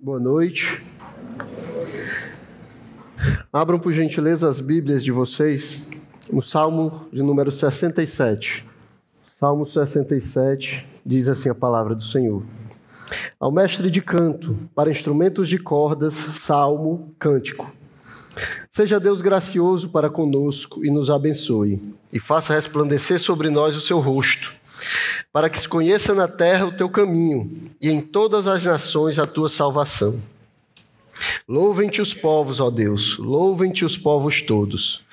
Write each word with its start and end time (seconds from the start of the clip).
Boa 0.00 0.20
noite. 0.20 0.80
Abram 3.52 3.80
por 3.80 3.92
gentileza 3.92 4.48
as 4.48 4.60
Bíblias 4.60 5.02
de 5.02 5.10
vocês 5.10 5.82
no 6.32 6.40
Salmo 6.40 7.08
de 7.12 7.20
número 7.20 7.50
67. 7.50 8.64
Salmo 9.40 9.66
67 9.66 10.86
diz 11.04 11.26
assim 11.26 11.48
a 11.48 11.54
palavra 11.54 11.96
do 11.96 12.02
Senhor. 12.04 12.44
Ao 13.40 13.50
mestre 13.50 13.90
de 13.90 14.00
canto, 14.00 14.56
para 14.72 14.88
instrumentos 14.88 15.48
de 15.48 15.58
cordas, 15.58 16.14
salmo, 16.14 17.12
cântico. 17.18 17.68
Seja 18.70 19.00
Deus 19.00 19.20
gracioso 19.20 19.88
para 19.90 20.08
conosco 20.08 20.84
e 20.84 20.92
nos 20.92 21.10
abençoe, 21.10 21.82
e 22.12 22.20
faça 22.20 22.54
resplandecer 22.54 23.18
sobre 23.18 23.50
nós 23.50 23.74
o 23.74 23.80
seu 23.80 23.98
rosto 23.98 24.58
para 25.38 25.48
que 25.48 25.60
se 25.60 25.68
conheça 25.68 26.16
na 26.16 26.26
terra 26.26 26.66
o 26.66 26.72
teu 26.72 26.88
caminho 26.88 27.70
e 27.80 27.88
em 27.88 28.00
todas 28.00 28.48
as 28.48 28.64
nações 28.64 29.20
a 29.20 29.24
tua 29.24 29.48
salvação. 29.48 30.20
Louvem-te 31.46 32.02
os 32.02 32.12
povos, 32.12 32.58
ó 32.58 32.68
Deus, 32.70 33.16
louvem-te 33.18 33.84
os 33.84 33.96
povos 33.96 34.42
todos. 34.42 35.04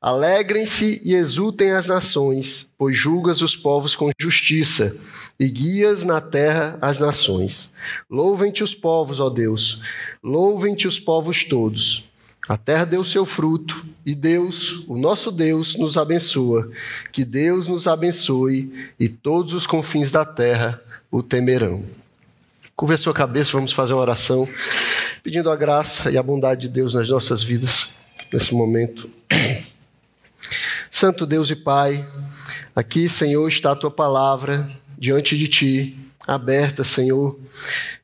Alegrem-se 0.00 1.02
e 1.04 1.12
exultem 1.12 1.72
as 1.72 1.88
nações, 1.88 2.66
pois 2.78 2.96
julgas 2.96 3.42
os 3.42 3.54
povos 3.54 3.94
com 3.94 4.08
justiça 4.18 4.96
e 5.38 5.46
guias 5.46 6.02
na 6.04 6.22
terra 6.22 6.78
as 6.80 6.98
nações. 6.98 7.68
Louvem-te 8.08 8.64
os 8.64 8.74
povos, 8.74 9.20
ó 9.20 9.28
Deus, 9.28 9.78
louvem-te 10.24 10.88
os 10.88 10.98
povos 10.98 11.44
todos. 11.44 12.05
A 12.48 12.56
terra 12.56 12.84
deu 12.84 13.02
seu 13.02 13.24
fruto 13.24 13.84
e 14.04 14.14
Deus, 14.14 14.84
o 14.86 14.96
nosso 14.96 15.32
Deus, 15.32 15.74
nos 15.74 15.96
abençoa. 15.96 16.70
Que 17.10 17.24
Deus 17.24 17.66
nos 17.66 17.88
abençoe 17.88 18.90
e 19.00 19.08
todos 19.08 19.52
os 19.52 19.66
confins 19.66 20.12
da 20.12 20.24
terra 20.24 20.80
o 21.10 21.22
temerão. 21.22 21.84
Curva 22.76 22.94
a 22.94 22.98
sua 22.98 23.12
cabeça, 23.12 23.52
vamos 23.52 23.72
fazer 23.72 23.94
uma 23.94 24.02
oração, 24.02 24.48
pedindo 25.24 25.50
a 25.50 25.56
graça 25.56 26.10
e 26.10 26.16
a 26.16 26.22
bondade 26.22 26.62
de 26.62 26.68
Deus 26.68 26.94
nas 26.94 27.08
nossas 27.08 27.42
vidas 27.42 27.88
nesse 28.32 28.54
momento. 28.54 29.10
Santo 30.90 31.26
Deus 31.26 31.50
e 31.50 31.56
Pai, 31.56 32.06
aqui, 32.74 33.08
Senhor, 33.08 33.48
está 33.48 33.72
a 33.72 33.76
tua 33.76 33.90
palavra 33.90 34.70
diante 34.96 35.36
de 35.36 35.48
ti, 35.48 35.98
aberta, 36.26 36.84
Senhor, 36.84 37.38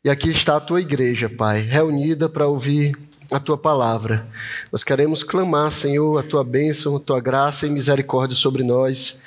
e 0.04 0.10
aqui 0.10 0.30
está 0.30 0.56
a 0.56 0.60
tua 0.60 0.80
igreja, 0.80 1.28
Pai, 1.28 1.60
reunida 1.60 2.28
para 2.28 2.46
ouvir 2.46 2.92
a 3.32 3.40
tua 3.40 3.56
palavra. 3.56 4.26
Nós 4.70 4.84
queremos 4.84 5.22
clamar, 5.22 5.70
Senhor, 5.70 6.18
a 6.18 6.22
tua 6.22 6.44
bênção, 6.44 6.96
a 6.96 7.00
tua 7.00 7.20
graça 7.20 7.66
e 7.66 7.70
misericórdia 7.70 8.36
sobre 8.36 8.62
nós. 8.62 9.18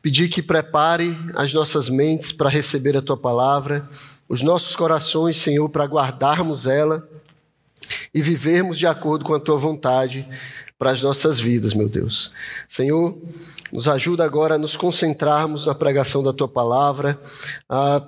Pedir 0.00 0.28
que 0.28 0.42
prepare 0.42 1.16
as 1.34 1.52
nossas 1.52 1.88
mentes 1.88 2.32
para 2.32 2.48
receber 2.48 2.96
a 2.96 3.02
tua 3.02 3.16
palavra, 3.16 3.88
os 4.28 4.42
nossos 4.42 4.74
corações, 4.74 5.36
Senhor, 5.36 5.68
para 5.68 5.84
guardarmos 5.84 6.66
ela 6.66 7.06
e 8.14 8.22
vivermos 8.22 8.78
de 8.78 8.86
acordo 8.86 9.24
com 9.24 9.34
a 9.34 9.40
tua 9.40 9.58
vontade 9.58 10.26
para 10.78 10.92
as 10.92 11.02
nossas 11.02 11.38
vidas, 11.38 11.74
meu 11.74 11.88
Deus. 11.88 12.32
Senhor, 12.66 13.18
nos 13.70 13.86
ajuda 13.86 14.24
agora 14.24 14.54
a 14.54 14.58
nos 14.58 14.76
concentrarmos 14.76 15.66
na 15.66 15.74
pregação 15.74 16.22
da 16.22 16.32
tua 16.32 16.48
palavra, 16.48 17.20
a 17.68 18.00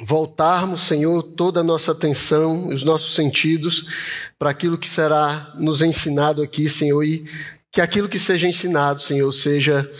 voltarmos, 0.00 0.82
Senhor, 0.82 1.22
toda 1.22 1.60
a 1.60 1.64
nossa 1.64 1.92
atenção, 1.92 2.68
os 2.68 2.82
nossos 2.82 3.14
sentidos 3.14 3.86
para 4.38 4.50
aquilo 4.50 4.78
que 4.78 4.88
será 4.88 5.52
nos 5.58 5.82
ensinado 5.82 6.42
aqui, 6.42 6.68
Senhor, 6.68 7.02
e 7.02 7.24
que 7.72 7.80
aquilo 7.80 8.08
que 8.08 8.18
seja 8.18 8.48
ensinado, 8.48 9.00
Senhor, 9.00 9.30
seja 9.32 9.90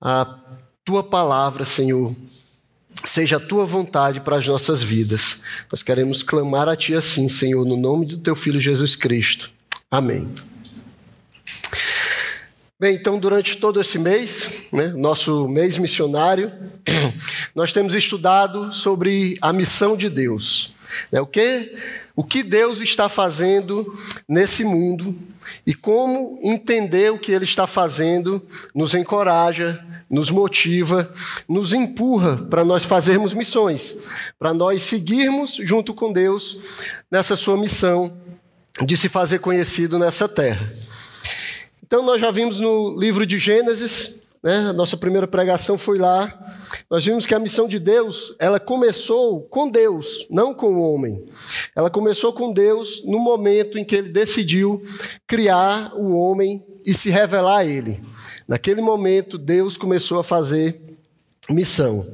a 0.00 0.38
tua 0.84 1.02
palavra, 1.02 1.64
Senhor, 1.64 2.14
seja 3.04 3.36
a 3.36 3.40
tua 3.40 3.66
vontade 3.66 4.20
para 4.20 4.36
as 4.36 4.46
nossas 4.46 4.82
vidas. 4.82 5.38
Nós 5.70 5.82
queremos 5.82 6.22
clamar 6.22 6.68
a 6.68 6.76
ti 6.76 6.94
assim, 6.94 7.28
Senhor, 7.28 7.64
no 7.64 7.76
nome 7.76 8.06
do 8.06 8.18
teu 8.18 8.34
filho 8.34 8.58
Jesus 8.58 8.96
Cristo. 8.96 9.50
Amém. 9.90 10.32
Bem, 12.78 12.94
então, 12.94 13.18
durante 13.18 13.56
todo 13.56 13.80
esse 13.80 13.98
mês, 13.98 14.64
né, 14.70 14.88
nosso 14.88 15.48
mês 15.48 15.78
missionário, 15.78 16.52
nós 17.56 17.72
temos 17.72 17.94
estudado 17.94 18.70
sobre 18.70 19.38
a 19.40 19.50
missão 19.50 19.96
de 19.96 20.10
Deus. 20.10 20.74
Né, 21.10 21.18
o, 21.18 21.26
que, 21.26 21.74
o 22.14 22.22
que 22.22 22.42
Deus 22.42 22.82
está 22.82 23.08
fazendo 23.08 23.94
nesse 24.28 24.62
mundo 24.62 25.16
e 25.66 25.74
como 25.74 26.38
entender 26.42 27.10
o 27.10 27.18
que 27.18 27.32
Ele 27.32 27.46
está 27.46 27.66
fazendo 27.66 28.46
nos 28.74 28.92
encoraja, 28.92 29.82
nos 30.10 30.28
motiva, 30.28 31.10
nos 31.48 31.72
empurra 31.72 32.36
para 32.36 32.62
nós 32.62 32.84
fazermos 32.84 33.32
missões, 33.32 33.96
para 34.38 34.52
nós 34.52 34.82
seguirmos 34.82 35.54
junto 35.62 35.94
com 35.94 36.12
Deus 36.12 36.84
nessa 37.10 37.38
sua 37.38 37.56
missão 37.56 38.14
de 38.84 38.98
se 38.98 39.08
fazer 39.08 39.38
conhecido 39.38 39.98
nessa 39.98 40.28
terra. 40.28 40.70
Então, 41.86 42.02
nós 42.02 42.20
já 42.20 42.32
vimos 42.32 42.58
no 42.58 42.98
livro 42.98 43.24
de 43.24 43.38
Gênesis, 43.38 44.16
né, 44.42 44.72
nossa 44.72 44.96
primeira 44.96 45.26
pregação 45.26 45.78
foi 45.78 45.98
lá. 45.98 46.32
Nós 46.90 47.04
vimos 47.04 47.26
que 47.26 47.34
a 47.34 47.38
missão 47.38 47.66
de 47.66 47.78
Deus, 47.78 48.34
ela 48.38 48.58
começou 48.58 49.42
com 49.42 49.68
Deus, 49.68 50.26
não 50.30 50.52
com 50.52 50.74
o 50.74 50.82
homem. 50.82 51.24
Ela 51.74 51.88
começou 51.88 52.32
com 52.32 52.52
Deus 52.52 53.04
no 53.04 53.18
momento 53.18 53.78
em 53.78 53.84
que 53.84 53.94
ele 53.94 54.08
decidiu 54.08 54.82
criar 55.26 55.92
o 55.94 56.14
homem 56.14 56.64
e 56.84 56.92
se 56.92 57.08
revelar 57.08 57.58
a 57.58 57.64
ele. 57.64 58.02
Naquele 58.46 58.80
momento, 58.80 59.38
Deus 59.38 59.76
começou 59.76 60.18
a 60.18 60.24
fazer 60.24 60.80
missão. 61.50 62.06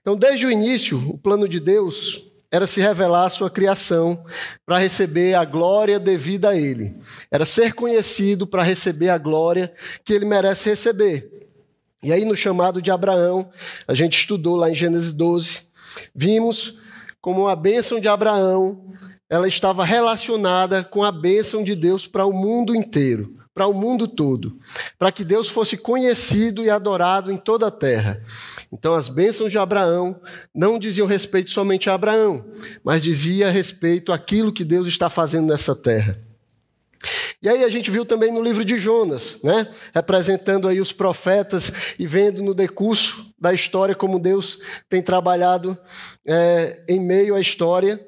Então, 0.00 0.16
desde 0.16 0.46
o 0.46 0.50
início, 0.50 0.98
o 1.08 1.18
plano 1.18 1.48
de 1.48 1.60
Deus 1.60 2.27
era 2.50 2.66
se 2.66 2.80
revelar 2.80 3.26
a 3.26 3.30
sua 3.30 3.50
criação 3.50 4.24
para 4.64 4.78
receber 4.78 5.34
a 5.34 5.44
glória 5.44 5.98
devida 5.98 6.50
a 6.50 6.56
ele. 6.56 6.96
Era 7.30 7.44
ser 7.44 7.74
conhecido 7.74 8.46
para 8.46 8.62
receber 8.62 9.10
a 9.10 9.18
glória 9.18 9.72
que 10.04 10.12
ele 10.12 10.24
merece 10.24 10.70
receber. 10.70 11.30
E 12.02 12.12
aí, 12.12 12.24
no 12.24 12.36
chamado 12.36 12.80
de 12.80 12.90
Abraão, 12.90 13.50
a 13.86 13.94
gente 13.94 14.18
estudou 14.18 14.56
lá 14.56 14.70
em 14.70 14.74
Gênesis 14.74 15.12
12, 15.12 15.62
vimos 16.14 16.78
como 17.20 17.48
a 17.48 17.56
bênção 17.56 18.00
de 18.00 18.08
Abraão 18.08 18.92
ela 19.28 19.46
estava 19.46 19.84
relacionada 19.84 20.82
com 20.82 21.02
a 21.02 21.12
bênção 21.12 21.62
de 21.62 21.74
Deus 21.74 22.06
para 22.06 22.24
o 22.24 22.32
mundo 22.32 22.74
inteiro 22.74 23.37
para 23.58 23.66
o 23.66 23.74
mundo 23.74 24.06
todo, 24.06 24.56
para 24.96 25.10
que 25.10 25.24
Deus 25.24 25.48
fosse 25.48 25.76
conhecido 25.76 26.62
e 26.62 26.70
adorado 26.70 27.32
em 27.32 27.36
toda 27.36 27.66
a 27.66 27.72
terra. 27.72 28.22
Então, 28.70 28.94
as 28.94 29.08
bênçãos 29.08 29.50
de 29.50 29.58
Abraão 29.58 30.20
não 30.54 30.78
diziam 30.78 31.08
respeito 31.08 31.50
somente 31.50 31.90
a 31.90 31.94
Abraão, 31.94 32.44
mas 32.84 33.02
dizia 33.02 33.50
respeito 33.50 34.12
àquilo 34.12 34.52
que 34.52 34.62
Deus 34.64 34.86
está 34.86 35.10
fazendo 35.10 35.48
nessa 35.48 35.74
terra. 35.74 36.20
E 37.42 37.48
aí 37.48 37.64
a 37.64 37.68
gente 37.68 37.90
viu 37.90 38.04
também 38.04 38.32
no 38.32 38.40
livro 38.40 38.64
de 38.64 38.78
Jonas, 38.78 39.36
né? 39.42 39.66
representando 39.92 40.68
aí 40.68 40.80
os 40.80 40.92
profetas 40.92 41.72
e 41.98 42.06
vendo 42.06 42.44
no 42.44 42.54
decurso 42.54 43.34
da 43.36 43.52
história 43.52 43.92
como 43.92 44.20
Deus 44.20 44.60
tem 44.88 45.02
trabalhado 45.02 45.76
é, 46.24 46.84
em 46.88 47.00
meio 47.00 47.34
à 47.34 47.40
história 47.40 48.07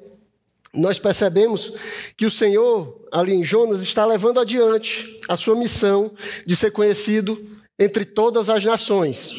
nós 0.73 0.97
percebemos 0.99 1.73
que 2.15 2.25
o 2.25 2.31
Senhor, 2.31 3.05
ali 3.11 3.33
em 3.33 3.43
Jonas, 3.43 3.81
está 3.81 4.05
levando 4.05 4.39
adiante 4.39 5.17
a 5.27 5.35
sua 5.35 5.55
missão 5.55 6.11
de 6.45 6.55
ser 6.55 6.71
conhecido 6.71 7.45
entre 7.77 8.05
todas 8.05 8.49
as 8.49 8.63
nações, 8.63 9.33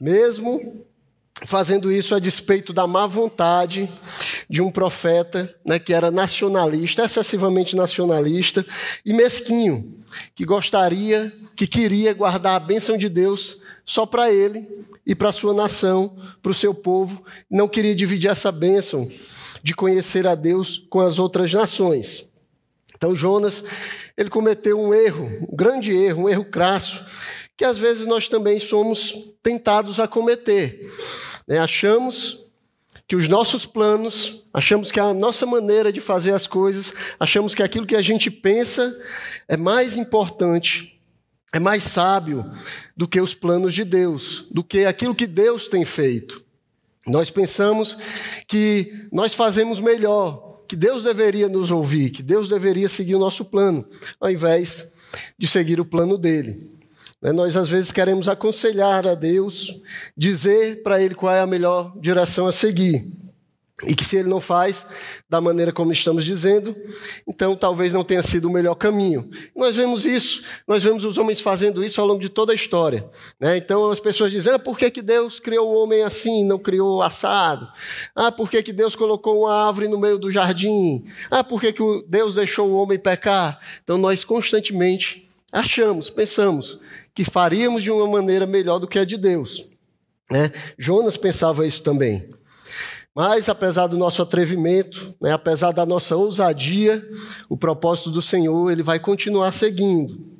mesmo 0.00 0.84
fazendo 1.44 1.92
isso 1.92 2.14
a 2.14 2.18
despeito 2.18 2.72
da 2.72 2.86
má 2.86 3.06
vontade 3.06 3.92
de 4.48 4.60
um 4.60 4.70
profeta 4.70 5.54
né, 5.64 5.78
que 5.78 5.92
era 5.92 6.10
nacionalista, 6.10 7.04
excessivamente 7.04 7.76
nacionalista 7.76 8.64
e 9.04 9.12
mesquinho, 9.12 9.96
que 10.34 10.44
gostaria, 10.44 11.32
que 11.56 11.66
queria 11.66 12.12
guardar 12.12 12.54
a 12.54 12.60
bênção 12.60 12.96
de 12.96 13.08
Deus 13.08 13.58
só 13.84 14.06
para 14.06 14.32
ele 14.32 14.68
e 15.06 15.14
para 15.14 15.30
a 15.30 15.32
sua 15.32 15.54
nação, 15.54 16.16
para 16.40 16.52
o 16.52 16.54
seu 16.54 16.74
povo, 16.74 17.24
não 17.50 17.68
queria 17.68 17.94
dividir 17.94 18.30
essa 18.30 18.52
bênção 18.52 19.10
de 19.62 19.74
conhecer 19.74 20.26
a 20.26 20.34
Deus 20.34 20.78
com 20.90 21.00
as 21.00 21.18
outras 21.18 21.52
nações. 21.52 22.26
Então 22.94 23.14
Jonas, 23.14 23.62
ele 24.16 24.30
cometeu 24.30 24.80
um 24.80 24.92
erro, 24.92 25.24
um 25.50 25.56
grande 25.56 25.92
erro, 25.92 26.24
um 26.24 26.28
erro 26.28 26.44
crasso, 26.44 27.04
que 27.56 27.64
às 27.64 27.78
vezes 27.78 28.06
nós 28.06 28.28
também 28.28 28.58
somos 28.58 29.14
tentados 29.42 30.00
a 30.00 30.08
cometer. 30.08 30.88
Né? 31.46 31.58
Achamos 31.58 32.42
que 33.06 33.16
os 33.16 33.28
nossos 33.28 33.66
planos, 33.66 34.44
achamos 34.54 34.90
que 34.90 34.98
a 34.98 35.12
nossa 35.12 35.44
maneira 35.44 35.92
de 35.92 36.00
fazer 36.00 36.32
as 36.32 36.46
coisas, 36.46 36.94
achamos 37.20 37.54
que 37.54 37.62
aquilo 37.62 37.86
que 37.86 37.96
a 37.96 38.02
gente 38.02 38.30
pensa 38.30 38.98
é 39.46 39.56
mais 39.56 39.98
importante, 39.98 40.98
é 41.52 41.58
mais 41.58 41.82
sábio 41.82 42.48
do 42.96 43.06
que 43.06 43.20
os 43.20 43.34
planos 43.34 43.74
de 43.74 43.84
Deus, 43.84 44.46
do 44.50 44.64
que 44.64 44.86
aquilo 44.86 45.14
que 45.14 45.26
Deus 45.26 45.68
tem 45.68 45.84
feito. 45.84 46.41
Nós 47.06 47.30
pensamos 47.30 47.96
que 48.46 49.08
nós 49.12 49.34
fazemos 49.34 49.78
melhor, 49.78 50.60
que 50.68 50.76
Deus 50.76 51.02
deveria 51.02 51.48
nos 51.48 51.70
ouvir, 51.70 52.10
que 52.10 52.22
Deus 52.22 52.48
deveria 52.48 52.88
seguir 52.88 53.14
o 53.14 53.18
nosso 53.18 53.44
plano, 53.44 53.84
ao 54.20 54.30
invés 54.30 54.84
de 55.36 55.46
seguir 55.46 55.80
o 55.80 55.84
plano 55.84 56.16
dele. 56.16 56.70
Né, 57.20 57.32
nós, 57.32 57.56
às 57.56 57.68
vezes, 57.68 57.92
queremos 57.92 58.28
aconselhar 58.28 59.06
a 59.06 59.14
Deus, 59.14 59.80
dizer 60.16 60.82
para 60.82 61.00
Ele 61.00 61.14
qual 61.14 61.34
é 61.34 61.40
a 61.40 61.46
melhor 61.46 61.92
direção 62.00 62.46
a 62.46 62.52
seguir. 62.52 63.21
E 63.84 63.94
que 63.94 64.04
se 64.04 64.16
ele 64.16 64.28
não 64.28 64.40
faz 64.40 64.86
da 65.28 65.40
maneira 65.40 65.72
como 65.72 65.92
estamos 65.92 66.24
dizendo, 66.24 66.76
então 67.26 67.56
talvez 67.56 67.92
não 67.92 68.04
tenha 68.04 68.22
sido 68.22 68.46
o 68.46 68.52
melhor 68.52 68.76
caminho. 68.76 69.28
Nós 69.56 69.74
vemos 69.74 70.04
isso, 70.04 70.44
nós 70.68 70.82
vemos 70.82 71.04
os 71.04 71.18
homens 71.18 71.40
fazendo 71.40 71.84
isso 71.84 72.00
ao 72.00 72.06
longo 72.06 72.20
de 72.20 72.28
toda 72.28 72.52
a 72.52 72.54
história. 72.54 73.08
Né? 73.40 73.56
Então 73.56 73.90
as 73.90 73.98
pessoas 73.98 74.30
dizem: 74.30 74.52
ah, 74.52 74.58
por 74.58 74.78
que, 74.78 74.90
que 74.90 75.02
Deus 75.02 75.40
criou 75.40 75.68
o 75.68 75.82
homem 75.82 76.02
assim, 76.02 76.44
não 76.44 76.58
criou 76.58 77.02
assado? 77.02 77.68
Ah, 78.14 78.30
por 78.30 78.48
que, 78.48 78.62
que 78.62 78.72
Deus 78.72 78.94
colocou 78.94 79.40
uma 79.40 79.66
árvore 79.66 79.88
no 79.88 79.98
meio 79.98 80.18
do 80.18 80.30
jardim? 80.30 81.04
Ah, 81.30 81.42
por 81.42 81.60
que, 81.60 81.72
que 81.72 81.82
Deus 82.06 82.34
deixou 82.34 82.68
o 82.68 82.76
homem 82.76 82.98
pecar? 82.98 83.58
Então 83.82 83.98
nós 83.98 84.22
constantemente 84.22 85.26
achamos, 85.52 86.08
pensamos 86.08 86.80
que 87.14 87.24
faríamos 87.24 87.82
de 87.82 87.90
uma 87.90 88.06
maneira 88.06 88.46
melhor 88.46 88.78
do 88.78 88.86
que 88.86 88.98
a 88.98 89.04
de 89.04 89.16
Deus. 89.16 89.66
Né? 90.30 90.50
Jonas 90.78 91.16
pensava 91.16 91.66
isso 91.66 91.82
também. 91.82 92.30
Mas, 93.14 93.48
apesar 93.48 93.88
do 93.88 93.98
nosso 93.98 94.22
atrevimento, 94.22 95.14
né, 95.20 95.32
apesar 95.32 95.70
da 95.72 95.84
nossa 95.84 96.16
ousadia, 96.16 97.06
o 97.48 97.56
propósito 97.56 98.10
do 98.10 98.22
Senhor 98.22 98.70
ele 98.70 98.82
vai 98.82 98.98
continuar 98.98 99.52
seguindo. 99.52 100.32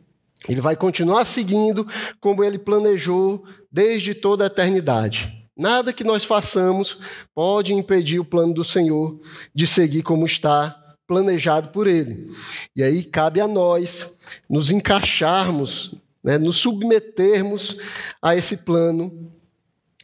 Ele 0.48 0.60
vai 0.60 0.74
continuar 0.74 1.24
seguindo 1.24 1.86
como 2.20 2.42
ele 2.42 2.58
planejou 2.58 3.44
desde 3.70 4.14
toda 4.14 4.44
a 4.44 4.46
eternidade. 4.46 5.42
Nada 5.56 5.92
que 5.92 6.02
nós 6.02 6.24
façamos 6.24 6.98
pode 7.34 7.74
impedir 7.74 8.18
o 8.18 8.24
plano 8.24 8.54
do 8.54 8.64
Senhor 8.64 9.18
de 9.54 9.66
seguir 9.66 10.02
como 10.02 10.24
está 10.24 10.78
planejado 11.06 11.68
por 11.68 11.86
ele. 11.86 12.30
E 12.74 12.82
aí 12.82 13.04
cabe 13.04 13.40
a 13.40 13.46
nós 13.46 14.10
nos 14.48 14.70
encaixarmos, 14.70 15.94
né, 16.24 16.38
nos 16.38 16.56
submetermos 16.56 17.76
a 18.20 18.34
esse 18.34 18.56
plano 18.56 19.30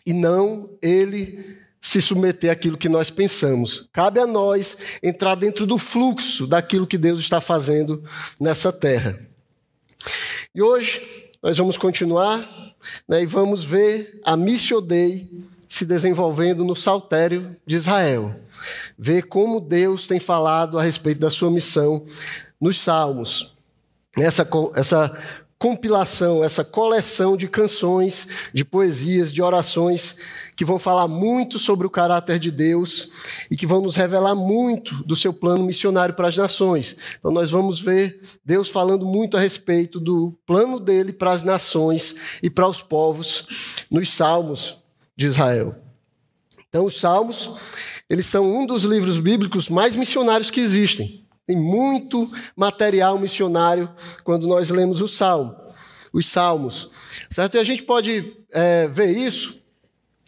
e 0.05 0.13
não 0.13 0.69
ele 0.83 1.59
se 1.81 2.03
submeter 2.03 2.51
àquilo 2.51 2.77
que 2.77 2.89
nós 2.89 3.11
pensamos. 3.11 3.89
Cabe 3.93 4.21
a 4.21 4.27
nós 4.27 4.77
entrar 5.03 5.35
dentro 5.35 5.67
do 5.67 5.79
fluxo 5.79 6.47
daquilo 6.47 6.87
que 6.87 6.99
Deus 6.99 7.21
está 7.21 7.41
fazendo 7.41 8.03
nessa 8.41 8.73
terra. 8.73 9.19
E 10.55 10.63
hoje 10.63 11.31
nós 11.43 11.57
vamos 11.57 11.77
continuar 11.77 12.75
né, 13.09 13.23
e 13.23 13.27
vamos 13.27 13.65
ver 13.65 14.21
a 14.25 14.37
Missio 14.37 14.81
Dei 14.81 15.29
se 15.69 15.85
desenvolvendo 15.85 16.65
no 16.65 16.75
saltério 16.75 17.57
de 17.67 17.77
Israel. 17.77 18.35
Ver 18.99 19.23
como 19.23 19.61
Deus 19.61 20.07
tem 20.07 20.19
falado 20.19 20.79
a 20.79 20.83
respeito 20.83 21.21
da 21.21 21.31
sua 21.31 21.51
missão 21.51 22.05
nos 22.61 22.81
Salmos. 22.81 23.55
Essa, 24.17 24.49
essa 24.75 25.19
compilação, 25.59 26.45
essa 26.45 26.63
coleção 26.63 27.37
de 27.37 27.49
canções, 27.49 28.29
de 28.55 28.65
poesias, 28.65 29.33
de 29.33 29.43
orações 29.43 30.15
que 30.57 30.65
vão 30.65 30.79
falar 30.79 31.09
muito 31.09 31.59
sobre 31.59 31.87
o 31.87 31.91
caráter 31.91 32.39
de 32.39 32.51
Deus 32.51 33.47
e 33.51 33.57
que 33.57 33.67
vão 33.67 33.81
nos 33.81 33.97
revelar 33.97 34.37
muito 34.37 35.03
do 35.05 35.17
seu 35.17 35.33
plano 35.33 35.65
missionário 35.65 36.15
para 36.15 36.29
as 36.29 36.37
nações. 36.37 36.97
Então 37.19 37.33
nós 37.33 37.51
vamos 37.51 37.81
ver 37.81 38.21
Deus 38.45 38.69
falando 38.69 39.05
muito 39.05 39.37
a 39.37 39.41
respeito 39.41 39.99
do 39.99 40.33
plano 40.47 40.79
dele 40.79 41.13
para 41.13 41.33
as 41.33 41.43
nações 41.43 42.15
e 42.41 42.49
para 42.49 42.69
os 42.69 42.81
povos 42.81 43.85
nos 43.91 44.09
Salmos 44.11 44.79
de 45.17 45.27
Israel. 45.27 45.75
Então 46.69 46.85
os 46.85 47.01
Salmos, 47.01 47.51
eles 48.09 48.27
são 48.27 48.49
um 48.49 48.65
dos 48.65 48.85
livros 48.85 49.19
bíblicos 49.19 49.69
mais 49.69 49.97
missionários 49.97 50.51
que 50.51 50.61
existem. 50.61 51.28
Tem 51.49 51.57
muito 51.57 52.31
material 52.55 53.19
missionário 53.19 53.91
quando 54.23 54.47
nós 54.47 54.69
lemos 54.69 55.01
o 55.01 55.09
Salmo, 55.09 55.57
os 56.13 56.29
Salmos. 56.29 56.91
Certo? 57.31 57.55
E 57.55 57.59
a 57.59 57.65
gente 57.65 57.85
pode 57.85 58.37
é, 58.53 58.87
ver 58.87 59.17
isso 59.17 59.59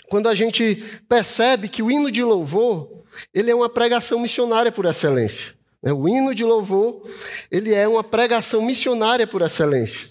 quando 0.09 0.31
a 0.31 0.35
gente 0.35 0.77
percebe 1.07 1.69
que 1.69 1.83
o 1.83 1.91
hino 1.91 2.11
de 2.11 2.25
louvor 2.25 3.03
ele 3.35 3.51
é 3.51 3.55
uma 3.55 3.69
pregação 3.69 4.19
missionária 4.19 4.73
por 4.73 4.87
excelência. 4.87 5.53
Né? 5.83 5.93
O 5.93 6.09
hino 6.09 6.35
de 6.35 6.43
louvor 6.43 7.03
ele 7.51 7.75
é 7.75 7.87
uma 7.87 8.03
pregação 8.03 8.63
missionária 8.63 9.27
por 9.27 9.43
excelência. 9.43 10.09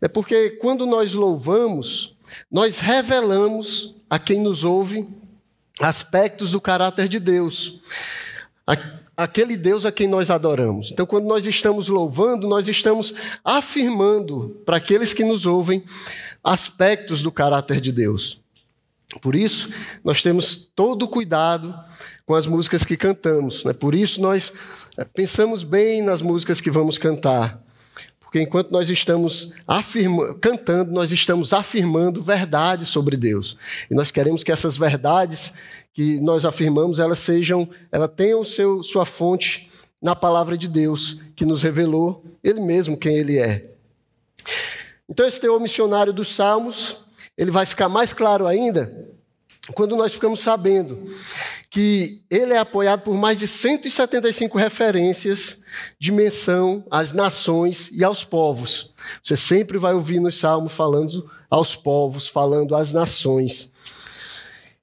É 0.00 0.06
porque 0.06 0.50
quando 0.50 0.86
nós 0.86 1.12
louvamos, 1.12 2.16
nós 2.48 2.78
revelamos 2.78 3.96
a 4.08 4.16
quem 4.16 4.38
nos 4.38 4.62
ouve 4.62 5.08
aspectos 5.80 6.52
do 6.52 6.60
caráter 6.60 7.08
de 7.08 7.18
Deus 7.18 7.80
aquele 9.16 9.56
Deus 9.56 9.84
a 9.84 9.92
quem 9.92 10.06
nós 10.06 10.30
adoramos. 10.30 10.90
Então, 10.92 11.06
quando 11.06 11.26
nós 11.26 11.46
estamos 11.46 11.88
louvando, 11.88 12.48
nós 12.48 12.68
estamos 12.68 13.12
afirmando 13.44 14.60
para 14.64 14.76
aqueles 14.78 15.12
que 15.12 15.24
nos 15.24 15.46
ouvem 15.46 15.82
aspectos 16.42 17.22
do 17.22 17.30
caráter 17.30 17.80
de 17.80 17.92
Deus. 17.92 18.40
Por 19.20 19.34
isso, 19.34 19.70
nós 20.02 20.22
temos 20.22 20.70
todo 20.74 21.02
o 21.02 21.08
cuidado 21.08 21.74
com 22.24 22.34
as 22.34 22.46
músicas 22.46 22.84
que 22.84 22.96
cantamos. 22.96 23.62
Né? 23.64 23.72
Por 23.72 23.94
isso, 23.94 24.20
nós 24.20 24.52
eh, 24.96 25.04
pensamos 25.04 25.62
bem 25.62 26.00
nas 26.00 26.22
músicas 26.22 26.60
que 26.60 26.70
vamos 26.70 26.96
cantar. 26.96 27.62
Porque 28.20 28.40
enquanto 28.40 28.70
nós 28.70 28.88
estamos 28.88 29.52
cantando, 30.40 30.90
nós 30.90 31.12
estamos 31.12 31.52
afirmando 31.52 32.22
verdades 32.22 32.88
sobre 32.88 33.14
Deus. 33.14 33.58
E 33.90 33.94
nós 33.94 34.10
queremos 34.10 34.42
que 34.42 34.50
essas 34.50 34.78
verdades 34.78 35.52
que 35.92 36.20
nós 36.20 36.44
afirmamos, 36.44 36.98
elas 36.98 37.18
sejam, 37.18 37.68
ela 37.90 38.08
tenham 38.08 38.44
seu, 38.44 38.82
sua 38.82 39.04
fonte 39.04 39.68
na 40.00 40.16
palavra 40.16 40.56
de 40.56 40.68
Deus, 40.68 41.20
que 41.36 41.44
nos 41.44 41.62
revelou 41.62 42.24
Ele 42.42 42.60
mesmo 42.60 42.96
quem 42.96 43.16
Ele 43.16 43.38
é. 43.38 43.70
Então, 45.08 45.26
esse 45.26 45.40
teor 45.40 45.60
missionário 45.60 46.12
dos 46.12 46.34
Salmos, 46.34 46.96
ele 47.36 47.50
vai 47.50 47.66
ficar 47.66 47.88
mais 47.88 48.12
claro 48.12 48.46
ainda 48.46 49.10
quando 49.74 49.96
nós 49.96 50.12
ficamos 50.12 50.40
sabendo 50.40 51.04
que 51.70 52.22
ele 52.30 52.52
é 52.52 52.58
apoiado 52.58 53.02
por 53.02 53.14
mais 53.14 53.38
de 53.38 53.48
175 53.48 54.58
referências 54.58 55.58
de 55.98 56.10
menção 56.12 56.84
às 56.90 57.12
nações 57.12 57.90
e 57.92 58.04
aos 58.04 58.24
povos. 58.24 58.92
Você 59.24 59.36
sempre 59.36 59.78
vai 59.78 59.94
ouvir 59.94 60.20
nos 60.20 60.38
Salmos 60.38 60.72
falando 60.72 61.30
aos 61.48 61.76
povos, 61.76 62.26
falando 62.26 62.74
às 62.74 62.92
nações 62.92 63.70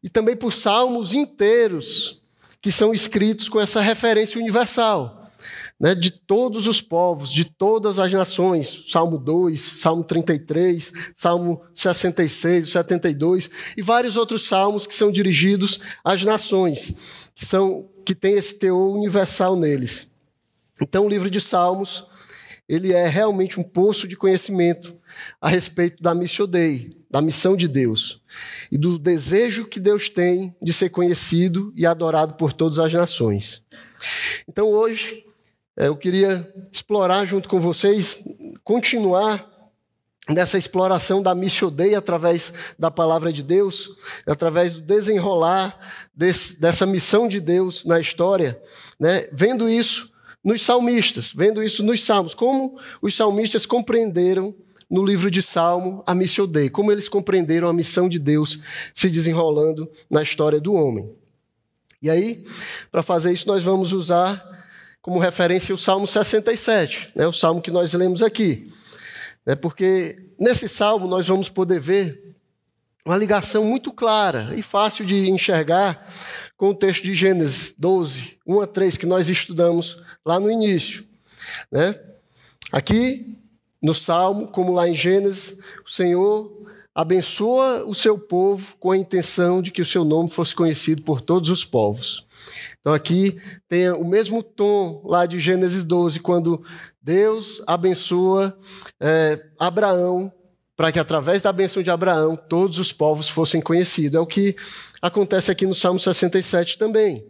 e 0.04 0.10
também 0.10 0.36
por 0.36 0.54
salmos 0.54 1.14
inteiros 1.14 2.22
que 2.62 2.72
são 2.72 2.94
escritos 2.94 3.48
com 3.48 3.60
essa 3.60 3.82
referência 3.82 4.40
universal, 4.40 5.24
né, 5.80 5.96
de 5.96 6.12
todos 6.12 6.68
os 6.68 6.82
povos, 6.82 7.32
de 7.32 7.46
todas 7.46 8.00
as 8.00 8.12
nações. 8.12 8.86
Salmo 8.90 9.18
2, 9.18 9.80
Salmo 9.80 10.04
33, 10.04 10.92
Salmo 11.16 11.62
66, 11.74 12.70
72 12.70 13.50
e 13.78 13.82
vários 13.82 14.18
outros 14.18 14.46
salmos 14.46 14.86
que 14.86 14.94
são 14.94 15.12
dirigidos 15.12 15.80
às 16.04 16.22
nações, 16.24 17.32
que 17.34 17.46
são 17.46 17.90
que 18.06 18.16
tem 18.16 18.34
esse 18.34 18.56
teor 18.56 18.96
universal 18.96 19.56
neles. 19.56 20.08
Então, 20.82 21.06
o 21.06 21.10
livro 21.10 21.30
de 21.30 21.40
Salmos, 21.40 22.06
ele 22.68 22.92
é 22.92 23.08
realmente 23.08 23.60
um 23.60 23.64
poço 23.64 24.08
de 24.08 24.16
conhecimento 24.16 24.96
a 25.40 25.50
respeito 25.50 26.02
da 26.02 26.16
Missio 26.16 26.48
Dei, 26.48 26.99
da 27.10 27.22
missão 27.22 27.56
de 27.58 27.68
Deus 27.68 28.22
e 28.72 28.78
do 28.78 29.00
desejo 29.00 29.66
que 29.66 29.80
Deus 29.80 30.10
tem 30.10 30.56
de 30.62 30.72
ser 30.72 30.90
conhecido 30.90 31.74
e 31.76 31.86
adorado 31.86 32.36
por 32.36 32.54
todas 32.54 32.78
as 32.78 32.94
nações. 32.94 33.64
Então 34.48 34.68
hoje 34.68 35.24
é, 35.78 35.88
eu 35.88 35.96
queria 35.96 36.48
explorar 36.72 37.26
junto 37.26 37.50
com 37.50 37.60
vocês, 37.60 38.20
continuar 38.64 39.50
nessa 40.30 40.58
exploração 40.58 41.24
da 41.24 41.34
Missio 41.34 41.72
Dei 41.72 41.96
através 41.96 42.54
da 42.78 42.92
palavra 42.92 43.34
de 43.34 43.42
Deus, 43.42 43.90
através 44.28 44.74
do 44.74 44.82
desenrolar 44.82 45.80
desse, 46.14 46.60
dessa 46.60 46.86
missão 46.86 47.28
de 47.28 47.40
Deus 47.40 47.84
na 47.86 48.00
história, 48.00 48.62
né? 49.00 49.28
vendo 49.32 49.68
isso 49.68 50.12
nos 50.44 50.62
salmistas, 50.62 51.32
vendo 51.36 51.64
isso 51.64 51.84
nos 51.84 52.04
salmos, 52.04 52.34
como 52.34 52.80
os 53.02 53.16
salmistas 53.16 53.66
compreenderam 53.66 54.56
no 54.90 55.06
livro 55.06 55.30
de 55.30 55.42
Salmo 55.42 56.04
a 56.08 56.16
Missio 56.16 56.48
Dei, 56.48 56.70
como 56.70 56.92
eles 56.92 57.08
compreenderam 57.08 57.68
a 57.68 57.74
missão 57.74 58.10
de 58.10 58.18
Deus 58.18 58.60
se 58.94 59.10
desenrolando 59.10 59.90
na 60.10 60.24
história 60.24 60.60
do 60.60 60.74
homem. 60.74 61.14
E 62.02 62.10
aí, 62.10 62.44
para 62.92 63.04
fazer 63.04 63.32
isso, 63.32 63.48
nós 63.48 63.64
vamos 63.64 63.92
usar 63.92 64.44
como 65.02 65.20
referência 65.20 65.76
o 65.76 65.78
Salmo 65.78 66.08
67, 66.08 67.12
né, 67.16 67.28
o 67.28 67.34
salmo 67.34 67.62
que 67.62 67.72
nós 67.72 67.94
lemos 67.94 68.24
aqui. 68.24 68.68
É 69.46 69.56
porque 69.56 70.32
nesse 70.40 70.68
salmo 70.68 71.08
nós 71.08 71.28
vamos 71.28 71.50
poder 71.50 71.80
ver 71.80 72.36
uma 73.06 73.18
ligação 73.18 73.64
muito 73.64 73.92
clara 73.92 74.54
e 74.56 74.62
fácil 74.62 75.06
de 75.06 75.30
enxergar 75.30 76.08
com 76.56 76.70
o 76.70 76.76
texto 76.76 77.04
de 77.04 77.16
Gênesis 77.16 77.74
12, 77.78 78.38
1 78.46 78.62
a 78.62 78.68
3, 78.68 78.98
que 78.98 79.06
nós 79.06 79.30
estudamos 79.30 80.02
lá 80.26 80.40
no 80.40 80.52
início. 80.52 81.04
Né? 81.72 81.96
Aqui 82.72 83.39
no 83.82 83.96
Salmo, 83.96 84.48
como 84.48 84.74
lá 84.74 84.88
em 84.88 84.96
Gênesis, 84.96 85.56
o 85.86 85.90
Senhor 85.90 86.52
abençoa 86.94 87.86
o 87.86 87.96
seu 87.96 88.18
povo 88.18 88.76
com 88.78 88.92
a 88.92 88.98
intenção 88.98 89.62
de 89.62 89.72
que 89.72 89.82
o 89.82 89.86
seu 89.86 90.04
nome 90.04 90.30
fosse 90.30 90.54
conhecido 90.54 91.02
por 91.04 91.22
todos 91.22 91.50
os 91.50 91.64
povos. 91.64 92.26
Então 92.80 92.94
aqui 92.94 93.40
tem 93.70 93.90
o 93.92 94.04
mesmo 94.04 94.44
tom 94.44 95.02
lá 95.06 95.26
de 95.26 95.40
Gênesis 95.40 95.84
12, 95.84 96.20
quando 96.20 96.62
Deus 97.02 97.62
abençoa 97.66 98.58
é, 99.00 99.42
Abraão, 99.58 100.32
para 100.76 100.92
que 100.92 101.00
através 101.00 101.42
da 101.42 101.54
benção 101.54 101.82
de 101.82 101.90
Abraão 101.90 102.36
todos 102.36 102.80
os 102.80 102.92
povos 102.92 103.30
fossem 103.30 103.62
conhecidos. 103.62 104.18
É 104.18 104.20
o 104.20 104.28
que 104.28 104.56
acontece 105.02 105.50
aqui 105.50 105.66
no 105.66 105.76
Salmo 105.76 106.00
67 106.00 106.78
também. 106.78 107.26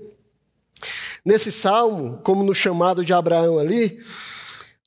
Nesse 1.24 1.52
salmo, 1.52 2.20
como 2.24 2.44
no 2.44 2.56
chamado 2.56 3.04
de 3.04 3.14
Abraão 3.14 3.60
ali, 3.60 4.00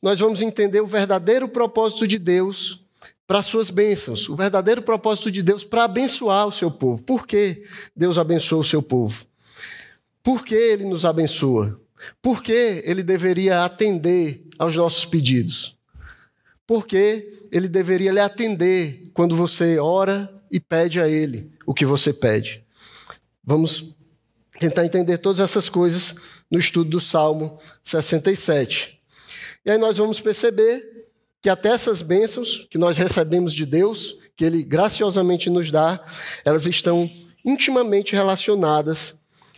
nós 0.03 0.19
vamos 0.19 0.43
entender 0.43 0.81
o 0.81 0.87
verdadeiro 0.87 1.49
propósito 1.49 2.09
de 2.09 2.19
Deus 2.19 2.85
para 3.27 3.43
suas 3.43 3.71
bênçãos, 3.71 4.29
o 4.29 4.35
verdadeiro 4.35 4.83
propósito 4.83 5.31
de 5.31 5.43
Deus 5.43 5.63
para 5.63 5.85
abençoar 5.85 6.47
o 6.47 6.53
seu 6.53 6.71
povo. 6.71 7.03
Por 7.05 7.27
que 7.27 7.65
Deus 7.97 8.19
abençoa 8.19 8.59
o 8.59 8.65
seu 8.65 8.83
povo? 8.83 9.25
Por 10.23 10.45
que 10.45 10.55
ele 10.55 10.85
nos 10.85 11.05
abençoa? 11.05 11.81
Por 12.21 12.43
que 12.43 12.83
ele 12.85 13.03
deveria 13.03 13.65
atender 13.65 14.45
aos 14.59 14.75
nossos 14.75 15.05
pedidos? 15.05 15.79
Por 16.67 16.87
que 16.87 17.47
ele 17.51 17.69
deveria 17.69 18.11
lhe 18.11 18.21
atender 18.21 19.11
quando 19.15 19.37
você 19.37 19.79
ora 19.79 20.29
e 20.51 20.59
pede 20.59 21.01
a 21.01 21.09
ele 21.09 21.53
o 21.65 21.73
que 21.73 21.87
você 21.87 22.13
pede? 22.13 22.65
Vamos 23.43 23.95
tentar 24.59 24.85
entender 24.85 25.19
todas 25.19 25.41
essas 25.41 25.69
coisas 25.69 26.15
no 26.51 26.59
estudo 26.59 26.91
do 26.91 27.01
Salmo 27.01 27.57
67. 27.83 29.02
E 29.65 29.71
aí 29.71 29.79
nós 29.79 29.99
vamos 29.99 30.21
perceber 30.21 31.07
que 31.41 31.49
até 31.49 31.71
essas 31.71 32.03
bênçãos 32.03 32.67
que 32.71 32.79
nós 32.79 32.99
recebemos 32.99 33.53
de 33.53 33.67
Deus, 33.67 34.19
que 34.37 34.45
Ele 34.45 34.63
graciosamente 34.63 35.51
nos 35.51 35.71
dá, 35.71 36.05
elas 36.45 36.67
estão 36.67 37.11
intimamente 37.45 38.15
relacionadas 38.15 39.15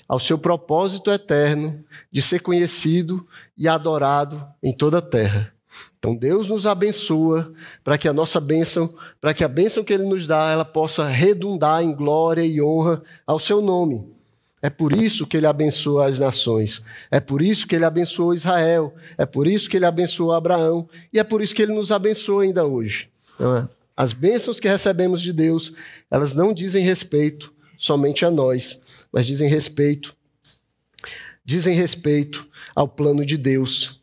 ao 0.09 0.19
seu 0.21 0.39
propósito 0.39 1.11
eterno 1.11 1.85
de 2.11 2.21
ser 2.21 2.41
conhecido 2.41 3.27
e 3.57 3.67
adorado 3.67 4.47
em 4.63 4.73
toda 4.73 4.99
a 4.99 5.03
terra. 5.03 5.53
Então 5.99 6.15
Deus 6.15 6.47
nos 6.47 6.67
abençoa 6.67 7.53
para 7.83 7.97
que 7.97 8.09
a 8.09 8.13
nossa 8.13 8.39
bênção, 8.39 8.95
para 9.21 9.33
que 9.33 9.43
a 9.43 9.49
bênção 9.49 9.83
que 9.83 9.93
Ele 9.93 10.05
nos 10.05 10.27
dá, 10.27 10.51
ela 10.51 10.65
possa 10.65 11.09
redundar 11.09 11.83
em 11.83 11.95
glória 11.95 12.45
e 12.45 12.61
honra 12.61 13.03
ao 13.27 13.39
seu 13.39 13.61
nome. 13.61 14.14
É 14.65 14.71
por 14.71 14.97
isso 14.97 15.27
que 15.27 15.37
ele 15.37 15.47
abençoa 15.47 16.07
as 16.07 16.19
nações. 16.19 16.81
É 17.11 17.21
por 17.21 17.43
isso 17.43 17.67
que 17.67 17.77
ele 17.77 17.85
abençoou 17.85 18.33
Israel. 18.33 18.95
É 19.19 19.27
por 19.27 19.47
isso 19.47 19.69
que 19.69 19.77
ele 19.77 19.85
abençoou 19.85 20.33
Abraão. 20.33 20.89
E 21.13 21.19
é 21.19 21.23
por 21.23 21.43
isso 21.43 21.55
que 21.55 21.61
ele 21.61 21.75
nos 21.75 21.93
abençoa 21.93 22.45
ainda 22.45 22.65
hoje. 22.65 23.11
É? 23.39 23.69
As 23.95 24.15
bênçãos 24.15 24.59
que 24.59 24.67
recebemos 24.67 25.21
de 25.21 25.35
Deus, 25.35 25.71
elas 26.11 26.35
não 26.35 26.55
dizem 26.55 26.83
respeito 26.83 27.53
somente 27.77 28.25
a 28.25 28.31
nós, 28.31 29.07
mas 29.13 29.27
dizem 29.27 29.51
respeito, 29.51 30.17
dizem 31.45 31.75
respeito 31.75 32.49
ao 32.75 32.89
plano 32.89 33.27
de 33.27 33.37
Deus 33.37 34.01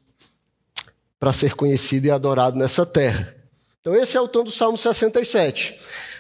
para 1.20 1.34
ser 1.34 1.56
conhecido 1.56 2.06
e 2.06 2.12
adorado 2.12 2.56
nessa 2.56 2.86
terra. 2.86 3.36
Então, 3.80 3.96
esse 3.96 4.16
é 4.16 4.22
o 4.22 4.28
tom 4.28 4.44
do 4.44 4.52
Salmo 4.52 4.78
67. 4.78 5.76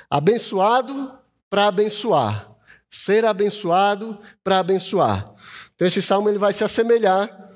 Abençoado 0.09 1.13
para 1.47 1.67
abençoar 1.67 2.50
ser 2.91 3.23
abençoado 3.23 4.19
para 4.43 4.59
abençoar. 4.59 5.33
Então 5.73 5.87
esse 5.87 6.01
salmo 6.01 6.29
ele 6.29 6.37
vai 6.37 6.51
se 6.51 6.63
assemelhar 6.63 7.49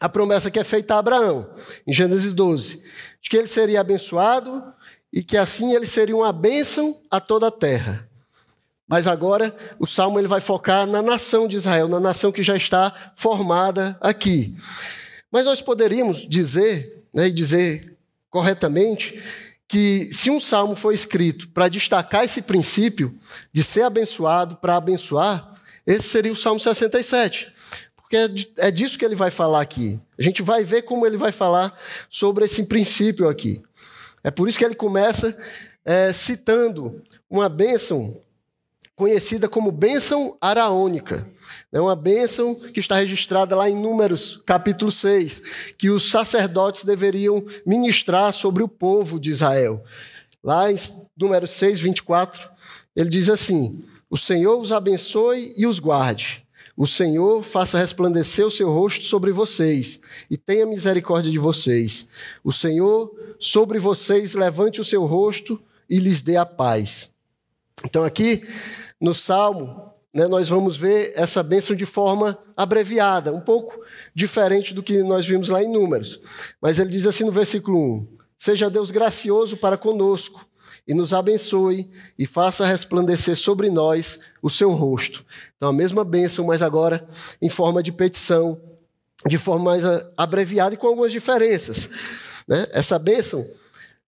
à 0.00 0.08
promessa 0.08 0.50
que 0.50 0.58
é 0.58 0.64
feita 0.64 0.94
a 0.94 0.98
Abraão, 0.98 1.52
em 1.86 1.92
Gênesis 1.92 2.32
12, 2.32 2.82
de 3.20 3.28
que 3.28 3.36
ele 3.36 3.46
seria 3.46 3.82
abençoado 3.82 4.72
e 5.12 5.22
que 5.22 5.36
assim 5.36 5.74
ele 5.74 5.86
seria 5.86 6.16
uma 6.16 6.32
bênção 6.32 6.98
a 7.10 7.20
toda 7.20 7.48
a 7.48 7.50
terra. 7.50 8.08
Mas 8.88 9.06
agora 9.06 9.54
o 9.78 9.86
salmo 9.86 10.18
ele 10.18 10.26
vai 10.26 10.40
focar 10.40 10.86
na 10.86 11.00
nação 11.02 11.46
de 11.46 11.56
Israel, 11.56 11.86
na 11.86 12.00
nação 12.00 12.32
que 12.32 12.42
já 12.42 12.56
está 12.56 13.12
formada 13.14 13.96
aqui. 14.00 14.56
Mas 15.30 15.44
nós 15.44 15.60
poderíamos 15.60 16.26
dizer, 16.26 17.04
né, 17.14 17.28
e 17.28 17.32
dizer 17.32 17.96
corretamente, 18.28 19.22
que 19.70 20.12
se 20.12 20.28
um 20.28 20.40
salmo 20.40 20.74
foi 20.74 20.94
escrito 20.94 21.48
para 21.50 21.68
destacar 21.68 22.24
esse 22.24 22.42
princípio 22.42 23.16
de 23.52 23.62
ser 23.62 23.82
abençoado 23.82 24.56
para 24.56 24.74
abençoar, 24.74 25.48
esse 25.86 26.08
seria 26.08 26.32
o 26.32 26.36
Salmo 26.36 26.58
67. 26.58 27.52
Porque 27.94 28.16
é, 28.16 28.66
é 28.66 28.70
disso 28.72 28.98
que 28.98 29.04
ele 29.04 29.14
vai 29.14 29.30
falar 29.30 29.60
aqui. 29.60 30.00
A 30.18 30.22
gente 30.22 30.42
vai 30.42 30.64
ver 30.64 30.82
como 30.82 31.06
ele 31.06 31.16
vai 31.16 31.30
falar 31.30 31.72
sobre 32.08 32.46
esse 32.46 32.64
princípio 32.64 33.28
aqui. 33.28 33.62
É 34.24 34.30
por 34.30 34.48
isso 34.48 34.58
que 34.58 34.64
ele 34.64 34.74
começa 34.74 35.38
é, 35.84 36.12
citando 36.12 37.00
uma 37.30 37.48
bênção 37.48 38.20
conhecida 39.00 39.48
como 39.48 39.72
bênção 39.72 40.36
araônica. 40.42 41.26
É 41.72 41.80
uma 41.80 41.96
bênção 41.96 42.54
que 42.54 42.80
está 42.80 42.96
registrada 42.96 43.56
lá 43.56 43.66
em 43.66 43.74
Números, 43.74 44.42
capítulo 44.44 44.90
6, 44.90 45.42
que 45.78 45.88
os 45.88 46.10
sacerdotes 46.10 46.84
deveriam 46.84 47.42
ministrar 47.64 48.30
sobre 48.34 48.62
o 48.62 48.68
povo 48.68 49.18
de 49.18 49.30
Israel. 49.30 49.82
Lá 50.44 50.70
em 50.70 50.76
Números 51.16 51.50
6, 51.52 51.80
24, 51.80 52.46
ele 52.94 53.08
diz 53.08 53.30
assim: 53.30 53.82
O 54.10 54.18
Senhor 54.18 54.60
os 54.60 54.70
abençoe 54.70 55.54
e 55.56 55.66
os 55.66 55.78
guarde. 55.78 56.44
O 56.76 56.86
Senhor 56.86 57.42
faça 57.42 57.78
resplandecer 57.78 58.46
o 58.46 58.50
seu 58.50 58.70
rosto 58.70 59.06
sobre 59.06 59.32
vocês 59.32 59.98
e 60.30 60.36
tenha 60.36 60.66
misericórdia 60.66 61.32
de 61.32 61.38
vocês. 61.38 62.06
O 62.44 62.52
Senhor 62.52 63.10
sobre 63.38 63.78
vocês 63.78 64.34
levante 64.34 64.78
o 64.78 64.84
seu 64.84 65.06
rosto 65.06 65.58
e 65.88 65.98
lhes 65.98 66.20
dê 66.20 66.36
a 66.36 66.44
paz. 66.44 67.10
Então 67.84 68.04
aqui 68.04 68.42
no 69.00 69.14
Salmo, 69.14 69.92
né, 70.12 70.26
nós 70.26 70.48
vamos 70.48 70.76
ver 70.76 71.12
essa 71.14 71.42
bênção 71.42 71.74
de 71.74 71.86
forma 71.86 72.38
abreviada, 72.56 73.32
um 73.32 73.40
pouco 73.40 73.80
diferente 74.14 74.74
do 74.74 74.82
que 74.82 75.02
nós 75.02 75.26
vimos 75.26 75.48
lá 75.48 75.62
em 75.62 75.68
Números. 75.68 76.20
Mas 76.60 76.78
ele 76.78 76.90
diz 76.90 77.06
assim 77.06 77.24
no 77.24 77.32
versículo 77.32 77.78
1: 77.78 78.08
Seja 78.38 78.68
Deus 78.68 78.90
gracioso 78.90 79.56
para 79.56 79.78
conosco 79.78 80.44
e 80.86 80.94
nos 80.94 81.12
abençoe 81.12 81.90
e 82.18 82.26
faça 82.26 82.66
resplandecer 82.66 83.36
sobre 83.36 83.70
nós 83.70 84.18
o 84.42 84.50
seu 84.50 84.70
rosto. 84.70 85.24
Então, 85.56 85.68
a 85.68 85.72
mesma 85.72 86.04
bênção, 86.04 86.44
mas 86.46 86.62
agora 86.62 87.06
em 87.40 87.48
forma 87.48 87.82
de 87.82 87.92
petição, 87.92 88.60
de 89.26 89.38
forma 89.38 89.64
mais 89.64 89.84
abreviada 90.16 90.74
e 90.74 90.78
com 90.78 90.88
algumas 90.88 91.12
diferenças. 91.12 91.88
Né? 92.48 92.66
Essa 92.72 92.98
bênção 92.98 93.46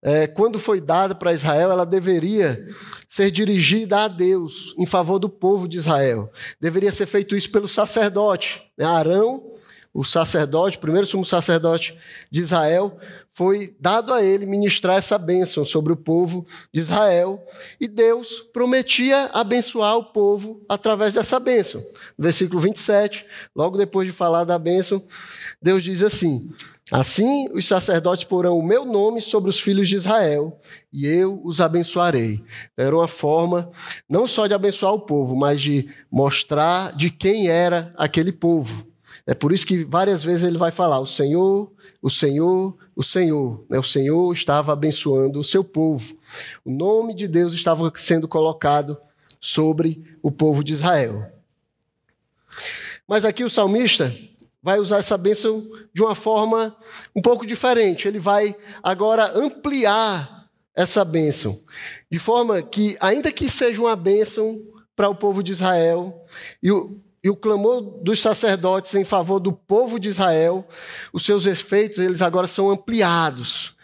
é, 0.02 0.26
quando 0.26 0.58
foi 0.58 0.82
dada 0.82 1.14
para 1.14 1.34
Israel, 1.34 1.72
ela 1.72 1.86
deveria 1.86 2.66
ser 3.12 3.30
dirigida 3.30 4.06
a 4.06 4.08
Deus, 4.08 4.74
em 4.78 4.86
favor 4.86 5.20
do 5.20 5.28
povo 5.28 5.68
de 5.68 5.78
Israel. 5.78 6.32
Deveria 6.62 6.94
ser 6.94 7.06
feito 7.06 7.36
isso 7.36 7.52
pelo 7.52 7.68
sacerdote. 7.68 8.64
Né? 8.78 8.86
Arão, 8.86 9.52
o 9.94 10.02
sacerdote, 10.06 10.78
o 10.78 10.80
primeiro 10.80 11.06
sumo 11.06 11.26
sacerdote 11.26 11.94
de 12.32 12.40
Israel, 12.40 12.98
foi 13.34 13.76
dado 13.78 14.14
a 14.14 14.24
ele 14.24 14.46
ministrar 14.46 14.96
essa 14.96 15.18
bênção 15.18 15.66
sobre 15.66 15.92
o 15.92 15.98
povo 15.98 16.46
de 16.74 16.80
Israel, 16.80 17.44
e 17.82 17.88
Deus 17.88 18.40
prometia 18.54 19.30
abençoar 19.34 19.98
o 19.98 20.06
povo 20.06 20.64
através 20.70 21.16
dessa 21.16 21.38
bênção. 21.38 21.82
No 22.18 22.24
versículo 22.24 22.62
27, 22.62 23.26
logo 23.54 23.78
depois 23.78 24.08
de 24.08 24.14
falar 24.14 24.46
da 24.46 24.58
bênção, 24.58 25.04
Deus 25.62 25.84
diz 25.84 26.02
assim: 26.02 26.50
Assim 26.92 27.48
os 27.54 27.66
sacerdotes 27.66 28.26
porão 28.26 28.60
o 28.60 28.64
meu 28.64 28.84
nome 28.84 29.22
sobre 29.22 29.50
os 29.50 29.62
filhos 29.62 29.88
de 29.88 29.96
Israel, 29.96 30.58
e 30.92 31.08
eu 31.08 31.40
os 31.42 31.62
abençoarei. 31.62 32.44
Era 32.76 32.94
uma 32.94 33.08
forma 33.08 33.70
não 34.10 34.28
só 34.28 34.46
de 34.46 34.54
abençoar 34.54 34.94
o 34.94 35.00
povo, 35.00 35.34
mas 35.34 35.62
de 35.62 35.90
mostrar 36.12 36.94
de 36.94 37.10
quem 37.10 37.48
era 37.48 37.94
aquele 37.96 38.34
povo. 38.34 38.86
É 39.26 39.34
por 39.34 39.54
isso 39.54 39.66
que 39.66 39.86
várias 39.86 40.22
vezes 40.22 40.44
ele 40.44 40.58
vai 40.58 40.72
falar: 40.72 41.00
o 41.00 41.06
Senhor, 41.06 41.72
o 42.02 42.10
Senhor, 42.10 42.76
o 42.94 43.02
Senhor. 43.02 43.66
Né? 43.70 43.80
O 43.80 43.84
Senhor 43.84 44.34
estava 44.34 44.74
abençoando 44.74 45.40
o 45.40 45.44
seu 45.44 45.64
povo. 45.64 46.18
O 46.66 46.72
nome 46.72 47.16
de 47.16 47.26
Deus 47.26 47.54
estava 47.54 47.92
sendo 47.96 48.28
colocado 48.28 48.98
sobre 49.40 50.04
o 50.22 50.30
povo 50.30 50.62
de 50.62 50.74
Israel. 50.74 51.32
Mas 53.08 53.24
aqui 53.24 53.46
o 53.46 53.50
salmista 53.50 54.14
vai 54.62 54.80
usar 54.80 54.98
essa 55.00 55.18
bênção 55.18 55.68
de 55.94 56.02
uma 56.02 56.16
forma 56.16 56.76
um 57.16 57.22
pouco 57.22 57.46
diferente. 57.46 58.08
Ele 58.08 58.20
vai 58.20 58.56
agora 58.84 59.32
ampliar 59.38 60.50
essa 60.76 61.04
bênção, 61.04 61.60
de 62.10 62.18
forma 62.18 62.62
que, 62.62 62.96
ainda 63.00 63.32
que 63.32 63.50
seja 63.50 63.82
uma 63.82 63.96
bênção 63.96 64.62
para 64.96 65.10
o 65.10 65.16
povo 65.16 65.44
de 65.44 65.52
Israel, 65.52 66.24
e 66.62 66.72
o, 66.72 67.00
e 67.24 67.30
o 67.30 67.36
clamor 67.36 67.82
dos 68.02 68.20
sacerdotes 68.20 68.96
em 68.96 69.04
favor 69.04 69.40
do 69.40 69.52
povo 69.52 70.00
de 70.00 70.10
Israel, 70.10 70.66
os 71.12 71.26
seus 71.26 71.46
efeitos 71.46 72.00
eles 72.00 72.22
agora 72.22 72.48
são 72.48 72.70
ampliados. 72.70 73.76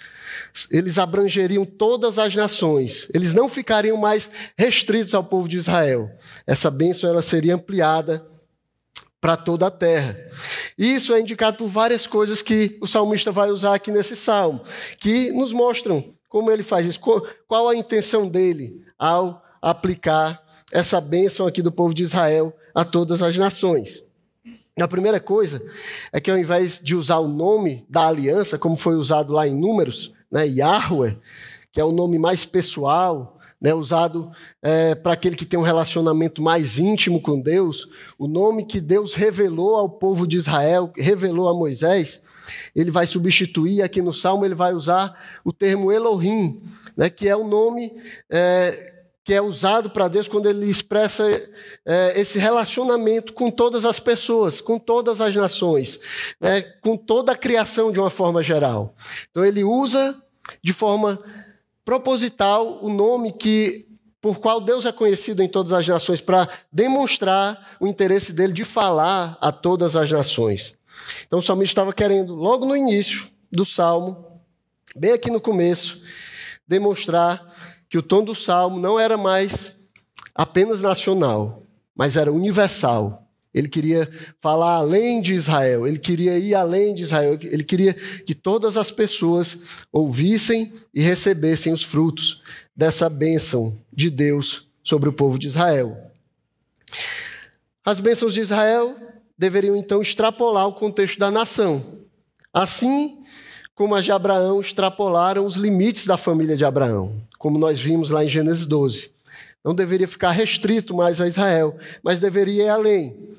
Eles 0.72 0.98
abrangeriam 0.98 1.66
todas 1.66 2.18
as 2.18 2.34
nações. 2.34 3.08
Eles 3.14 3.34
não 3.34 3.48
ficariam 3.48 3.98
mais 3.98 4.30
restritos 4.58 5.14
ao 5.14 5.24
povo 5.24 5.48
de 5.48 5.58
Israel. 5.58 6.10
Essa 6.48 6.72
bênção 6.72 7.10
ela 7.10 7.22
seria 7.22 7.54
ampliada 7.54 8.26
para 9.22 9.36
toda 9.36 9.68
a 9.68 9.72
terra. 9.72 10.18
Isso 10.78 11.14
é 11.14 11.20
indicado 11.20 11.58
por 11.58 11.68
várias 11.68 12.06
coisas 12.06 12.42
que 12.42 12.78
o 12.82 12.88
salmista 12.88 13.32
vai 13.32 13.50
usar 13.50 13.74
aqui 13.74 13.92
nesse 13.92 14.16
salmo, 14.16 14.62
que 15.00 15.32
nos 15.32 15.52
mostram 15.52 16.14
como 16.30 16.52
ele 16.52 16.62
faz 16.64 16.86
isso, 16.86 17.00
qual 17.48 17.70
a 17.70 17.76
intenção 17.76 18.28
dele 18.28 18.84
ao 19.00 19.44
aplicar 19.62 20.44
essa 20.72 21.02
bênção 21.02 21.48
aqui 21.48 21.62
do 21.62 21.72
povo 21.72 21.94
de 21.94 22.04
Israel 22.04 22.54
a 22.76 22.86
todas 22.86 23.22
as 23.22 23.36
nações. 23.38 24.04
A 24.80 24.88
primeira 24.88 25.20
coisa 25.20 25.66
é 26.12 26.20
que 26.20 26.30
ao 26.30 26.38
invés 26.38 26.80
de 26.80 26.96
usar 26.96 27.18
o 27.18 27.28
nome 27.28 27.86
da 27.90 28.08
aliança, 28.08 28.60
como 28.60 28.78
foi 28.78 28.96
usado 28.96 29.34
lá 29.34 29.48
em 29.48 29.60
Números, 29.60 30.14
né, 30.32 30.46
Yahweh, 30.46 31.18
que 31.72 31.80
é 31.80 31.84
o 31.84 31.92
nome 31.92 32.20
mais 32.20 32.46
pessoal, 32.46 33.37
né, 33.60 33.74
usado 33.74 34.32
é, 34.62 34.94
para 34.96 35.14
aquele 35.14 35.36
que 35.36 35.46
tem 35.46 35.60
um 35.60 35.64
relacionamento 35.64 36.42
mais 36.42 36.78
íntimo 36.78 37.22
com 37.22 37.40
Deus, 37.40 37.88
o 38.18 38.28
nome 38.28 38.66
que 38.66 38.80
Deus 38.80 39.14
revelou 39.14 39.76
ao 39.76 39.90
povo 39.90 40.28
de 40.28 40.38
Israel, 40.38 40.92
revelou 40.96 41.50
a 41.50 41.54
Moisés, 41.54 42.22
ele 42.76 42.92
vai 42.92 43.08
substituir, 43.08 43.82
aqui 43.82 44.02
no 44.02 44.14
Salmo 44.14 44.46
ele 44.46 44.56
vai 44.56 44.74
usar 44.74 45.40
o 45.44 45.52
termo 45.52 45.92
Elohim, 45.92 46.62
né, 46.96 47.10
que 47.10 47.28
é 47.28 47.36
o 47.36 47.48
nome 47.48 47.92
é, 48.30 48.94
que 49.28 49.34
é 49.34 49.42
usado 49.42 49.90
para 49.90 50.08
Deus 50.08 50.30
quando 50.30 50.48
ele 50.48 50.70
expressa 50.70 51.24
é, 51.86 52.18
esse 52.18 52.40
relacionamento 52.40 53.34
com 53.34 53.52
todas 53.52 53.84
as 53.84 54.00
pessoas, 54.00 54.62
com 54.62 54.80
todas 54.80 55.20
as 55.20 55.36
nações, 55.36 56.00
né, 56.40 56.62
com 56.62 56.96
toda 56.96 57.34
a 57.34 57.38
criação 57.38 57.92
de 57.92 58.00
uma 58.00 58.10
forma 58.10 58.42
geral. 58.42 58.96
Então 59.30 59.44
ele 59.44 59.66
usa 59.66 60.16
de 60.64 60.72
forma 60.72 61.20
proposital 61.88 62.80
o 62.82 62.90
nome 62.90 63.32
que 63.32 63.88
por 64.20 64.40
qual 64.40 64.60
Deus 64.60 64.86
é 64.86 64.92
conhecido 64.92 65.42
em 65.42 65.48
todas 65.48 65.72
as 65.72 65.88
nações 65.88 66.20
para 66.20 66.50
demonstrar 66.70 67.78
o 67.80 67.88
interesse 67.88 68.34
dele 68.34 68.52
de 68.52 68.66
falar 68.66 69.38
a 69.40 69.54
todas 69.54 69.96
as 69.96 70.12
nações. 70.12 70.76
Então 71.26 71.40
o 71.40 71.42
salmista 71.42 71.72
estava 71.72 71.94
querendo 71.94 72.36
logo 72.36 72.66
no 72.66 72.76
início 72.76 73.30
do 73.50 73.64
salmo, 73.64 74.42
bem 74.98 75.14
aqui 75.14 75.32
no 75.32 75.40
começo, 75.40 76.04
demonstrar 76.68 77.56
que 77.88 77.98
o 77.98 78.04
tom 78.04 78.22
do 78.22 78.36
salmo 78.36 78.78
não 78.78 79.00
era 79.00 79.16
mais 79.16 79.74
apenas 80.36 80.82
nacional, 80.82 81.64
mas 81.96 82.18
era 82.18 82.34
universal. 82.34 83.27
Ele 83.58 83.68
queria 83.68 84.08
falar 84.40 84.76
além 84.76 85.22
de 85.22 85.34
Israel, 85.34 85.88
ele 85.88 85.98
queria 85.98 86.38
ir 86.38 86.54
além 86.54 86.94
de 86.94 87.04
Israel, 87.04 87.38
ele 87.42 87.64
queria 87.64 87.94
que 87.94 88.36
todas 88.36 88.78
as 88.78 88.92
pessoas 88.92 89.58
ouvissem 89.92 90.72
e 90.94 91.02
recebessem 91.02 91.74
os 91.74 91.84
frutos 91.84 92.44
dessa 92.76 93.10
bênção 93.10 93.76
de 93.92 94.12
Deus 94.12 94.68
sobre 94.84 95.10
o 95.10 95.14
povo 95.14 95.40
de 95.40 95.48
Israel. 95.48 95.98
As 97.84 98.00
bênçãos 98.00 98.36
de 98.36 98.42
Israel 98.42 98.96
deveriam 99.36 99.76
então 99.76 100.02
extrapolar 100.02 100.68
o 100.68 100.74
contexto 100.74 101.18
da 101.18 101.32
nação. 101.32 101.84
Assim 102.54 103.24
como 103.74 103.96
as 103.96 104.06
de 104.06 104.12
Abraão 104.12 104.60
extrapolaram 104.60 105.46
os 105.46 105.56
limites 105.56 106.06
da 106.06 106.18
família 106.18 106.58
de 106.58 106.66
Abraão, 106.66 107.22
como 107.38 107.58
nós 107.58 107.80
vimos 107.80 108.10
lá 108.10 108.24
em 108.24 108.28
Gênesis 108.28 108.66
12. 108.66 109.12
Não 109.64 109.76
deveria 109.76 110.08
ficar 110.08 110.32
restrito 110.32 110.96
mais 110.96 111.20
a 111.20 111.28
Israel, 111.28 111.78
mas 112.02 112.20
deveria 112.20 112.64
ir 112.64 112.70
além. 112.70 113.36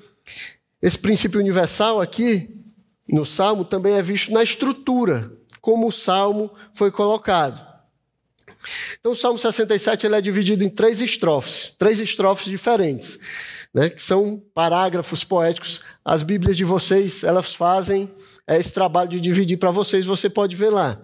Esse 0.80 0.98
princípio 0.98 1.40
universal 1.40 2.00
aqui, 2.00 2.54
no 3.08 3.24
Salmo, 3.24 3.64
também 3.64 3.94
é 3.94 4.02
visto 4.02 4.32
na 4.32 4.42
estrutura, 4.42 5.32
como 5.60 5.88
o 5.88 5.92
Salmo 5.92 6.50
foi 6.72 6.90
colocado. 6.90 7.66
Então, 8.98 9.12
o 9.12 9.16
Salmo 9.16 9.38
67 9.38 10.06
ele 10.06 10.16
é 10.16 10.20
dividido 10.20 10.64
em 10.64 10.68
três 10.68 11.00
estrofes, 11.00 11.74
três 11.78 12.00
estrofes 12.00 12.46
diferentes, 12.46 13.18
né, 13.72 13.88
que 13.88 14.02
são 14.02 14.42
parágrafos 14.54 15.24
poéticos. 15.24 15.80
As 16.04 16.22
Bíblias 16.22 16.56
de 16.56 16.64
vocês, 16.64 17.22
elas 17.22 17.54
fazem 17.54 18.10
esse 18.46 18.72
trabalho 18.72 19.10
de 19.10 19.20
dividir 19.20 19.58
para 19.58 19.70
vocês, 19.70 20.06
você 20.06 20.28
pode 20.28 20.56
ver 20.56 20.70
lá. 20.70 21.00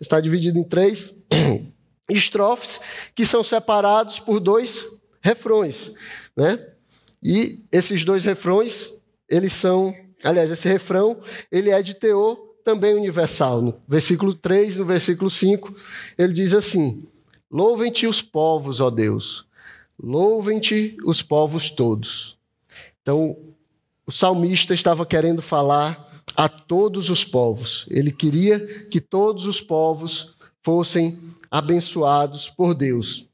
Está 0.00 0.20
dividido 0.20 0.58
em 0.58 0.64
três 0.64 1.14
estrofes, 2.08 2.80
que 3.14 3.24
são 3.24 3.44
separados 3.44 4.18
por 4.18 4.40
dois 4.40 4.84
refrões. 5.20 5.92
Né? 6.36 6.58
E 7.22 7.64
esses 7.70 8.04
dois 8.04 8.24
refrões, 8.24 8.90
eles 9.28 9.52
são, 9.52 9.94
aliás, 10.24 10.50
esse 10.50 10.68
refrão, 10.68 11.18
ele 11.50 11.70
é 11.70 11.82
de 11.82 11.94
teor 11.94 12.36
também 12.64 12.94
universal. 12.94 13.62
No 13.62 13.80
versículo 13.86 14.34
3, 14.34 14.76
no 14.76 14.84
versículo 14.84 15.30
5, 15.30 15.74
ele 16.16 16.32
diz 16.32 16.52
assim: 16.52 17.06
Louvem-te 17.50 18.06
os 18.06 18.20
povos, 18.20 18.80
ó 18.80 18.90
Deus, 18.90 19.46
louvem-te 19.98 20.96
os 21.04 21.22
povos 21.22 21.70
todos. 21.70 22.38
Então, 23.00 23.36
o 24.06 24.12
salmista 24.12 24.74
estava 24.74 25.06
querendo 25.06 25.42
falar 25.42 26.08
a 26.36 26.48
todos 26.48 27.10
os 27.10 27.24
povos. 27.24 27.86
Ele 27.90 28.12
queria 28.12 28.60
que 28.84 29.00
todos 29.00 29.46
os 29.46 29.60
povos 29.60 30.34
fossem 30.62 31.20
abençoados 31.50 32.48
por 32.48 32.74
Deus. 32.74 33.27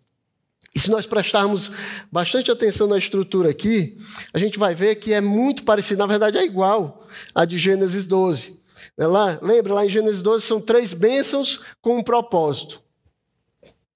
E 0.74 0.80
se 0.80 0.90
nós 0.90 1.06
prestarmos 1.06 1.70
bastante 2.10 2.50
atenção 2.50 2.88
na 2.88 2.98
estrutura 2.98 3.50
aqui, 3.50 3.96
a 4.32 4.38
gente 4.38 4.58
vai 4.58 4.74
ver 4.74 4.96
que 4.96 5.12
é 5.12 5.20
muito 5.20 5.62
parecido, 5.62 6.00
na 6.00 6.06
verdade 6.06 6.36
é 6.36 6.44
igual 6.44 7.06
a 7.32 7.44
de 7.44 7.56
Gênesis 7.56 8.06
12. 8.06 8.60
Né, 8.98 9.06
lá, 9.06 9.38
lembra, 9.40 9.74
lá 9.74 9.86
em 9.86 9.88
Gênesis 9.88 10.20
12 10.20 10.44
são 10.44 10.60
três 10.60 10.92
bênçãos 10.92 11.60
com 11.80 11.98
um 11.98 12.02
propósito. 12.02 12.82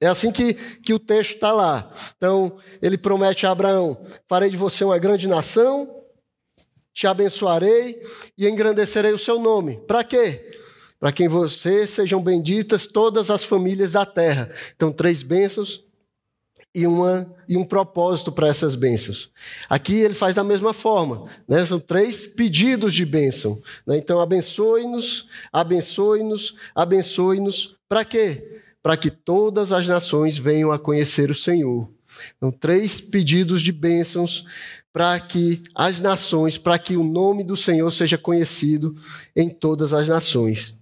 É 0.00 0.06
assim 0.06 0.30
que, 0.30 0.54
que 0.54 0.94
o 0.94 0.98
texto 0.98 1.34
está 1.34 1.52
lá. 1.52 1.90
Então, 2.16 2.56
ele 2.80 2.96
promete 2.96 3.44
a 3.44 3.50
Abraão: 3.50 4.00
farei 4.28 4.48
de 4.48 4.56
você 4.56 4.84
uma 4.84 4.98
grande 4.98 5.26
nação, 5.26 6.02
te 6.92 7.08
abençoarei 7.08 8.00
e 8.36 8.46
engrandecerei 8.46 9.12
o 9.12 9.18
seu 9.18 9.40
nome. 9.40 9.78
Para 9.88 10.04
quê? 10.04 10.52
Para 11.00 11.10
que 11.10 11.24
em 11.24 11.28
você 11.28 11.86
sejam 11.86 12.22
benditas 12.22 12.86
todas 12.86 13.30
as 13.30 13.42
famílias 13.42 13.92
da 13.92 14.06
terra. 14.06 14.50
Então, 14.76 14.92
três 14.92 15.22
bênçãos 15.22 15.87
e, 16.78 16.86
uma, 16.86 17.34
e 17.48 17.56
um 17.56 17.64
propósito 17.64 18.30
para 18.30 18.48
essas 18.48 18.76
bênçãos. 18.76 19.30
Aqui 19.68 19.94
ele 19.94 20.14
faz 20.14 20.36
da 20.36 20.44
mesma 20.44 20.72
forma, 20.72 21.26
né? 21.48 21.64
são 21.66 21.80
três 21.80 22.26
pedidos 22.26 22.94
de 22.94 23.04
bênção. 23.04 23.60
Né? 23.86 23.96
Então, 23.96 24.20
abençoe-nos, 24.20 25.26
abençoe-nos, 25.52 26.54
abençoe-nos. 26.74 27.76
Para 27.88 28.04
quê? 28.04 28.60
Para 28.80 28.96
que 28.96 29.10
todas 29.10 29.72
as 29.72 29.86
nações 29.86 30.38
venham 30.38 30.70
a 30.70 30.78
conhecer 30.78 31.30
o 31.30 31.34
Senhor. 31.34 31.90
Então, 32.36 32.52
três 32.52 33.00
pedidos 33.00 33.60
de 33.60 33.72
bênçãos 33.72 34.44
para 34.92 35.18
que 35.18 35.60
as 35.74 36.00
nações, 36.00 36.56
para 36.56 36.78
que 36.78 36.96
o 36.96 37.04
nome 37.04 37.44
do 37.44 37.56
Senhor 37.56 37.90
seja 37.90 38.16
conhecido 38.16 38.94
em 39.34 39.48
todas 39.48 39.92
as 39.92 40.08
nações. 40.08 40.78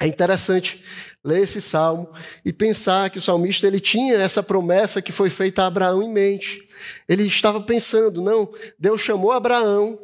É 0.00 0.06
interessante 0.06 0.82
ler 1.24 1.42
esse 1.42 1.60
salmo 1.60 2.08
e 2.44 2.52
pensar 2.52 3.10
que 3.10 3.18
o 3.18 3.22
salmista 3.22 3.66
ele 3.66 3.80
tinha 3.80 4.16
essa 4.16 4.42
promessa 4.42 5.00
que 5.00 5.10
foi 5.10 5.30
feita 5.30 5.62
a 5.62 5.66
Abraão 5.66 6.02
em 6.02 6.12
mente. 6.12 6.64
Ele 7.08 7.24
estava 7.24 7.60
pensando, 7.60 8.20
não, 8.20 8.48
Deus 8.78 9.00
chamou 9.00 9.32
Abraão 9.32 9.98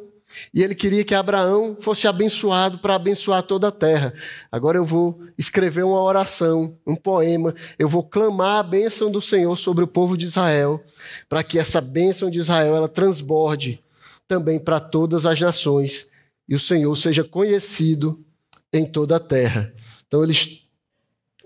e 0.53 0.63
ele 0.63 0.73
queria 0.73 1.03
que 1.03 1.13
Abraão 1.13 1.75
fosse 1.79 2.07
abençoado 2.07 2.79
para 2.79 2.95
abençoar 2.95 3.43
toda 3.43 3.67
a 3.67 3.71
terra. 3.71 4.13
Agora 4.51 4.77
eu 4.77 4.85
vou 4.85 5.21
escrever 5.37 5.83
uma 5.83 6.01
oração, 6.01 6.77
um 6.85 6.95
poema, 6.95 7.53
eu 7.77 7.87
vou 7.87 8.03
clamar 8.03 8.59
a 8.59 8.63
bênção 8.63 9.11
do 9.11 9.21
Senhor 9.21 9.55
sobre 9.57 9.83
o 9.83 9.87
povo 9.87 10.17
de 10.17 10.25
Israel, 10.25 10.83
para 11.29 11.43
que 11.43 11.59
essa 11.59 11.79
bênção 11.79 12.29
de 12.29 12.39
Israel 12.39 12.75
ela 12.75 12.89
transborde 12.89 13.79
também 14.27 14.59
para 14.59 14.79
todas 14.79 15.25
as 15.25 15.39
nações 15.39 16.07
e 16.47 16.55
o 16.55 16.59
Senhor 16.59 16.95
seja 16.95 17.23
conhecido 17.23 18.23
em 18.71 18.85
toda 18.85 19.17
a 19.17 19.19
terra. 19.19 19.71
Então 20.13 20.23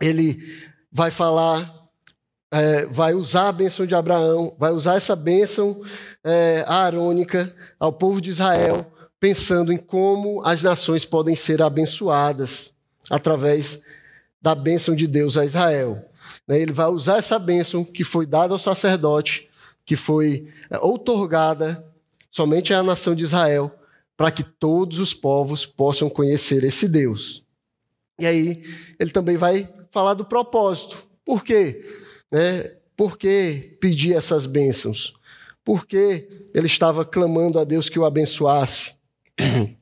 ele, 0.01 0.43
vai 0.91 1.09
falar, 1.09 1.87
é, 2.51 2.85
vai 2.87 3.13
usar 3.13 3.47
a 3.47 3.51
bênção 3.53 3.85
de 3.85 3.95
Abraão, 3.95 4.53
vai 4.59 4.73
usar 4.73 4.97
essa 4.97 5.15
bênção 5.15 5.81
é, 6.21 6.65
arônica 6.67 7.55
ao 7.79 7.93
povo 7.93 8.19
de 8.19 8.29
Israel, 8.29 8.91
pensando 9.21 9.71
em 9.71 9.77
como 9.77 10.45
as 10.45 10.61
nações 10.61 11.05
podem 11.05 11.33
ser 11.33 11.61
abençoadas 11.61 12.73
através 13.09 13.79
da 14.41 14.53
bênção 14.53 14.93
de 14.93 15.07
Deus 15.07 15.37
a 15.37 15.45
Israel. 15.45 16.03
Né, 16.45 16.59
ele 16.59 16.73
vai 16.73 16.87
usar 16.87 17.19
essa 17.19 17.39
bênção 17.39 17.85
que 17.85 18.03
foi 18.03 18.25
dada 18.25 18.53
ao 18.53 18.59
sacerdote, 18.59 19.47
que 19.85 19.95
foi 19.95 20.49
é, 20.69 20.77
outorgada 20.79 21.85
somente 22.29 22.73
à 22.73 22.83
nação 22.83 23.15
de 23.15 23.23
Israel, 23.23 23.73
para 24.17 24.29
que 24.29 24.43
todos 24.43 24.99
os 24.99 25.13
povos 25.13 25.65
possam 25.65 26.09
conhecer 26.09 26.65
esse 26.65 26.85
Deus. 26.85 27.46
E 28.19 28.25
aí 28.25 28.63
ele 28.99 29.11
também 29.11 29.37
vai 29.37 29.69
falar 29.91 30.13
do 30.13 30.25
propósito. 30.25 30.97
Por 31.23 31.43
quê? 31.43 31.83
É, 32.31 32.77
por 32.95 33.17
que 33.17 33.77
pedir 33.79 34.15
essas 34.15 34.45
bênçãos? 34.45 35.13
Por 35.63 35.85
que 35.85 36.27
ele 36.55 36.67
estava 36.67 37.05
clamando 37.05 37.59
a 37.59 37.63
Deus 37.63 37.89
que 37.89 37.99
o 37.99 38.05
abençoasse? 38.05 38.95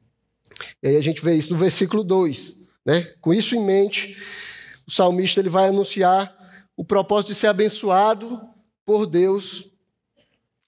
E 0.82 0.88
aí 0.88 0.96
a 0.96 1.02
gente 1.02 1.22
vê 1.22 1.36
isso 1.36 1.52
no 1.52 1.60
versículo 1.60 2.02
2. 2.02 2.54
Né? 2.86 3.02
Com 3.20 3.34
isso 3.34 3.56
em 3.56 3.62
mente, 3.62 4.16
o 4.88 4.92
salmista 4.92 5.42
ele 5.42 5.50
vai 5.50 5.68
anunciar 5.68 6.34
o 6.78 6.86
propósito 6.86 7.34
de 7.34 7.36
ser 7.36 7.48
abençoado 7.48 8.40
por 8.86 9.06
Deus 9.06 9.70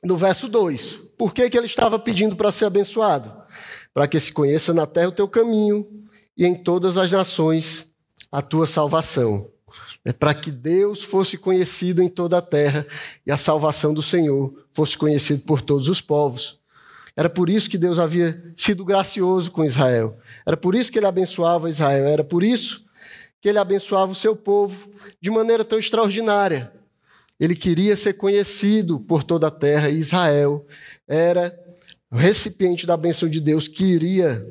no 0.04 0.18
verso 0.18 0.50
2. 0.50 1.00
Por 1.18 1.34
que, 1.34 1.50
que 1.50 1.58
ele 1.58 1.68
estava 1.68 1.98
pedindo 1.98 2.36
para 2.36 2.52
ser 2.52 2.66
abençoado? 2.66 3.34
Para 3.94 4.08
que 4.08 4.20
se 4.20 4.34
conheça 4.34 4.74
na 4.74 4.86
terra 4.86 5.08
o 5.08 5.14
teu 5.14 5.28
caminho 5.28 5.88
e 6.38 6.46
em 6.46 6.54
todas 6.54 6.98
as 6.98 7.12
nações 7.12 7.86
a 8.32 8.42
tua 8.42 8.68
salvação. 8.68 9.50
É 10.06 10.14
para 10.14 10.34
que 10.34 10.52
Deus 10.52 11.04
fosse 11.04 11.38
conhecido 11.38 12.02
em 12.02 12.08
toda 12.08 12.38
a 12.38 12.42
terra 12.42 12.86
e 13.26 13.32
a 13.32 13.38
salvação 13.38 13.94
do 13.94 14.02
Senhor 14.02 14.54
fosse 14.72 14.98
conhecida 14.98 15.44
por 15.46 15.62
todos 15.62 15.90
os 15.90 16.00
povos. 16.00 16.60
Era 17.16 17.30
por 17.30 17.50
isso 17.50 17.70
que 17.70 17.78
Deus 17.78 17.98
havia 17.98 18.54
sido 18.56 18.86
gracioso 18.86 19.52
com 19.52 19.66
Israel. 19.66 20.18
Era 20.46 20.56
por 20.56 20.76
isso 20.76 20.92
que 20.92 21.00
ele 21.00 21.08
abençoava 21.08 21.70
Israel. 21.70 22.06
Era 22.06 22.24
por 22.24 22.44
isso 22.44 22.86
que 23.42 23.50
ele 23.50 23.58
abençoava 23.58 24.12
o 24.12 24.16
seu 24.16 24.36
povo 24.36 24.90
de 25.20 25.30
maneira 25.30 25.66
tão 25.66 25.80
extraordinária. 25.80 26.72
ele 27.40 27.56
queria 27.56 27.96
ser 27.96 28.14
conhecido 28.14 29.00
por 29.00 29.24
toda 29.24 29.48
a 29.48 29.52
terra, 29.52 29.90
e 29.90 30.00
Israel 30.00 30.66
era 31.08 31.58
o 32.12 32.16
recipiente 32.16 32.86
da 32.86 32.98
bênção 32.98 33.30
de 33.30 33.40
Deus 33.40 33.68
que 33.68 33.84
iria 33.84 34.48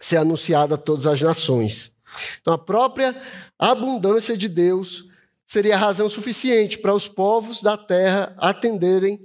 ser 0.00 0.18
anunciada 0.18 0.74
a 0.74 0.78
todas 0.78 1.06
as 1.06 1.20
nações. 1.20 1.92
Então, 2.40 2.54
a 2.54 2.58
própria 2.58 3.20
abundância 3.58 4.36
de 4.36 4.48
Deus 4.48 5.08
seria 5.46 5.76
razão 5.76 6.08
suficiente 6.08 6.78
para 6.78 6.94
os 6.94 7.06
povos 7.06 7.62
da 7.62 7.76
terra 7.76 8.34
atenderem 8.38 9.24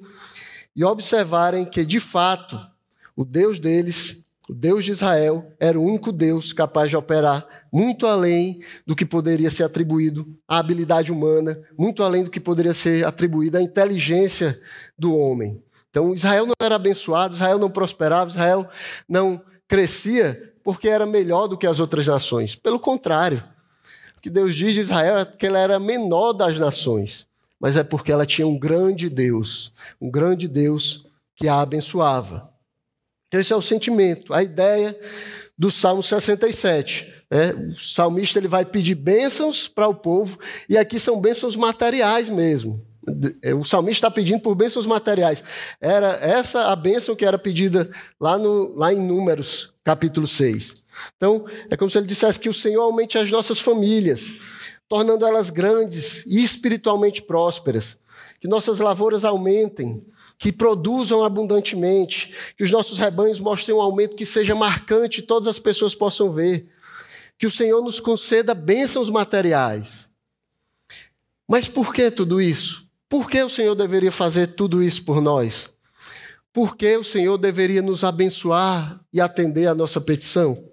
e 0.75 0.83
observarem 0.83 1.65
que, 1.65 1.85
de 1.85 1.99
fato, 1.99 2.59
o 3.15 3.25
Deus 3.25 3.59
deles, 3.59 4.23
o 4.47 4.53
Deus 4.53 4.85
de 4.85 4.91
Israel, 4.91 5.51
era 5.59 5.79
o 5.79 5.83
único 5.83 6.11
Deus 6.11 6.53
capaz 6.53 6.89
de 6.89 6.97
operar 6.97 7.45
muito 7.71 8.07
além 8.07 8.61
do 8.85 8.95
que 8.95 9.05
poderia 9.05 9.51
ser 9.51 9.63
atribuído 9.63 10.27
à 10.47 10.57
habilidade 10.57 11.11
humana, 11.11 11.59
muito 11.77 12.03
além 12.03 12.23
do 12.23 12.29
que 12.29 12.39
poderia 12.39 12.73
ser 12.73 13.05
atribuído 13.05 13.57
à 13.57 13.61
inteligência 13.61 14.59
do 14.97 15.15
homem. 15.15 15.61
Então, 15.89 16.13
Israel 16.13 16.45
não 16.45 16.53
era 16.61 16.75
abençoado, 16.75 17.35
Israel 17.35 17.57
não 17.57 17.69
prosperava, 17.69 18.29
Israel 18.29 18.69
não 19.07 19.41
crescia 19.69 20.51
porque 20.63 20.89
era 20.89 21.05
melhor 21.05 21.47
do 21.47 21.57
que 21.57 21.67
as 21.67 21.79
outras 21.79 22.07
nações. 22.07 22.55
Pelo 22.55 22.79
contrário, 22.79 23.43
o 24.17 24.21
que 24.21 24.29
Deus 24.29 24.55
diz 24.55 24.73
de 24.73 24.81
Israel 24.81 25.19
é 25.19 25.25
que 25.25 25.47
ela 25.47 25.59
era 25.59 25.79
menor 25.79 26.33
das 26.33 26.59
nações, 26.59 27.25
mas 27.57 27.77
é 27.77 27.83
porque 27.83 28.11
ela 28.11 28.25
tinha 28.25 28.47
um 28.47 28.59
grande 28.59 29.09
Deus, 29.09 29.71
um 30.01 30.11
grande 30.11 30.47
Deus 30.47 31.05
que 31.35 31.47
a 31.47 31.61
abençoava. 31.61 32.49
Então, 33.27 33.39
esse 33.39 33.53
é 33.53 33.55
o 33.55 33.61
sentimento, 33.61 34.33
a 34.33 34.43
ideia 34.43 34.99
do 35.57 35.69
Salmo 35.69 36.01
67. 36.01 37.13
Né? 37.29 37.53
O 37.53 37.79
salmista 37.79 38.39
ele 38.39 38.47
vai 38.47 38.65
pedir 38.65 38.95
bênçãos 38.95 39.67
para 39.67 39.87
o 39.87 39.93
povo, 39.93 40.39
e 40.67 40.77
aqui 40.77 40.99
são 40.99 41.21
bênçãos 41.21 41.55
materiais 41.55 42.27
mesmo. 42.27 42.88
É, 43.41 43.53
o 43.53 43.63
salmista 43.63 44.07
está 44.07 44.11
pedindo 44.11 44.39
por 44.39 44.55
bênçãos 44.55 44.85
materiais. 44.85 45.43
Era 45.79 46.19
essa 46.21 46.71
a 46.71 46.75
bênção 46.75 47.15
que 47.15 47.25
era 47.25 47.37
pedida 47.37 47.89
lá, 48.19 48.37
no, 48.37 48.75
lá 48.75 48.93
em 48.93 48.99
Números, 48.99 49.73
capítulo 49.83 50.27
6. 50.27 50.75
Então, 51.15 51.45
é 51.69 51.77
como 51.77 51.89
se 51.89 51.97
ele 51.97 52.07
dissesse 52.07 52.39
que 52.39 52.49
o 52.49 52.53
Senhor 52.53 52.81
aumente 52.81 53.17
as 53.17 53.29
nossas 53.29 53.59
famílias, 53.59 54.31
tornando 54.87 55.25
elas 55.25 55.49
grandes 55.49 56.25
e 56.25 56.43
espiritualmente 56.43 57.21
prósperas. 57.21 57.97
Que 58.39 58.47
nossas 58.47 58.79
lavouras 58.79 59.25
aumentem, 59.25 60.03
que 60.37 60.51
produzam 60.51 61.23
abundantemente, 61.23 62.33
que 62.57 62.63
os 62.63 62.71
nossos 62.71 62.97
rebanhos 62.97 63.39
mostrem 63.39 63.75
um 63.75 63.81
aumento 63.81 64.15
que 64.15 64.25
seja 64.25 64.55
marcante 64.55 65.19
e 65.19 65.23
todas 65.23 65.47
as 65.47 65.59
pessoas 65.59 65.93
possam 65.93 66.31
ver. 66.31 66.67
Que 67.37 67.45
o 67.45 67.51
Senhor 67.51 67.81
nos 67.81 67.99
conceda 67.99 68.53
bênçãos 68.53 69.09
materiais. 69.09 70.09
Mas 71.47 71.67
por 71.67 71.93
que 71.93 72.11
tudo 72.11 72.41
isso? 72.41 72.88
Por 73.09 73.27
que 73.27 73.41
o 73.41 73.49
Senhor 73.49 73.73
deveria 73.73 74.11
fazer 74.11 74.53
tudo 74.53 74.83
isso 74.83 75.03
por 75.03 75.19
nós? 75.19 75.67
Por 76.53 76.77
que 76.77 76.95
o 76.95 77.03
Senhor 77.03 77.39
deveria 77.39 77.81
nos 77.81 78.03
abençoar 78.03 79.03
e 79.11 79.19
atender 79.19 79.65
a 79.65 79.73
nossa 79.73 79.99
petição? 79.99 80.63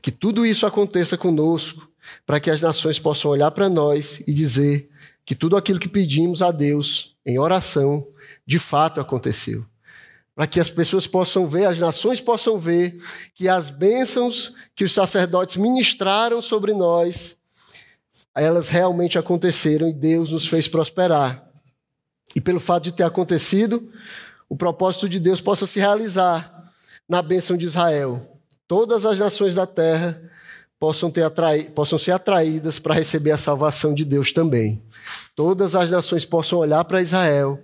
Que 0.00 0.10
tudo 0.10 0.46
isso 0.46 0.64
aconteça 0.64 1.18
conosco, 1.18 1.90
para 2.24 2.40
que 2.40 2.50
as 2.50 2.62
nações 2.62 2.98
possam 2.98 3.30
olhar 3.30 3.50
para 3.50 3.68
nós 3.68 4.22
e 4.26 4.32
dizer 4.32 4.88
que 5.26 5.34
tudo 5.34 5.58
aquilo 5.58 5.78
que 5.78 5.88
pedimos 5.88 6.40
a 6.40 6.50
Deus 6.50 7.14
em 7.24 7.38
oração, 7.38 8.08
de 8.46 8.58
fato 8.58 8.98
aconteceu. 8.98 9.64
Para 10.34 10.46
que 10.46 10.58
as 10.58 10.70
pessoas 10.70 11.06
possam 11.06 11.46
ver, 11.46 11.66
as 11.66 11.78
nações 11.78 12.18
possam 12.18 12.58
ver 12.58 12.96
que 13.34 13.46
as 13.46 13.68
bênçãos 13.68 14.54
que 14.74 14.84
os 14.84 14.92
sacerdotes 14.92 15.56
ministraram 15.56 16.40
sobre 16.40 16.72
nós 16.72 17.36
elas 18.34 18.68
realmente 18.68 19.18
aconteceram 19.18 19.88
e 19.88 19.92
Deus 19.92 20.30
nos 20.30 20.46
fez 20.46 20.66
prosperar. 20.66 21.46
E 22.34 22.40
pelo 22.40 22.60
fato 22.60 22.84
de 22.84 22.92
ter 22.92 23.04
acontecido, 23.04 23.90
o 24.48 24.56
propósito 24.56 25.08
de 25.08 25.20
Deus 25.20 25.40
possa 25.40 25.66
se 25.66 25.78
realizar 25.78 26.72
na 27.08 27.20
bênção 27.20 27.56
de 27.56 27.66
Israel. 27.66 28.38
Todas 28.66 29.04
as 29.04 29.18
nações 29.18 29.54
da 29.54 29.66
terra 29.66 30.20
possam, 30.78 31.10
ter 31.10 31.30
possam 31.74 31.98
ser 31.98 32.12
atraídas 32.12 32.78
para 32.78 32.94
receber 32.94 33.32
a 33.32 33.38
salvação 33.38 33.94
de 33.94 34.04
Deus 34.04 34.32
também. 34.32 34.82
Todas 35.36 35.76
as 35.76 35.90
nações 35.90 36.24
possam 36.24 36.58
olhar 36.58 36.84
para 36.84 37.02
Israel, 37.02 37.62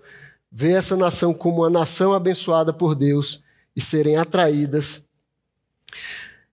ver 0.51 0.73
essa 0.73 0.97
nação 0.97 1.33
como 1.33 1.63
uma 1.63 1.71
nação 1.71 2.13
abençoada 2.13 2.73
por 2.73 2.95
Deus 2.95 3.43
e 3.75 3.81
serem 3.81 4.17
atraídas 4.17 5.03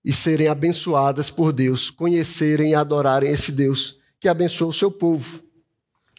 e 0.04 0.14
serem 0.14 0.48
abençoadas 0.48 1.30
por 1.30 1.52
Deus, 1.52 1.90
conhecerem 1.90 2.72
e 2.72 2.76
adorarem 2.76 3.30
esse 3.30 3.52
Deus 3.52 3.98
que 4.20 4.28
abençoa 4.28 4.70
o 4.70 4.74
seu 4.74 4.92
povo. 4.92 5.44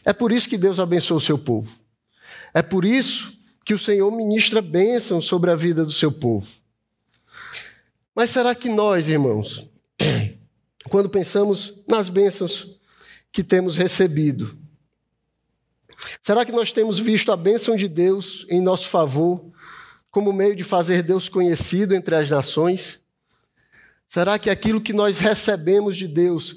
É 0.04 0.12
por 0.12 0.30
isso 0.30 0.48
que 0.48 0.56
Deus 0.56 0.78
abençoa 0.78 1.16
o 1.16 1.20
seu 1.20 1.38
povo. 1.38 1.76
É 2.54 2.62
por 2.62 2.84
isso 2.84 3.36
que 3.64 3.74
o 3.74 3.78
Senhor 3.78 4.10
ministra 4.10 4.62
bênção 4.62 5.20
sobre 5.20 5.50
a 5.50 5.56
vida 5.56 5.84
do 5.84 5.90
seu 5.90 6.12
povo. 6.12 6.48
Mas 8.14 8.30
será 8.30 8.54
que 8.54 8.68
nós, 8.68 9.08
irmãos, 9.08 9.68
quando 10.88 11.10
pensamos 11.10 11.74
nas 11.88 12.08
bênçãos 12.08 12.78
que 13.32 13.42
temos 13.42 13.76
recebido, 13.76 14.56
será 16.22 16.44
que 16.44 16.52
nós 16.52 16.70
temos 16.70 16.98
visto 16.98 17.32
a 17.32 17.36
bênção 17.36 17.76
de 17.76 17.88
Deus 17.88 18.46
em 18.48 18.60
nosso 18.60 18.88
favor 18.88 19.44
como 20.10 20.32
meio 20.32 20.56
de 20.56 20.64
fazer 20.64 21.02
Deus 21.02 21.28
conhecido 21.28 21.94
entre 21.94 22.14
as 22.14 22.30
nações? 22.30 23.00
Será 24.08 24.38
que 24.38 24.48
aquilo 24.48 24.80
que 24.80 24.92
nós 24.92 25.18
recebemos 25.18 25.96
de 25.96 26.06
Deus 26.06 26.56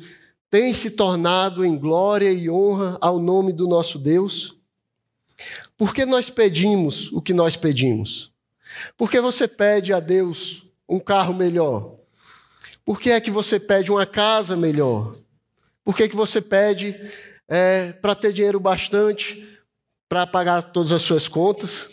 tem 0.49 0.73
se 0.73 0.91
tornado 0.91 1.65
em 1.65 1.77
glória 1.77 2.31
e 2.31 2.49
honra 2.49 2.97
ao 2.99 3.19
nome 3.19 3.53
do 3.53 3.67
nosso 3.67 3.99
Deus? 3.99 4.57
Por 5.77 5.93
que 5.93 6.05
nós 6.05 6.29
pedimos 6.29 7.11
o 7.11 7.21
que 7.21 7.33
nós 7.33 7.55
pedimos? 7.55 8.31
Por 8.97 9.09
que 9.09 9.21
você 9.21 9.47
pede 9.47 9.93
a 9.93 9.99
Deus 9.99 10.63
um 10.87 10.99
carro 10.99 11.33
melhor? 11.33 11.95
Por 12.83 12.99
que 12.99 13.11
é 13.11 13.21
que 13.21 13.29
você 13.29 13.59
pede 13.59 13.91
uma 13.91 14.05
casa 14.05 14.55
melhor? 14.55 15.15
Por 15.83 15.95
que, 15.95 16.03
é 16.03 16.07
que 16.07 16.15
você 16.15 16.41
pede 16.41 16.95
é, 17.47 17.93
para 17.93 18.13
ter 18.13 18.31
dinheiro 18.31 18.59
bastante 18.59 19.43
para 20.07 20.27
pagar 20.27 20.63
todas 20.63 20.91
as 20.91 21.01
suas 21.01 21.27
contas? 21.27 21.89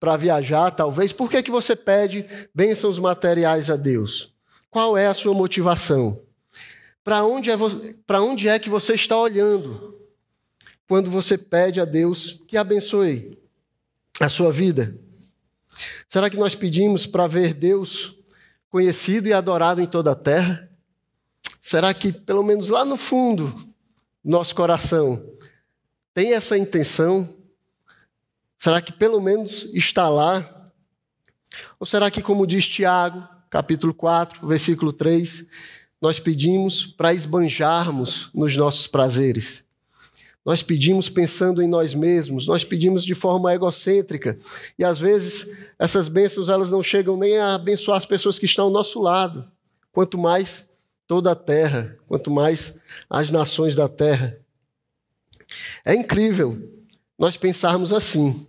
Para 0.00 0.16
viajar, 0.16 0.70
talvez? 0.70 1.12
Por 1.12 1.30
que, 1.30 1.36
é 1.36 1.42
que 1.42 1.50
você 1.50 1.76
pede 1.76 2.26
bênçãos 2.54 2.98
materiais 2.98 3.70
a 3.70 3.76
Deus? 3.76 4.32
Qual 4.70 4.98
é 4.98 5.06
a 5.06 5.14
sua 5.14 5.32
motivação? 5.32 6.20
Para 7.08 7.24
onde, 7.24 7.50
é, 7.50 7.56
onde 8.20 8.48
é 8.48 8.58
que 8.58 8.68
você 8.68 8.92
está 8.92 9.16
olhando 9.16 9.98
quando 10.86 11.10
você 11.10 11.38
pede 11.38 11.80
a 11.80 11.86
Deus 11.86 12.38
que 12.46 12.54
abençoe 12.54 13.38
a 14.20 14.28
sua 14.28 14.52
vida? 14.52 14.94
Será 16.06 16.28
que 16.28 16.36
nós 16.36 16.54
pedimos 16.54 17.06
para 17.06 17.26
ver 17.26 17.54
Deus 17.54 18.14
conhecido 18.68 19.26
e 19.26 19.32
adorado 19.32 19.80
em 19.80 19.86
toda 19.86 20.12
a 20.12 20.14
terra? 20.14 20.70
Será 21.58 21.94
que, 21.94 22.12
pelo 22.12 22.42
menos 22.42 22.68
lá 22.68 22.84
no 22.84 22.98
fundo, 22.98 23.54
nosso 24.22 24.54
coração 24.54 25.32
tem 26.12 26.34
essa 26.34 26.58
intenção? 26.58 27.34
Será 28.58 28.82
que 28.82 28.92
pelo 28.92 29.18
menos 29.18 29.64
está 29.72 30.10
lá? 30.10 30.70
Ou 31.80 31.86
será 31.86 32.10
que, 32.10 32.20
como 32.20 32.46
diz 32.46 32.68
Tiago, 32.68 33.26
capítulo 33.48 33.94
4, 33.94 34.46
versículo 34.46 34.92
3, 34.92 35.46
nós 36.00 36.18
pedimos 36.18 36.86
para 36.86 37.12
esbanjarmos 37.12 38.30
nos 38.32 38.56
nossos 38.56 38.86
prazeres. 38.86 39.64
Nós 40.44 40.62
pedimos 40.62 41.10
pensando 41.10 41.60
em 41.60 41.68
nós 41.68 41.94
mesmos, 41.94 42.46
nós 42.46 42.64
pedimos 42.64 43.04
de 43.04 43.14
forma 43.14 43.52
egocêntrica. 43.52 44.38
E 44.78 44.84
às 44.84 44.98
vezes 44.98 45.46
essas 45.78 46.08
bênçãos 46.08 46.48
elas 46.48 46.70
não 46.70 46.82
chegam 46.82 47.16
nem 47.16 47.38
a 47.38 47.54
abençoar 47.54 47.98
as 47.98 48.06
pessoas 48.06 48.38
que 48.38 48.46
estão 48.46 48.66
ao 48.66 48.70
nosso 48.70 49.00
lado, 49.00 49.50
quanto 49.92 50.16
mais 50.16 50.64
toda 51.06 51.32
a 51.32 51.36
terra, 51.36 51.98
quanto 52.06 52.30
mais 52.30 52.74
as 53.10 53.30
nações 53.30 53.74
da 53.74 53.88
terra. 53.88 54.38
É 55.84 55.94
incrível 55.94 56.58
nós 57.18 57.36
pensarmos 57.36 57.92
assim. 57.92 58.46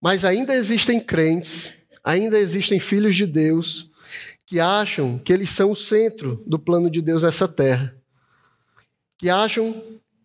Mas 0.00 0.24
ainda 0.24 0.54
existem 0.54 0.98
crentes, 1.00 1.70
ainda 2.02 2.38
existem 2.38 2.80
filhos 2.80 3.14
de 3.14 3.26
Deus 3.26 3.90
que 4.52 4.60
acham 4.60 5.18
que 5.18 5.32
eles 5.32 5.48
são 5.48 5.70
o 5.70 5.74
centro 5.74 6.42
do 6.46 6.58
plano 6.58 6.90
de 6.90 7.00
Deus 7.00 7.22
nessa 7.22 7.48
terra, 7.48 7.96
que 9.16 9.30
acham 9.30 9.82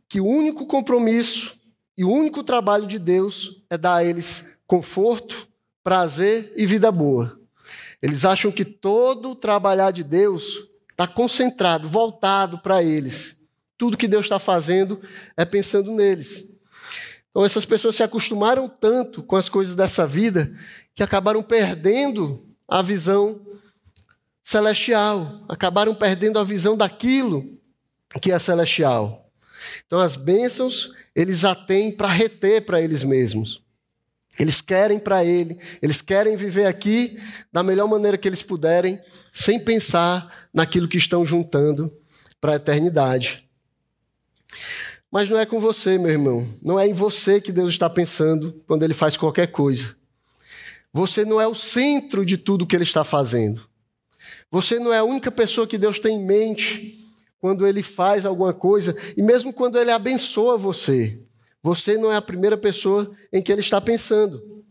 que 0.10 0.20
o 0.20 0.26
único 0.26 0.66
compromisso 0.66 1.58
e 1.98 2.04
o 2.04 2.12
único 2.12 2.44
trabalho 2.44 2.86
de 2.86 3.00
Deus 3.00 3.64
é 3.70 3.78
dar 3.78 3.96
a 3.96 4.04
eles 4.04 4.44
conforto, 4.68 5.48
prazer 5.82 6.52
e 6.58 6.66
vida 6.66 6.92
boa. 6.92 7.40
Eles 8.02 8.26
acham 8.26 8.52
que 8.52 8.66
todo 8.66 9.30
o 9.30 9.36
trabalhar 9.36 9.92
de 9.92 10.04
Deus 10.04 10.68
está 10.92 11.08
concentrado, 11.08 11.88
voltado 11.88 12.60
para 12.60 12.84
eles. 12.84 13.38
Tudo 13.78 13.96
que 13.96 14.10
Deus 14.10 14.26
está 14.26 14.40
fazendo 14.40 15.02
é 15.38 15.46
pensando 15.46 15.94
neles. 15.94 16.44
Então, 17.30 17.46
essas 17.46 17.64
pessoas 17.64 17.96
se 17.96 18.04
acostumaram 18.04 18.68
tanto 18.68 19.24
com 19.24 19.38
as 19.38 19.48
coisas 19.48 19.74
dessa 19.74 20.06
vida 20.06 20.54
que 20.94 21.02
acabaram 21.02 21.42
perdendo 21.42 22.46
a 22.68 22.82
visão 22.82 23.40
celestial, 24.48 25.44
acabaram 25.50 25.94
perdendo 25.94 26.40
a 26.40 26.44
visão 26.44 26.78
daquilo 26.78 27.60
que 28.22 28.32
é 28.32 28.40
celestial. 28.40 29.30
Então, 29.86 30.00
as 30.00 30.16
bênçãos, 30.16 30.94
eles 31.14 31.44
atêm 31.44 31.92
para 31.92 32.08
reter 32.08 32.66
para 32.66 32.82
eles 32.82 33.04
mesmos. 33.04 33.62
Eles 34.40 34.62
querem 34.62 35.00
para 35.00 35.26
Ele, 35.26 35.60
eles 35.82 36.02
querem 36.02 36.38
viver 36.38 36.66
aqui 36.66 37.20
da 37.52 37.62
melhor 37.62 37.90
maneira 37.90 38.18
que 38.18 38.26
eles 38.26 38.42
puderem, 38.42 38.98
sem 39.34 39.60
pensar 39.60 40.48
naquilo 40.54 40.88
que 40.88 40.98
estão 40.98 41.26
juntando 41.26 41.92
para 42.40 42.54
a 42.54 42.56
eternidade. 42.56 43.46
Mas 45.12 45.30
não 45.30 45.38
é 45.38 45.46
com 45.46 45.60
você, 45.60 45.98
meu 45.98 46.12
irmão. 46.12 46.48
Não 46.62 46.80
é 46.80 46.88
em 46.88 46.94
você 46.94 47.42
que 47.42 47.52
Deus 47.52 47.74
está 47.74 47.90
pensando 47.90 48.64
quando 48.66 48.84
Ele 48.84 48.94
faz 48.94 49.18
qualquer 49.18 49.48
coisa. 49.48 49.94
Você 50.94 51.26
não 51.26 51.42
é 51.42 51.48
o 51.48 51.56
centro 51.56 52.26
de 52.26 52.38
tudo 52.38 52.66
que 52.66 52.78
Ele 52.78 52.84
está 52.86 53.04
fazendo. 53.04 53.67
Você 54.50 54.80
não 54.80 54.94
é 54.94 55.00
a 55.00 55.04
única 55.04 55.32
pessoa 55.32 55.68
que 55.68 55.78
Deus 55.78 56.00
tem 56.00 56.18
em 56.18 56.26
mente 56.26 57.06
quando 57.40 57.68
Ele 57.68 57.84
faz 57.84 58.26
alguma 58.26 58.54
coisa, 58.54 58.96
e 59.16 59.22
mesmo 59.22 59.54
quando 59.54 59.78
Ele 59.78 59.92
abençoa 59.92 60.58
você. 60.58 61.20
Você 61.68 61.98
não 61.98 62.12
é 62.12 62.16
a 62.16 62.22
primeira 62.22 62.58
pessoa 62.58 63.12
em 63.32 63.42
que 63.42 63.52
ele 63.52 63.60
está 63.60 63.82
pensando. 63.82 64.64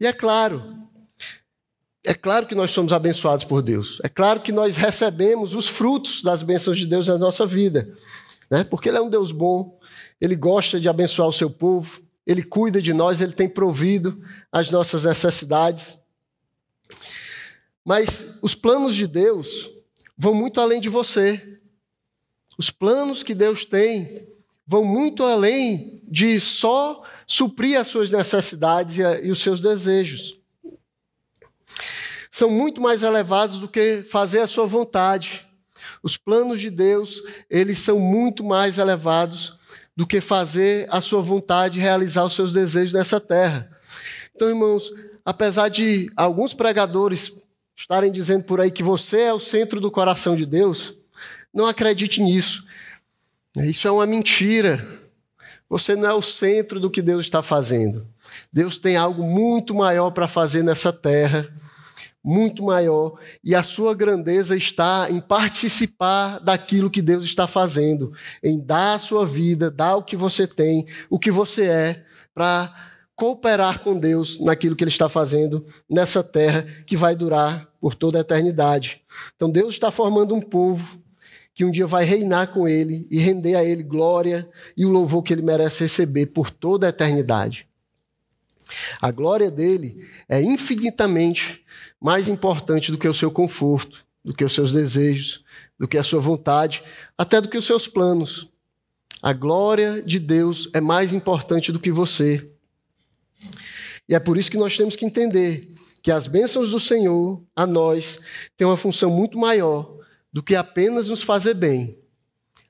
E 0.00 0.06
é 0.06 0.12
claro, 0.14 0.62
é 2.04 2.14
claro 2.14 2.46
que 2.46 2.54
nós 2.54 2.70
somos 2.70 2.92
abençoados 2.92 3.44
por 3.44 3.60
Deus. 3.60 4.00
É 4.02 4.08
claro 4.08 4.40
que 4.40 4.50
nós 4.50 4.76
recebemos 4.76 5.54
os 5.54 5.68
frutos 5.68 6.22
das 6.22 6.42
bênçãos 6.42 6.78
de 6.78 6.86
Deus 6.86 7.06
na 7.06 7.18
nossa 7.18 7.46
vida. 7.46 7.92
Né? 8.50 8.64
Porque 8.64 8.88
Ele 8.88 8.98
é 8.98 9.00
um 9.02 9.10
Deus 9.10 9.30
bom, 9.30 9.78
Ele 10.20 10.34
gosta 10.34 10.80
de 10.80 10.88
abençoar 10.88 11.28
o 11.28 11.32
seu 11.32 11.50
povo, 11.50 12.00
Ele 12.26 12.42
cuida 12.42 12.80
de 12.80 12.92
nós, 12.92 13.20
Ele 13.20 13.32
tem 13.32 13.48
provido 13.48 14.20
as 14.50 14.70
nossas 14.70 15.04
necessidades. 15.04 15.98
Mas 17.84 18.26
os 18.40 18.54
planos 18.54 18.94
de 18.94 19.06
Deus 19.06 19.70
vão 20.16 20.34
muito 20.34 20.60
além 20.60 20.80
de 20.80 20.88
você. 20.88 21.58
Os 22.58 22.70
planos 22.70 23.22
que 23.22 23.34
Deus 23.34 23.64
tem 23.64 24.28
vão 24.66 24.84
muito 24.84 25.24
além 25.24 26.00
de 26.04 26.38
só 26.38 27.02
suprir 27.26 27.78
as 27.78 27.88
suas 27.88 28.10
necessidades 28.10 28.96
e, 29.22 29.30
os 29.30 29.40
seus 29.40 29.60
desejos. 29.60 30.38
São 32.30 32.50
muito 32.50 32.80
mais 32.80 33.02
elevados 33.02 33.58
do 33.58 33.68
que 33.68 34.02
fazer 34.08 34.40
a 34.40 34.46
sua 34.46 34.66
vontade. 34.66 35.46
Os 36.02 36.16
planos 36.16 36.60
de 36.60 36.70
Deus, 36.70 37.22
eles 37.50 37.78
são 37.78 37.98
muito 37.98 38.44
mais 38.44 38.78
elevados 38.78 39.56
do 39.96 40.06
que 40.06 40.20
fazer 40.20 40.86
a 40.90 41.00
sua 41.00 41.20
vontade 41.20 41.78
e 41.78 41.82
realizar 41.82 42.24
os 42.24 42.34
seus 42.34 42.52
desejos 42.52 42.92
nessa 42.92 43.20
terra. 43.20 43.70
Então, 44.34 44.48
irmãos, 44.48 44.90
apesar 45.24 45.68
de 45.68 46.10
alguns 46.16 46.54
pregadores 46.54 47.32
estarem 47.76 48.12
dizendo 48.12 48.44
por 48.44 48.60
aí 48.60 48.70
que 48.70 48.82
você 48.82 49.22
é 49.22 49.32
o 49.32 49.40
centro 49.40 49.80
do 49.80 49.90
coração 49.90 50.36
de 50.36 50.46
Deus, 50.46 50.94
não 51.52 51.66
acredite 51.66 52.20
nisso. 52.20 52.64
Isso 53.56 53.86
é 53.86 53.90
uma 53.90 54.06
mentira. 54.06 54.86
Você 55.68 55.96
não 55.96 56.08
é 56.08 56.14
o 56.14 56.22
centro 56.22 56.78
do 56.78 56.90
que 56.90 57.02
Deus 57.02 57.24
está 57.24 57.42
fazendo. 57.42 58.06
Deus 58.52 58.76
tem 58.76 58.96
algo 58.96 59.22
muito 59.22 59.74
maior 59.74 60.10
para 60.10 60.28
fazer 60.28 60.62
nessa 60.62 60.92
terra, 60.92 61.48
muito 62.22 62.62
maior, 62.62 63.18
e 63.42 63.54
a 63.54 63.62
sua 63.62 63.94
grandeza 63.94 64.56
está 64.56 65.08
em 65.10 65.20
participar 65.20 66.38
daquilo 66.38 66.90
que 66.90 67.02
Deus 67.02 67.24
está 67.24 67.46
fazendo, 67.46 68.12
em 68.42 68.64
dar 68.64 68.94
a 68.94 68.98
sua 68.98 69.26
vida, 69.26 69.70
dar 69.70 69.96
o 69.96 70.02
que 70.02 70.16
você 70.16 70.46
tem, 70.46 70.86
o 71.10 71.18
que 71.18 71.30
você 71.30 71.64
é, 71.64 72.04
para 72.32 72.91
cooperar 73.22 73.78
com 73.78 73.96
Deus 73.96 74.40
naquilo 74.40 74.74
que 74.74 74.82
Ele 74.82 74.90
está 74.90 75.08
fazendo 75.08 75.64
nessa 75.88 76.24
terra 76.24 76.66
que 76.84 76.96
vai 76.96 77.14
durar 77.14 77.68
por 77.80 77.94
toda 77.94 78.18
a 78.18 78.20
eternidade. 78.20 79.00
Então 79.36 79.48
Deus 79.48 79.74
está 79.74 79.92
formando 79.92 80.34
um 80.34 80.40
povo 80.40 81.00
que 81.54 81.64
um 81.64 81.70
dia 81.70 81.86
vai 81.86 82.04
reinar 82.04 82.48
com 82.48 82.66
ele 82.66 83.06
e 83.08 83.20
render 83.20 83.54
a 83.54 83.62
ele 83.62 83.84
glória 83.84 84.50
e 84.76 84.84
o 84.84 84.88
louvor 84.88 85.22
que 85.22 85.32
ele 85.32 85.40
merece 85.40 85.84
receber 85.84 86.26
por 86.26 86.50
toda 86.50 86.84
a 86.84 86.88
eternidade. 86.88 87.68
A 89.00 89.12
glória 89.12 89.52
dele 89.52 90.04
é 90.28 90.42
infinitamente 90.42 91.64
mais 92.00 92.26
importante 92.26 92.90
do 92.90 92.98
que 92.98 93.06
o 93.06 93.14
seu 93.14 93.30
conforto, 93.30 94.04
do 94.24 94.34
que 94.34 94.42
os 94.42 94.52
seus 94.52 94.72
desejos, 94.72 95.44
do 95.78 95.86
que 95.86 95.96
a 95.96 96.02
sua 96.02 96.18
vontade, 96.18 96.82
até 97.16 97.40
do 97.40 97.46
que 97.46 97.58
os 97.58 97.66
seus 97.66 97.86
planos. 97.86 98.50
A 99.22 99.32
glória 99.32 100.02
de 100.02 100.18
Deus 100.18 100.68
é 100.74 100.80
mais 100.80 101.14
importante 101.14 101.70
do 101.70 101.78
que 101.78 101.92
você. 101.92 102.51
E 104.08 104.14
é 104.14 104.18
por 104.18 104.36
isso 104.36 104.50
que 104.50 104.58
nós 104.58 104.76
temos 104.76 104.96
que 104.96 105.04
entender 105.04 105.72
que 106.02 106.10
as 106.10 106.26
bênçãos 106.26 106.70
do 106.70 106.80
Senhor 106.80 107.42
a 107.54 107.64
nós 107.64 108.18
têm 108.56 108.66
uma 108.66 108.76
função 108.76 109.08
muito 109.08 109.38
maior 109.38 109.96
do 110.32 110.42
que 110.42 110.56
apenas 110.56 111.08
nos 111.08 111.22
fazer 111.22 111.54
bem. 111.54 111.96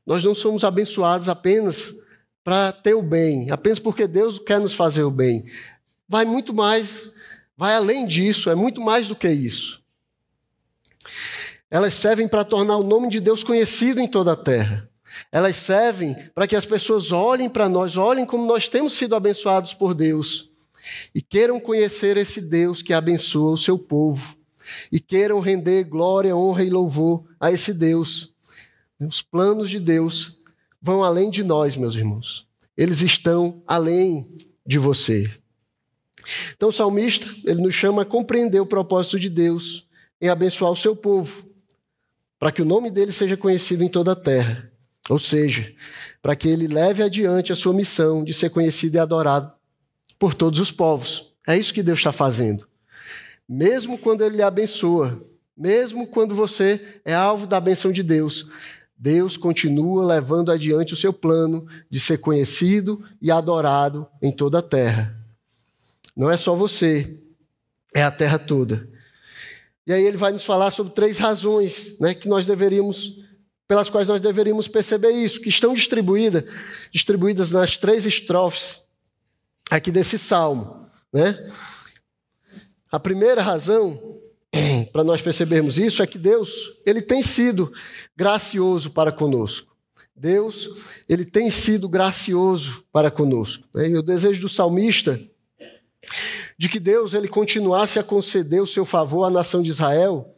Nós 0.05 0.23
não 0.23 0.35
somos 0.35 0.64
abençoados 0.64 1.29
apenas 1.29 1.95
para 2.45 2.73
ter 2.73 2.95
o 2.95 3.03
bem, 3.03 3.51
apenas 3.51 3.79
porque 3.79 4.07
Deus 4.07 4.38
quer 4.38 4.61
nos 4.61 4.75
fazer 4.75 5.05
o 5.05 5.11
bem. 5.11 5.47
Vai 6.07 6.25
muito 6.25 6.53
mais, 6.53 7.11
vai 7.57 7.75
além 7.75 8.07
disso, 8.07 8.51
é 8.51 8.55
muito 8.55 8.81
mais 8.81 9.09
do 9.09 9.16
que 9.16 9.31
isso. 9.31 9.81
Elas 11.71 11.95
servem 11.95 12.29
para 12.29 12.45
tornar 12.45 12.77
o 12.77 12.85
nome 12.85 13.09
de 13.09 13.21
Deus 13.21 13.42
conhecido 13.42 14.01
em 14.01 14.09
toda 14.09 14.33
a 14.33 14.37
terra. 14.37 14.88
Elas 15.31 15.57
servem 15.57 16.14
para 16.35 16.47
que 16.47 16.57
as 16.57 16.66
pessoas 16.66 17.12
olhem 17.12 17.49
para 17.49 17.68
nós, 17.68 17.97
olhem 17.97 18.27
como 18.27 18.45
nós 18.45 18.68
temos 18.68 18.92
sido 18.92 19.16
abençoados 19.16 19.73
por 19.73 19.95
Deus 19.95 20.52
e 21.14 21.21
queiram 21.21 21.61
conhecer 21.61 22.16
esse 22.16 22.40
Deus 22.40 22.83
que 22.83 22.92
abençoa 22.92 23.53
o 23.53 23.59
seu 23.59 23.79
povo 23.79 24.37
e 24.90 25.01
queiram 25.01 25.40
render 25.40 25.85
glória, 25.85 26.37
honra 26.37 26.64
e 26.64 26.71
louvor 26.71 27.25
a 27.40 27.51
esse 27.51 27.73
Deus. 27.73 28.33
Os 29.01 29.21
planos 29.21 29.71
de 29.71 29.81
Deus 29.81 30.40
vão 30.81 31.03
além 31.03 31.31
de 31.31 31.42
nós, 31.42 31.77
meus 31.77 31.95
irmãos. 31.95 32.47
Eles 32.77 33.03
estão 33.03 33.62
além 33.66 34.29
de 34.66 34.79
você. 34.79 35.31
Então 36.57 36.68
o 36.68 36.73
salmista, 36.73 37.27
ele 37.45 37.61
nos 37.61 37.75
chama 37.75 38.03
a 38.03 38.07
compreender 38.07 38.61
o 38.61 38.66
propósito 38.66 39.18
de 39.18 39.29
Deus 39.29 39.87
em 40.21 40.29
abençoar 40.29 40.71
o 40.71 40.77
seu 40.77 40.95
povo, 40.95 41.49
para 42.38 42.53
que 42.53 42.62
o 42.62 42.64
nome 42.64 42.90
dele 42.90 43.11
seja 43.11 43.37
conhecido 43.37 43.83
em 43.83 43.88
toda 43.88 44.12
a 44.12 44.16
terra. 44.16 44.71
Ou 45.11 45.18
seja, 45.18 45.75
para 46.21 46.37
que 46.37 46.49
ele 46.49 46.68
leve 46.68 47.03
adiante 47.03 47.53
a 47.53 47.57
sua 47.57 47.75
missão 47.75 48.23
de 48.23 48.33
ser 48.33 48.51
conhecido 48.51 48.95
e 48.95 48.99
adorado 49.01 49.53
por 50.23 50.35
todos 50.35 50.61
os 50.61 50.71
povos. 50.71 51.33
É 51.49 51.57
isso 51.57 51.75
que 51.75 51.83
Deus 51.83 51.99
está 51.99 52.13
fazendo. 52.13 52.65
Mesmo 53.49 53.99
quando 53.99 54.23
Ele 54.23 54.37
lhe 54.37 54.43
abençoa, 54.43 55.21
mesmo 55.57 56.07
quando 56.07 56.33
você 56.33 57.01
é 57.05 57.13
alvo 57.13 57.45
da 57.45 57.59
benção 57.59 57.91
de 57.91 58.05
Deus, 58.05 58.47
Deus 58.97 59.37
continua 59.37 60.07
levando 60.07 60.53
adiante 60.53 60.93
o 60.93 60.97
seu 60.97 61.13
plano 61.13 61.67
de 61.91 61.99
ser 61.99 62.19
conhecido 62.19 63.05
e 63.21 63.33
adorado 63.33 64.07
em 64.23 64.31
toda 64.31 64.61
a 64.61 64.63
terra. 64.63 65.13
Não 66.17 66.31
é 66.31 66.37
só 66.37 66.55
você, 66.55 67.21
é 67.93 68.05
a 68.05 68.11
terra 68.13 68.39
toda. 68.39 68.87
E 69.85 69.93
aí 69.93 70.05
ele 70.05 70.17
vai 70.17 70.31
nos 70.31 70.45
falar 70.45 70.71
sobre 70.71 70.93
três 70.93 71.19
razões 71.19 71.99
né, 71.99 72.15
que 72.15 72.29
nós 72.29 72.47
deveríamos, 72.47 73.19
pelas 73.67 73.91
quais 73.91 74.07
nós 74.07 74.21
deveríamos 74.21 74.69
perceber 74.69 75.11
isso, 75.11 75.41
que 75.41 75.49
estão 75.49 75.75
distribuídas, 75.75 76.45
distribuídas 76.93 77.51
nas 77.51 77.77
três 77.77 78.07
estrofes 78.07 78.82
aqui 79.70 79.90
desse 79.90 80.18
salmo. 80.18 80.87
Né? 81.12 81.37
A 82.90 83.01
primeira 83.01 83.42
razão 83.42 84.20
para 84.92 85.05
nós 85.05 85.20
percebermos 85.20 85.79
isso 85.79 86.03
é 86.03 86.07
que 86.07 86.18
Deus, 86.18 86.81
ele 86.85 87.03
tem 87.03 87.22
sido 87.22 87.72
gracioso 88.16 88.90
para 88.90 89.12
conosco. 89.12 89.72
Deus, 90.14 90.68
ele 91.09 91.25
tem 91.25 91.51
sido 91.51 91.88
gracioso 91.88 92.85
para 92.92 93.11
conosco. 93.11 93.66
Né? 93.75 93.88
E 93.90 93.96
o 93.96 94.03
desejo 94.03 94.40
do 94.42 94.48
salmista 94.48 95.20
de 96.59 96.68
que 96.68 96.79
Deus 96.79 97.14
ele 97.14 97.29
continuasse 97.29 97.98
a 97.98 98.05
conceder 98.05 98.62
o 98.62 98.66
seu 98.66 98.85
favor 98.85 99.25
à 99.25 99.31
nação 99.31 99.62
de 99.62 99.70
Israel 99.70 100.37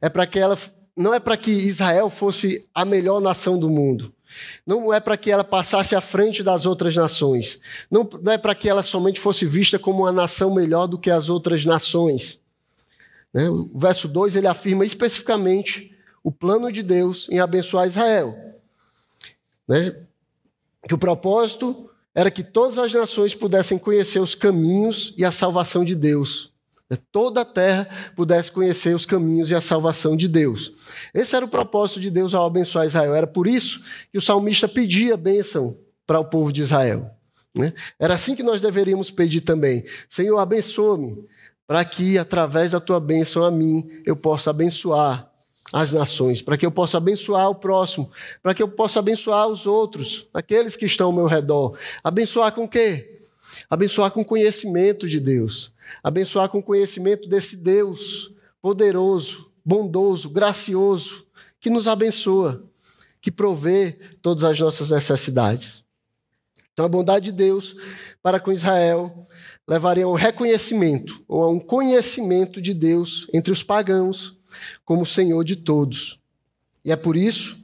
é 0.00 0.08
para 0.08 0.26
que 0.26 0.38
ela 0.38 0.58
não 0.96 1.14
é 1.14 1.20
para 1.20 1.36
que 1.36 1.50
Israel 1.50 2.10
fosse 2.10 2.68
a 2.74 2.84
melhor 2.84 3.20
nação 3.20 3.58
do 3.58 3.70
mundo, 3.70 4.12
não 4.66 4.92
é 4.92 5.00
para 5.00 5.16
que 5.16 5.30
ela 5.30 5.44
passasse 5.44 5.94
à 5.94 6.00
frente 6.00 6.42
das 6.42 6.66
outras 6.66 6.94
nações. 6.94 7.60
Não, 7.90 8.08
não 8.22 8.32
é 8.32 8.38
para 8.38 8.54
que 8.54 8.68
ela 8.68 8.82
somente 8.82 9.20
fosse 9.20 9.46
vista 9.46 9.78
como 9.78 10.02
uma 10.02 10.12
nação 10.12 10.54
melhor 10.54 10.86
do 10.86 10.98
que 10.98 11.10
as 11.10 11.28
outras 11.28 11.64
nações. 11.64 12.38
Né? 13.32 13.48
O 13.48 13.70
verso 13.78 14.08
2 14.08 14.36
ele 14.36 14.46
afirma 14.46 14.84
especificamente 14.84 15.94
o 16.22 16.30
plano 16.30 16.70
de 16.70 16.82
Deus 16.82 17.28
em 17.30 17.38
abençoar 17.40 17.86
Israel. 17.86 18.36
Né? 19.66 19.94
Que 20.86 20.94
o 20.94 20.98
propósito 20.98 21.90
era 22.14 22.30
que 22.30 22.42
todas 22.42 22.78
as 22.78 22.92
nações 22.92 23.34
pudessem 23.34 23.78
conhecer 23.78 24.18
os 24.18 24.34
caminhos 24.34 25.14
e 25.16 25.24
a 25.24 25.32
salvação 25.32 25.84
de 25.84 25.94
Deus 25.94 26.50
toda 26.96 27.42
a 27.42 27.44
terra 27.44 27.88
pudesse 28.16 28.50
conhecer 28.50 28.94
os 28.94 29.06
caminhos 29.06 29.50
e 29.50 29.54
a 29.54 29.60
salvação 29.60 30.16
de 30.16 30.26
Deus. 30.26 30.72
Esse 31.14 31.36
era 31.36 31.44
o 31.44 31.48
propósito 31.48 32.00
de 32.00 32.10
Deus 32.10 32.34
ao 32.34 32.46
abençoar 32.46 32.86
Israel. 32.86 33.14
Era 33.14 33.26
por 33.26 33.46
isso 33.46 33.82
que 34.10 34.18
o 34.18 34.22
salmista 34.22 34.68
pedia 34.68 35.16
bênção 35.16 35.78
para 36.06 36.18
o 36.18 36.24
povo 36.24 36.52
de 36.52 36.62
Israel. 36.62 37.10
Né? 37.56 37.72
Era 37.98 38.14
assim 38.14 38.34
que 38.34 38.42
nós 38.42 38.60
deveríamos 38.60 39.10
pedir 39.10 39.40
também: 39.42 39.84
Senhor, 40.08 40.38
abençoa-me, 40.38 41.24
para 41.66 41.84
que 41.84 42.18
através 42.18 42.72
da 42.72 42.80
tua 42.80 42.98
bênção 42.98 43.44
a 43.44 43.50
mim 43.50 43.88
eu 44.04 44.16
possa 44.16 44.50
abençoar 44.50 45.30
as 45.72 45.92
nações, 45.92 46.42
para 46.42 46.56
que 46.56 46.66
eu 46.66 46.70
possa 46.70 46.96
abençoar 46.96 47.48
o 47.48 47.54
próximo, 47.54 48.10
para 48.42 48.52
que 48.52 48.62
eu 48.62 48.68
possa 48.68 48.98
abençoar 48.98 49.46
os 49.46 49.66
outros, 49.66 50.28
aqueles 50.34 50.74
que 50.74 50.84
estão 50.84 51.06
ao 51.06 51.12
meu 51.12 51.26
redor. 51.26 51.78
Abençoar 52.02 52.52
com 52.52 52.68
quê? 52.68 53.20
Abençoar 53.68 54.10
com 54.10 54.24
conhecimento 54.24 55.08
de 55.08 55.20
Deus. 55.20 55.72
Abençoar 56.02 56.48
com 56.48 56.62
conhecimento 56.62 57.28
desse 57.28 57.56
Deus 57.56 58.32
poderoso, 58.60 59.50
bondoso, 59.64 60.28
gracioso, 60.28 61.26
que 61.60 61.70
nos 61.70 61.86
abençoa, 61.86 62.64
que 63.20 63.30
provê 63.30 63.98
todas 64.22 64.44
as 64.44 64.58
nossas 64.58 64.90
necessidades. 64.90 65.84
Então, 66.72 66.86
a 66.86 66.88
bondade 66.88 67.26
de 67.26 67.32
Deus 67.32 67.76
para 68.22 68.40
com 68.40 68.52
Israel 68.52 69.26
levaria 69.68 70.04
a 70.04 70.08
um 70.08 70.14
reconhecimento 70.14 71.22
ou 71.28 71.42
a 71.42 71.50
um 71.50 71.60
conhecimento 71.60 72.60
de 72.60 72.72
Deus 72.72 73.28
entre 73.32 73.52
os 73.52 73.62
pagãos 73.62 74.36
como 74.84 75.06
Senhor 75.06 75.44
de 75.44 75.56
todos. 75.56 76.18
E 76.84 76.90
é 76.90 76.96
por 76.96 77.16
isso 77.16 77.58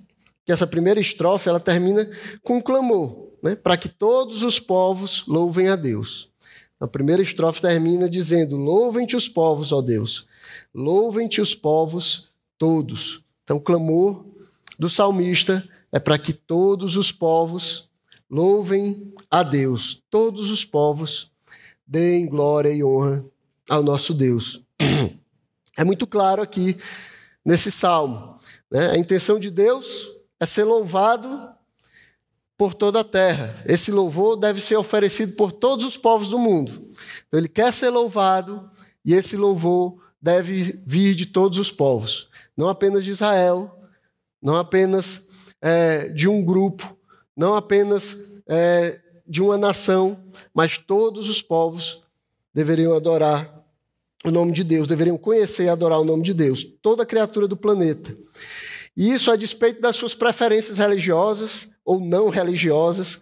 que 0.44 0.52
essa 0.52 0.66
primeira 0.66 1.00
estrofe 1.00 1.48
ela 1.48 1.58
termina 1.58 2.08
com 2.42 2.58
um 2.58 2.60
clamor, 2.60 3.30
né, 3.42 3.56
para 3.56 3.76
que 3.76 3.88
todos 3.88 4.42
os 4.42 4.60
povos 4.60 5.24
louvem 5.26 5.68
a 5.68 5.76
Deus. 5.76 6.30
A 6.78 6.86
primeira 6.86 7.22
estrofe 7.22 7.62
termina 7.62 8.08
dizendo: 8.08 8.56
Louvem-te 8.56 9.16
os 9.16 9.28
povos, 9.28 9.72
ó 9.72 9.80
Deus, 9.80 10.26
louvem-te 10.74 11.40
os 11.40 11.54
povos 11.54 12.28
todos. 12.58 13.22
Então, 13.44 13.56
o 13.56 13.60
clamor 13.60 14.24
do 14.78 14.88
salmista 14.88 15.66
é 15.90 15.98
para 15.98 16.18
que 16.18 16.32
todos 16.32 16.96
os 16.96 17.10
povos 17.10 17.88
louvem 18.28 19.12
a 19.30 19.42
Deus, 19.42 20.02
todos 20.10 20.50
os 20.50 20.64
povos 20.64 21.30
deem 21.86 22.26
glória 22.26 22.70
e 22.70 22.84
honra 22.84 23.24
ao 23.68 23.82
nosso 23.82 24.12
Deus. 24.12 24.62
É 25.78 25.84
muito 25.84 26.06
claro 26.06 26.40
aqui 26.42 26.76
nesse 27.44 27.70
salmo. 27.70 28.36
Né? 28.70 28.92
A 28.92 28.98
intenção 28.98 29.38
de 29.38 29.50
Deus 29.50 30.08
é 30.40 30.46
ser 30.46 30.64
louvado 30.64 31.55
por 32.56 32.74
toda 32.74 33.00
a 33.00 33.04
terra. 33.04 33.54
Esse 33.66 33.90
louvor 33.90 34.36
deve 34.36 34.60
ser 34.60 34.76
oferecido 34.76 35.34
por 35.34 35.52
todos 35.52 35.84
os 35.84 35.96
povos 35.96 36.28
do 36.28 36.38
mundo. 36.38 36.88
Então, 37.26 37.38
ele 37.38 37.48
quer 37.48 37.72
ser 37.72 37.90
louvado 37.90 38.68
e 39.04 39.14
esse 39.14 39.36
louvor 39.36 40.02
deve 40.20 40.80
vir 40.84 41.14
de 41.14 41.26
todos 41.26 41.58
os 41.58 41.70
povos, 41.70 42.28
não 42.56 42.68
apenas 42.68 43.04
de 43.04 43.10
Israel, 43.10 43.78
não 44.42 44.56
apenas 44.56 45.22
é, 45.60 46.08
de 46.08 46.28
um 46.28 46.44
grupo, 46.44 46.96
não 47.36 47.54
apenas 47.54 48.16
é, 48.48 49.00
de 49.26 49.42
uma 49.42 49.58
nação, 49.58 50.24
mas 50.54 50.78
todos 50.78 51.28
os 51.28 51.42
povos 51.42 52.02
deveriam 52.54 52.94
adorar 52.94 53.54
o 54.24 54.30
nome 54.30 54.52
de 54.52 54.64
Deus, 54.64 54.86
deveriam 54.86 55.18
conhecer 55.18 55.64
e 55.64 55.68
adorar 55.68 56.00
o 56.00 56.04
nome 56.04 56.22
de 56.22 56.32
Deus, 56.32 56.64
toda 56.64 57.06
criatura 57.06 57.46
do 57.46 57.56
planeta. 57.56 58.16
E 58.96 59.12
isso 59.12 59.30
a 59.30 59.36
despeito 59.36 59.80
das 59.80 59.96
suas 59.96 60.14
preferências 60.14 60.78
religiosas 60.78 61.68
ou 61.86 62.00
não 62.00 62.28
religiosas, 62.28 63.20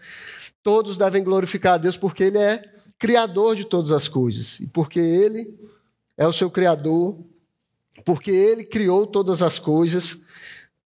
todos 0.62 0.96
devem 0.96 1.22
glorificar 1.22 1.74
a 1.74 1.78
Deus 1.78 1.96
porque 1.96 2.24
Ele 2.24 2.38
é 2.38 2.62
criador 2.98 3.54
de 3.54 3.64
todas 3.64 3.92
as 3.92 4.08
coisas 4.08 4.58
e 4.58 4.66
porque 4.66 4.98
Ele 4.98 5.54
é 6.16 6.26
o 6.26 6.32
seu 6.32 6.50
criador, 6.50 7.18
porque 8.04 8.30
Ele 8.30 8.64
criou 8.64 9.06
todas 9.06 9.42
as 9.42 9.58
coisas, 9.58 10.16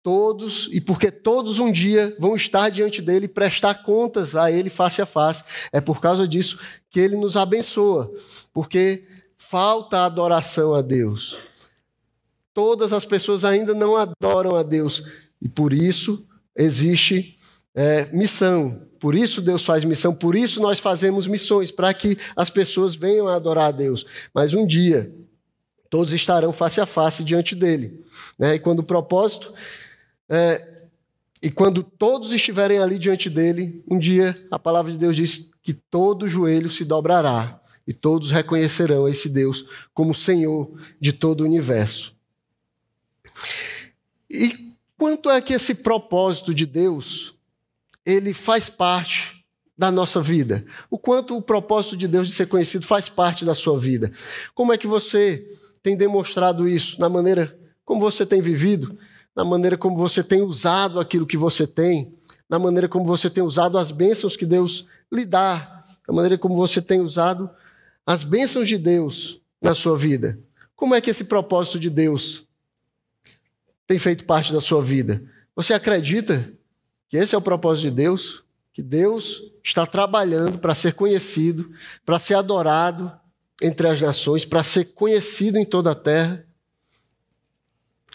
todos 0.03 0.69
e 0.73 0.81
porque 0.81 1.11
todos 1.11 1.59
um 1.59 1.71
dia 1.71 2.17
vão 2.19 2.35
estar 2.35 2.71
diante 2.71 3.03
dele 3.03 3.27
e 3.27 3.29
prestar 3.29 3.75
contas 3.83 4.35
a 4.35 4.51
Ele 4.51 4.71
face 4.71 5.03
a 5.03 5.07
face. 5.07 5.45
É 5.71 5.81
por 5.81 6.01
causa 6.01 6.27
disso 6.27 6.59
que 6.89 6.99
Ele 6.99 7.17
nos 7.17 7.37
abençoa, 7.37 8.11
porque 8.53 9.05
falta 9.37 10.07
adoração 10.07 10.75
a 10.75 10.81
Deus. 10.81 11.39
Todas 12.55 12.95
as 12.95 13.05
pessoas 13.05 13.45
ainda 13.45 13.75
não 13.75 13.97
adoram 13.97 14.57
a 14.57 14.63
Deus 14.63 15.03
e 15.43 15.49
por 15.49 15.75
isso 15.75 16.27
existe 16.57 17.36
é, 17.77 18.07
missão. 18.11 18.83
Por 18.99 19.15
isso 19.15 19.43
Deus 19.43 19.65
faz 19.65 19.85
missão, 19.85 20.15
por 20.15 20.35
isso 20.35 20.59
nós 20.61 20.79
fazemos 20.79 21.27
missões, 21.27 21.71
para 21.71 21.93
que 21.93 22.17
as 22.35 22.49
pessoas 22.49 22.95
venham 22.95 23.29
a 23.29 23.37
adorar 23.37 23.67
a 23.67 23.71
Deus. 23.71 24.07
Mas 24.33 24.55
um 24.55 24.67
dia, 24.67 25.15
todos 25.91 26.15
estarão 26.15 26.51
face 26.53 26.81
a 26.81 26.87
face 26.87 27.23
diante 27.23 27.55
dele. 27.55 28.03
Né? 28.39 28.55
E 28.55 28.59
quando 28.59 28.81
o 28.81 28.85
propósito. 28.85 29.53
É, 30.29 30.75
e 31.43 31.51
quando 31.51 31.83
todos 31.83 32.33
estiverem 32.33 32.79
ali 32.79 32.99
diante 32.99 33.29
dele, 33.29 33.85
um 33.89 33.99
dia 33.99 34.35
a 34.51 34.59
palavra 34.59 34.91
de 34.91 34.99
Deus 34.99 35.15
diz 35.15 35.51
que 35.63 35.75
todo 35.75 36.27
joelho 36.27 36.71
se 36.71 36.85
dobrará 36.85 37.61
e 37.87 37.93
todos 37.93 38.33
reconhecerão 38.33 39.07
esse 39.07 39.29
Deus 39.29 39.65
como 39.93 40.15
Senhor 40.15 40.73
de 40.99 41.13
todo 41.13 41.43
o 41.43 41.45
universo. 41.45 42.17
E 44.29 44.75
quanto 44.99 45.31
é 45.31 45.41
que 45.41 45.53
esse 45.53 45.75
propósito 45.75 46.55
de 46.55 46.67
Deus 46.67 47.36
ele 48.07 48.33
faz 48.33 48.71
parte 48.71 49.45
da 49.77 49.91
nossa 49.91 50.23
vida? 50.23 50.65
O 50.89 50.97
quanto 50.97 51.37
o 51.37 51.43
propósito 51.43 51.97
de 51.97 52.07
Deus 52.07 52.29
de 52.29 52.35
ser 52.35 52.47
conhecido 52.47 52.87
faz 52.87 53.09
parte 53.09 53.45
da 53.45 53.55
sua 53.55 53.77
vida? 53.79 54.11
Como 54.55 54.73
é 54.73 54.79
que 54.79 54.87
você 54.87 55.51
tem 55.83 55.97
demonstrado 55.97 56.69
isso 56.69 57.01
na 57.01 57.09
maneira 57.09 57.59
como 57.85 58.01
você 58.01 58.25
tem 58.25 58.41
vivido, 58.41 58.99
na 59.35 59.45
maneira 59.45 59.77
como 59.77 59.97
você 59.97 60.23
tem 60.23 60.43
usado 60.43 60.99
aquilo 60.99 61.27
que 61.27 61.37
você 61.37 61.67
tem, 61.67 62.15
na 62.49 62.59
maneira 62.59 62.89
como 62.89 63.05
você 63.05 63.29
tem 63.29 63.43
usado 63.43 63.77
as 63.79 63.91
bênçãos 63.91 64.37
que 64.37 64.47
Deus 64.47 64.87
lhe 65.13 65.25
dá, 65.25 65.85
na 66.09 66.15
maneira 66.15 66.39
como 66.39 66.57
você 66.57 66.81
tem 66.81 67.01
usado 67.01 67.51
as 68.07 68.25
bênçãos 68.25 68.69
de 68.69 68.79
Deus 68.79 69.41
na 69.61 69.75
sua 69.75 69.97
vida. 69.97 70.39
Como 70.75 70.95
é 70.95 71.01
que 71.01 71.11
esse 71.11 71.25
propósito 71.25 71.79
de 71.79 71.91
Deus 71.91 72.47
tem 73.87 73.99
feito 73.99 74.25
parte 74.25 74.53
da 74.53 74.61
sua 74.61 74.83
vida? 74.83 75.23
Você 75.55 75.75
acredita 75.75 76.53
que 77.09 77.17
esse 77.17 77.35
é 77.35 77.39
o 77.39 77.43
propósito 77.43 77.83
de 77.83 77.91
Deus? 77.93 78.45
Que 78.73 78.83
Deus 78.83 79.43
está 79.65 79.87
trabalhando 79.87 80.59
para 80.59 80.75
ser 80.75 80.95
conhecido, 80.95 81.71
para 82.05 82.19
ser 82.19 82.35
adorado 82.35 83.13
entre 83.63 83.89
as 83.89 84.01
nações, 84.01 84.45
para 84.45 84.63
ser 84.63 84.87
conhecido 84.87 85.59
em 85.59 85.65
toda 85.65 85.93
a 85.93 85.95
terra? 85.95 86.45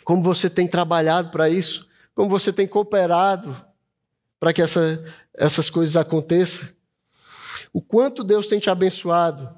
Como 0.03 0.21
você 0.21 0.49
tem 0.49 0.67
trabalhado 0.67 1.29
para 1.31 1.49
isso? 1.49 1.89
Como 2.13 2.29
você 2.29 2.51
tem 2.51 2.67
cooperado 2.67 3.55
para 4.39 4.53
que 4.53 4.61
essa, 4.61 5.03
essas 5.33 5.69
coisas 5.69 5.95
aconteçam? 5.95 6.67
O 7.73 7.81
quanto 7.81 8.23
Deus 8.23 8.47
tem 8.47 8.59
te 8.59 8.69
abençoado 8.69 9.57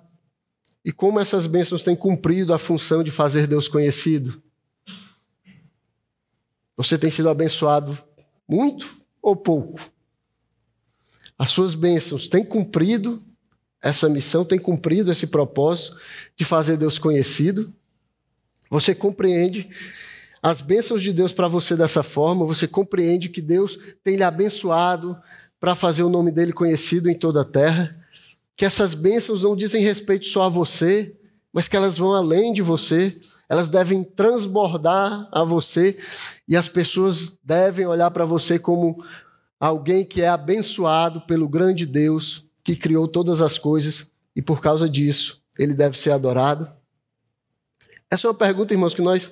e 0.85 0.91
como 0.91 1.19
essas 1.19 1.47
bênçãos 1.47 1.81
têm 1.81 1.95
cumprido 1.95 2.53
a 2.53 2.59
função 2.59 3.03
de 3.03 3.09
fazer 3.09 3.47
Deus 3.47 3.67
conhecido? 3.67 4.41
Você 6.75 6.97
tem 6.97 7.09
sido 7.09 7.29
abençoado 7.29 7.97
muito 8.47 9.02
ou 9.23 9.35
pouco? 9.35 9.79
As 11.39 11.49
suas 11.49 11.73
bênçãos 11.73 12.27
têm 12.27 12.45
cumprido 12.45 13.23
essa 13.81 14.07
missão, 14.07 14.45
têm 14.45 14.59
cumprido 14.59 15.11
esse 15.11 15.25
propósito 15.25 15.97
de 16.35 16.45
fazer 16.45 16.77
Deus 16.77 16.99
conhecido? 16.99 17.73
Você 18.69 18.93
compreende 18.93 19.67
as 20.43 20.61
bênçãos 20.61 21.01
de 21.01 21.11
Deus 21.11 21.31
para 21.31 21.47
você 21.47 21.75
dessa 21.75 22.03
forma? 22.03 22.45
Você 22.45 22.67
compreende 22.67 23.29
que 23.29 23.41
Deus 23.41 23.79
tem 24.03 24.17
lhe 24.17 24.23
abençoado 24.23 25.17
para 25.59 25.73
fazer 25.73 26.03
o 26.03 26.09
nome 26.09 26.31
dele 26.31 26.53
conhecido 26.53 27.09
em 27.09 27.15
toda 27.15 27.41
a 27.41 27.45
terra? 27.45 28.03
que 28.55 28.65
essas 28.65 28.93
bênçãos 28.93 29.43
não 29.43 29.55
dizem 29.55 29.83
respeito 29.83 30.25
só 30.25 30.43
a 30.43 30.49
você, 30.49 31.15
mas 31.53 31.67
que 31.67 31.77
elas 31.77 31.99
vão 31.99 32.13
além 32.13 32.51
de 32.51 32.63
você, 32.63 33.21
elas 33.47 33.69
devem 33.69 34.03
transbordar 34.03 35.29
a 35.31 35.43
você 35.43 35.95
e 36.47 36.57
as 36.57 36.67
pessoas 36.67 37.37
devem 37.43 37.85
olhar 37.85 38.09
para 38.09 38.25
você 38.25 38.57
como 38.57 39.05
alguém 39.59 40.03
que 40.03 40.23
é 40.23 40.27
abençoado 40.27 41.21
pelo 41.21 41.47
grande 41.47 41.85
Deus 41.85 42.45
que 42.63 42.75
criou 42.75 43.07
todas 43.07 43.39
as 43.39 43.59
coisas 43.59 44.07
e 44.35 44.41
por 44.41 44.59
causa 44.59 44.89
disso 44.89 45.43
ele 45.57 45.75
deve 45.75 45.97
ser 45.99 46.09
adorado? 46.09 46.67
Essa 48.09 48.27
é 48.27 48.29
uma 48.29 48.37
pergunta, 48.37 48.73
irmãos, 48.73 48.95
que 48.95 49.01
nós 49.01 49.31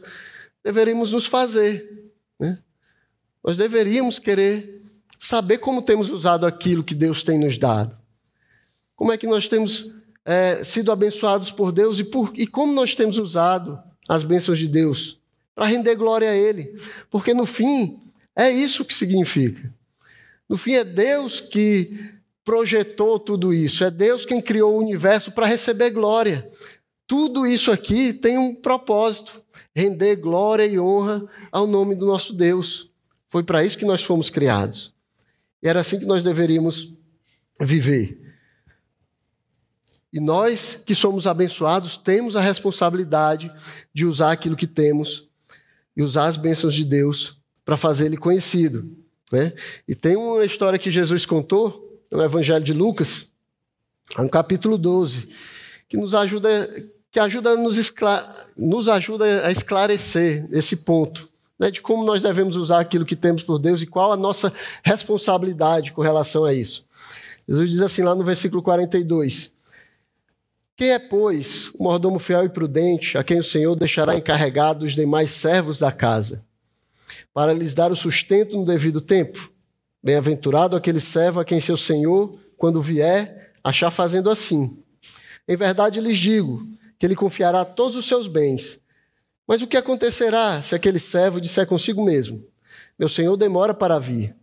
deveríamos 0.64 1.12
nos 1.12 1.26
fazer. 1.26 2.12
Né? 2.40 2.60
Nós 3.44 3.58
deveríamos 3.58 4.20
querer 4.20 4.84
saber 5.20 5.58
como 5.58 5.82
temos 5.82 6.10
usado 6.10 6.46
aquilo 6.46 6.84
que 6.84 6.96
Deus 6.96 7.24
tem 7.24 7.40
nos 7.40 7.58
dado. 7.58 7.98
Como 8.96 9.12
é 9.12 9.18
que 9.18 9.28
nós 9.28 9.48
temos 9.48 9.92
é, 10.26 10.64
sido 10.64 10.92
abençoados 10.92 11.52
por 11.52 11.72
Deus 11.72 12.00
e, 12.00 12.04
por, 12.04 12.32
e 12.36 12.46
como 12.46 12.74
nós 12.74 12.94
temos 12.94 13.18
usado 13.18 13.82
as 14.08 14.24
bênçãos 14.24 14.60
de 14.60 14.68
Deus 14.68 15.20
para 15.56 15.66
render 15.66 15.96
glória 15.96 16.30
a 16.30 16.36
Ele. 16.36 16.76
Porque 17.10 17.34
no 17.34 17.46
fim, 17.46 18.00
é 18.36 18.50
isso 18.50 18.86
que 18.86 18.94
significa. 18.94 19.70
No 20.48 20.58
fim, 20.58 20.74
é 20.74 20.84
Deus 20.84 21.40
que 21.40 22.12
projetou 22.44 23.20
tudo 23.20 23.54
isso, 23.54 23.84
é 23.84 23.92
Deus 23.92 24.26
quem 24.26 24.42
criou 24.42 24.76
o 24.76 24.80
universo 24.80 25.32
para 25.32 25.46
receber 25.46 25.92
glória. 25.92 26.50
Tudo 27.08 27.46
isso 27.46 27.72
aqui 27.72 28.14
tem 28.14 28.38
um 28.38 28.56
propósito: 28.56 29.42
render 29.76 30.16
glória 30.16 30.66
e 30.66 30.80
honra 30.80 31.24
ao 31.52 31.68
nome 31.68 31.96
do 31.96 32.06
nosso 32.06 32.34
Deus. 32.34 32.90
Foi 33.28 33.44
para 33.44 33.64
isso 33.64 33.78
que 33.78 33.86
nós 33.86 34.04
fomos 34.04 34.30
criados. 34.30 34.94
E 35.64 35.68
era 35.68 35.82
assim 35.82 36.00
que 36.00 36.06
nós 36.06 36.24
deveríamos 36.24 36.94
viver. 37.60 38.31
E 40.14 40.20
nós 40.20 40.82
que 40.86 40.94
somos 40.94 41.26
abençoados 41.26 41.98
temos 41.98 42.36
a 42.36 42.42
responsabilidade 42.42 43.52
de 43.94 44.06
usar 44.06 44.32
aquilo 44.32 44.56
que 44.56 44.68
temos 44.68 45.28
e 45.96 46.04
usar 46.04 46.26
as 46.26 46.38
bênçãos 46.38 46.74
de 46.74 46.84
Deus 46.84 47.38
para 47.64 47.78
fazer 47.78 48.06
ele 48.06 48.18
conhecido. 48.18 48.90
Né? 49.32 49.54
E 49.88 49.96
tem 49.96 50.16
uma 50.16 50.44
história 50.44 50.78
que 50.78 50.92
Jesus 50.92 51.26
contou 51.26 52.02
no 52.12 52.22
Evangelho 52.22 52.64
de 52.64 52.74
Lucas, 52.74 53.28
no 54.18 54.30
capítulo 54.30 54.78
12, 54.78 55.30
que 55.88 55.96
nos 55.96 56.14
ajuda, 56.14 56.70
que 57.10 57.20
ajuda 57.20 57.56
nos, 57.56 57.94
nos 58.58 58.90
ajuda 58.90 59.48
a 59.48 59.52
esclarecer 59.52 60.48
esse 60.52 60.78
ponto 60.78 61.32
né, 61.62 61.70
de 61.70 61.80
como 61.80 62.04
nós 62.04 62.24
devemos 62.24 62.56
usar 62.56 62.80
aquilo 62.80 63.06
que 63.06 63.16
temos 63.16 63.44
por 63.44 63.60
Deus 63.60 63.84
e 63.84 63.86
qual 63.86 64.12
a 64.12 64.18
nossa 64.18 64.52
responsabilidade 64.84 65.94
com 65.94 66.02
relação 66.02 66.44
a 66.44 66.52
isso. 66.52 66.84
Jesus 67.48 67.70
diz 67.70 67.82
assim 67.82 68.02
lá 68.02 68.16
no 68.16 68.24
versículo 68.24 68.64
42: 68.64 69.51
Quem 70.82 70.90
é, 70.90 70.98
pois, 70.98 71.70
o 71.76 71.84
mordomo 71.84 72.18
fiel 72.18 72.44
e 72.44 72.50
prudente, 72.50 73.16
a 73.16 73.24
quem 73.24 73.38
o 73.38 73.44
Senhor 73.44 73.76
deixará 73.76 74.16
encarregado 74.16 74.84
os 74.84 74.96
demais 74.96 75.30
servos 75.30 75.78
da 75.78 75.92
casa, 75.92 76.44
para 77.32 77.54
lhes 77.54 77.76
dar 77.76 77.92
o 77.92 77.96
sustento 77.96 78.58
no 78.58 78.66
devido 78.66 79.00
tempo? 79.00 79.52
Bem-aventurado 80.02 80.76
aquele 80.76 81.00
servo 81.00 81.40
a 81.40 81.46
quem 81.46 81.60
seu 81.60 81.78
Senhor, 81.78 82.36
quando 82.58 82.82
vier, 82.82 83.52
achar 83.64 83.92
fazendo 83.92 84.28
assim. 84.28 84.82
Em 85.48 85.56
verdade 85.56 86.00
lhes 86.02 86.18
digo 86.18 86.68
que 86.98 87.06
ele 87.06 87.16
confiará 87.16 87.64
todos 87.64 87.96
os 87.96 88.08
seus 88.08 88.26
bens 88.26 88.82
mas 89.48 89.62
o 89.62 89.68
que 89.68 89.76
acontecerá 89.76 90.62
se 90.62 90.74
aquele 90.74 90.98
servo 90.98 91.42
disser 91.42 91.68
consigo 91.68 92.02
mesmo: 92.02 92.42
Meu 92.98 93.10
senhor 93.10 93.36
demora 93.36 93.74
para 93.74 94.00
vir? 94.00 94.34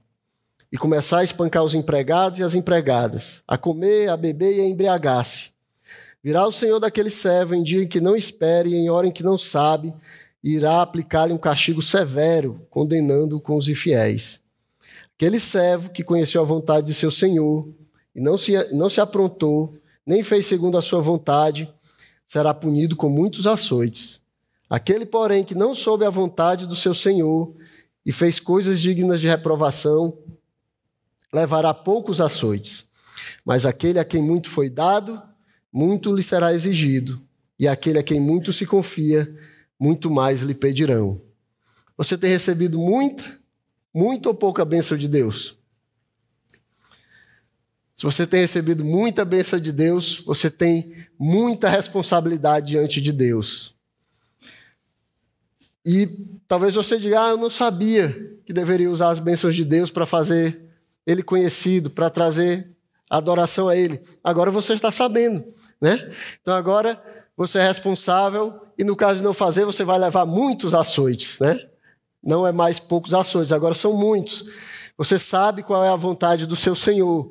E 0.71 0.77
começar 0.77 1.21
a 1.21 1.25
espancar 1.25 1.65
os 1.65 1.75
empregados 1.75 2.39
e 2.39 2.43
as 2.43 2.55
empregadas, 2.55 3.43
a 3.49 3.57
comer, 3.57 4.11
a 4.11 4.17
beber 4.19 4.55
e 4.55 4.61
a 4.61 4.69
embriagar-se. 4.69 5.51
Virá 6.29 6.47
o 6.47 6.53
senhor 6.53 6.79
daquele 6.79 7.09
servo 7.09 7.55
em 7.55 7.63
dia 7.63 7.85
em 7.85 7.89
que 7.89 8.03
não 8.03 8.15
espere 8.15 8.75
em 8.75 8.91
hora 8.91 9.07
em 9.07 9.11
que 9.11 9.23
não 9.23 9.39
sabe, 9.39 9.95
e 10.45 10.57
irá 10.57 10.83
aplicar-lhe 10.83 11.33
um 11.33 11.39
castigo 11.39 11.81
severo, 11.81 12.61
condenando-o 12.69 13.41
com 13.41 13.57
os 13.57 13.67
infiéis. 13.67 14.39
Aquele 15.17 15.41
servo 15.41 15.89
que 15.89 16.05
conheceu 16.05 16.43
a 16.43 16.45
vontade 16.45 16.87
de 16.87 16.93
seu 16.93 17.11
senhor 17.11 17.67
e 18.15 18.21
não 18.21 18.37
se, 18.37 18.53
não 18.75 18.91
se 18.91 19.01
aprontou, 19.01 19.75
nem 20.07 20.23
fez 20.23 20.45
segundo 20.45 20.77
a 20.77 20.83
sua 20.83 21.01
vontade, 21.01 21.67
será 22.27 22.53
punido 22.53 22.95
com 22.95 23.09
muitos 23.09 23.47
açoites. 23.47 24.21
Aquele, 24.69 25.07
porém, 25.07 25.43
que 25.43 25.55
não 25.55 25.73
soube 25.73 26.05
a 26.05 26.11
vontade 26.11 26.67
do 26.67 26.77
seu 26.77 26.93
Senhor 26.93 27.55
e 28.05 28.13
fez 28.13 28.39
coisas 28.39 28.81
dignas 28.81 29.23
de 29.23 29.29
reprovação, 29.29 30.19
levará 31.33 31.73
poucos 31.73 32.21
açoites. 32.21 32.85
Mas 33.47 33.65
aquele 33.65 33.99
a 33.99 34.05
quem 34.05 34.21
muito 34.21 34.51
foi 34.51 34.69
dado, 34.69 35.23
muito 35.73 36.15
lhe 36.15 36.23
será 36.23 36.53
exigido, 36.53 37.21
e 37.59 37.67
aquele 37.67 37.99
a 37.99 38.03
quem 38.03 38.21
muito 38.21 38.53
se 38.53 38.65
confia, 38.65 39.33
muito 39.79 40.11
mais 40.11 40.43
lhe 40.43 40.55
pedirão. 40.55 41.21
Você 41.97 42.17
tem 42.17 42.31
recebido 42.31 42.79
muita, 42.79 43.25
muita 43.93 44.29
ou 44.29 44.35
pouca 44.35 44.65
bênção 44.65 44.97
de 44.97 45.09
Deus? 45.09 45.59
Se 47.95 48.05
você 48.05 48.25
tem 48.25 48.43
recebido 48.43 48.85
muita 48.85 49.25
bênção 49.25 49.59
de 49.59 49.73
Deus, 49.73 50.21
você 50.21 50.49
tem 50.49 50.95
muita 51.19 51.69
responsabilidade 51.69 52.69
diante 52.69 53.01
de 53.01 53.11
Deus. 53.11 53.75
E 55.85 56.07
talvez 56.47 56.77
você 56.77 56.97
diga, 56.97 57.21
ah, 57.21 57.31
eu 57.31 57.37
não 57.37 57.51
sabia 57.51 58.39
que 58.47 58.53
deveria 58.53 58.89
usar 58.89 59.11
as 59.11 59.19
bênçãos 59.19 59.57
de 59.57 59.65
Deus 59.65 59.91
para 59.91 60.07
fazer 60.07 60.61
ele 61.05 61.25
conhecido, 61.25 61.91
para 61.91 62.09
trazer 62.09 62.71
adoração 63.09 63.69
a 63.69 63.77
ele. 63.77 64.01
Agora 64.23 64.51
você 64.51 64.75
está 64.75 64.93
sabendo, 64.93 65.45
né? 65.81 66.11
Então 66.41 66.55
agora 66.55 67.03
você 67.37 67.59
é 67.59 67.67
responsável 67.67 68.61
e 68.77 68.85
no 68.85 68.97
caso 68.97 69.19
de 69.19 69.25
não 69.25 69.35
fazer, 69.35 69.65
você 69.65 69.85
vai 69.85 69.99
levar 69.99 70.27
muitos 70.27 70.75
açoites, 70.75 71.39
né? 71.41 71.59
Não 72.23 72.47
é 72.47 72.53
mais 72.53 72.79
poucos 72.79 73.15
açoites, 73.15 73.53
agora 73.53 73.75
são 73.75 73.93
muitos. 73.93 74.45
Você 74.97 75.19
sabe 75.19 75.63
qual 75.63 75.85
é 75.85 75.89
a 75.89 75.97
vontade 75.97 76.47
do 76.47 76.57
seu 76.57 76.75
Senhor. 76.75 77.31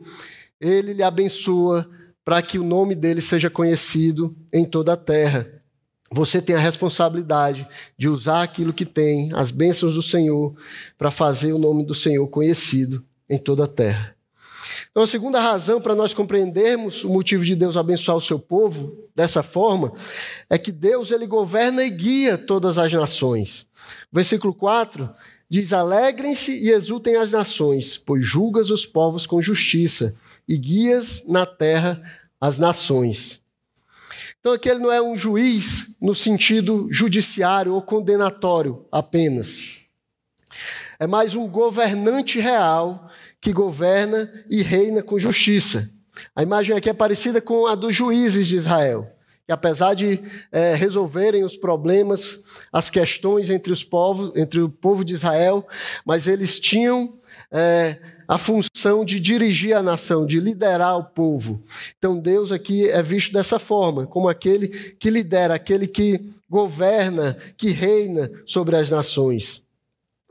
Ele 0.60 0.94
lhe 0.94 1.04
abençoa 1.04 1.90
para 2.24 2.42
que 2.42 2.58
o 2.58 2.64
nome 2.64 2.96
dele 2.96 3.22
seja 3.22 3.50
conhecido 3.50 4.36
em 4.52 4.66
toda 4.66 4.94
a 4.94 4.98
terra. 4.98 5.48
Você 6.12 6.42
tem 6.42 6.56
a 6.56 6.60
responsabilidade 6.60 7.68
de 7.98 8.08
usar 8.08 8.44
aquilo 8.44 8.74
que 8.74 8.86
tem, 8.86 9.30
as 9.34 9.52
bênçãos 9.52 9.94
do 9.94 10.02
Senhor, 10.02 10.56
para 10.98 11.12
fazer 11.12 11.52
o 11.52 11.58
nome 11.58 11.86
do 11.86 11.94
Senhor 11.94 12.26
conhecido 12.28 13.06
em 13.30 13.38
toda 13.38 13.66
a 13.66 13.68
terra. 13.68 14.17
Então, 14.98 15.04
a 15.04 15.08
segunda 15.08 15.40
razão 15.40 15.80
para 15.80 15.94
nós 15.94 16.12
compreendermos 16.12 17.04
o 17.04 17.10
motivo 17.10 17.46
de 17.46 17.56
Deus 17.56 17.78
abençoar 17.78 18.18
o 18.18 18.22
seu 18.22 18.40
povo 18.40 19.08
dessa 19.16 19.44
forma 19.44 19.94
é 20.50 20.58
que 20.58 20.72
Deus 20.72 21.12
ele 21.12 21.28
governa 21.28 21.84
e 21.84 21.90
guia 21.92 22.36
todas 22.36 22.80
as 22.80 22.92
nações. 22.92 23.68
Versículo 24.12 24.56
4 24.56 25.08
diz: 25.48 25.72
Alegrem-se 25.72 26.52
e 26.52 26.72
exultem 26.72 27.16
as 27.16 27.32
nações, 27.32 27.96
pois 27.96 28.26
julgas 28.26 28.72
os 28.72 28.88
povos 28.88 29.28
com 29.28 29.40
justiça 29.40 30.16
e 30.50 30.58
guias 30.58 31.24
na 31.28 31.46
terra 31.46 32.02
as 32.42 32.58
nações. 32.58 33.40
Então, 34.40 34.54
aqui 34.54 34.68
ele 34.68 34.80
não 34.80 34.92
é 34.92 35.00
um 35.00 35.16
juiz 35.16 35.86
no 36.02 36.16
sentido 36.16 36.88
judiciário 36.90 37.76
ou 37.76 37.84
condenatório 37.84 38.84
apenas. 38.92 39.78
É 41.00 41.06
mais 41.06 41.36
um 41.36 41.48
governante 41.48 42.40
real 42.40 43.07
que 43.48 43.54
governa 43.54 44.30
e 44.50 44.62
reina 44.62 45.02
com 45.02 45.18
justiça. 45.18 45.90
A 46.36 46.44
imagem 46.44 46.76
aqui 46.76 46.90
é 46.90 46.94
parecida 46.94 47.40
com 47.40 47.66
a 47.66 47.76
dos 47.76 47.96
juízes 47.96 48.46
de 48.46 48.58
Israel, 48.58 49.10
que 49.46 49.54
apesar 49.54 49.94
de 49.94 50.22
é, 50.52 50.76
resolverem 50.76 51.46
os 51.46 51.56
problemas, 51.56 52.42
as 52.74 52.90
questões 52.90 53.50
entre 53.50 53.72
os 53.72 53.86
povos, 53.86 54.34
entre 54.36 54.60
o 54.60 54.68
povo 54.68 55.06
de 55.06 55.14
Israel, 55.14 55.66
mas 56.06 56.28
eles 56.28 56.60
tinham 56.60 57.18
é, 57.50 57.96
a 58.28 58.38
função 58.38 59.06
de 59.06 59.18
dirigir 59.18 59.78
a 59.78 59.82
nação, 59.82 60.26
de 60.26 60.42
liderar 60.42 60.98
o 60.98 61.06
povo. 61.06 61.64
Então 61.98 62.20
Deus 62.20 62.52
aqui 62.52 62.90
é 62.90 63.02
visto 63.02 63.32
dessa 63.32 63.58
forma, 63.58 64.06
como 64.06 64.28
aquele 64.28 64.68
que 64.68 65.10
lidera, 65.10 65.54
aquele 65.54 65.88
que 65.88 66.20
governa, 66.50 67.38
que 67.56 67.70
reina 67.70 68.30
sobre 68.46 68.76
as 68.76 68.90
nações. 68.90 69.66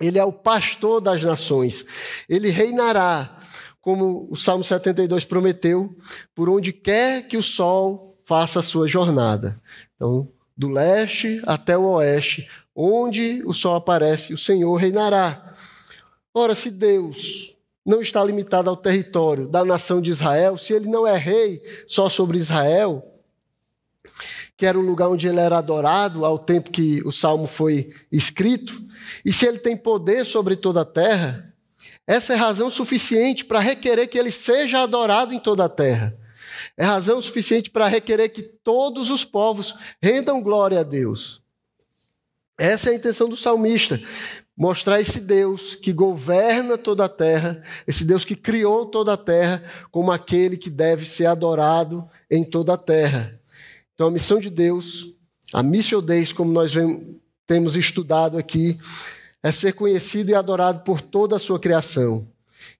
Ele 0.01 0.19
é 0.19 0.25
o 0.25 0.33
pastor 0.33 1.01
das 1.01 1.23
nações. 1.23 1.85
Ele 2.29 2.51
reinará, 2.51 3.39
como 3.81 4.29
o 4.31 4.37
Salmo 4.37 4.65
72 4.65 5.25
prometeu, 5.25 5.97
por 6.35 6.49
onde 6.49 6.73
quer 6.73 7.27
que 7.29 7.37
o 7.37 7.43
sol 7.43 8.17
faça 8.25 8.61
a 8.61 8.63
sua 8.63 8.87
jornada. 8.89 9.61
Então, 9.95 10.29
do 10.57 10.69
leste 10.69 11.41
até 11.47 11.77
o 11.79 11.85
oeste, 11.93 12.49
onde 12.75 13.43
o 13.47 13.53
sol 13.53 13.77
aparece, 13.77 14.35
o 14.35 14.39
Senhor 14.39 14.75
reinará. 14.77 15.53
Ora, 16.35 16.55
se 16.55 16.71
Deus 16.71 17.57
não 17.85 18.01
está 18.01 18.23
limitado 18.23 18.69
ao 18.69 18.77
território 18.77 19.47
da 19.47 19.65
nação 19.65 20.03
de 20.03 20.11
Israel, 20.11 20.59
se 20.59 20.73
ele 20.73 20.89
não 20.89 21.07
é 21.07 21.17
rei 21.17 21.63
só 21.87 22.09
sobre 22.09 22.37
Israel, 22.37 23.16
que 24.57 24.67
era 24.67 24.79
o 24.79 24.83
lugar 24.83 25.09
onde 25.09 25.27
ele 25.27 25.41
era 25.41 25.59
adorado 25.59 26.25
ao 26.25 26.39
tempo 26.39 26.71
que 26.71 27.03
o 27.05 27.13
salmo 27.13 27.47
foi 27.47 27.93
escrito, 28.11 28.81
e 29.25 29.33
se 29.33 29.47
ele 29.47 29.59
tem 29.59 29.77
poder 29.77 30.25
sobre 30.25 30.57
toda 30.57 30.83
a 30.83 30.85
terra, 30.85 31.53
essa 32.07 32.35
é 32.35 32.37
razão 32.37 32.71
suficiente 32.71 33.45
para 33.45 33.59
requerer 33.59 34.09
que 34.09 34.19
ele 34.19 34.31
seja 34.31 34.83
adorado 34.83 35.35
em 35.35 35.39
toda 35.39 35.65
a 35.65 35.69
terra. 35.69 36.17
É 36.77 36.85
razão 36.85 37.21
suficiente 37.21 37.71
para 37.71 37.89
requerer 37.89 38.29
que 38.29 38.43
todos 38.43 39.11
os 39.11 39.25
povos 39.25 39.75
rendam 40.01 40.43
glória 40.43 40.81
a 40.81 40.83
Deus. 40.83 41.43
Essa 42.59 42.91
é 42.91 42.93
a 42.93 42.97
intenção 42.97 43.29
do 43.29 43.37
salmista 43.37 44.01
mostrar 44.57 45.01
esse 45.01 45.21
Deus 45.21 45.75
que 45.75 45.93
governa 45.93 46.79
toda 46.79 47.05
a 47.05 47.09
terra, 47.09 47.63
esse 47.87 48.05
Deus 48.05 48.25
que 48.25 48.35
criou 48.35 48.87
toda 48.87 49.13
a 49.13 49.17
terra, 49.17 49.63
como 49.91 50.11
aquele 50.11 50.57
que 50.57 50.71
deve 50.71 51.05
ser 51.05 51.27
adorado 51.27 52.09
em 52.31 52.43
toda 52.43 52.73
a 52.73 52.79
terra. 52.79 53.36
Então, 53.97 54.09
a 54.09 54.11
missão 54.11 54.39
de 54.39 54.51
Deus, 54.51 55.11
a 55.55 55.63
missio 55.63 56.03
Deus, 56.03 56.31
como 56.31 56.53
nós 56.53 56.73
temos 57.47 57.77
estudado 57.77 58.37
aqui, 58.37 58.79
é 59.43 59.51
ser 59.51 59.73
conhecido 59.73 60.31
e 60.31 60.35
adorado 60.35 60.81
por 60.81 61.01
toda 61.01 61.37
a 61.37 61.39
sua 61.39 61.59
criação. 61.59 62.29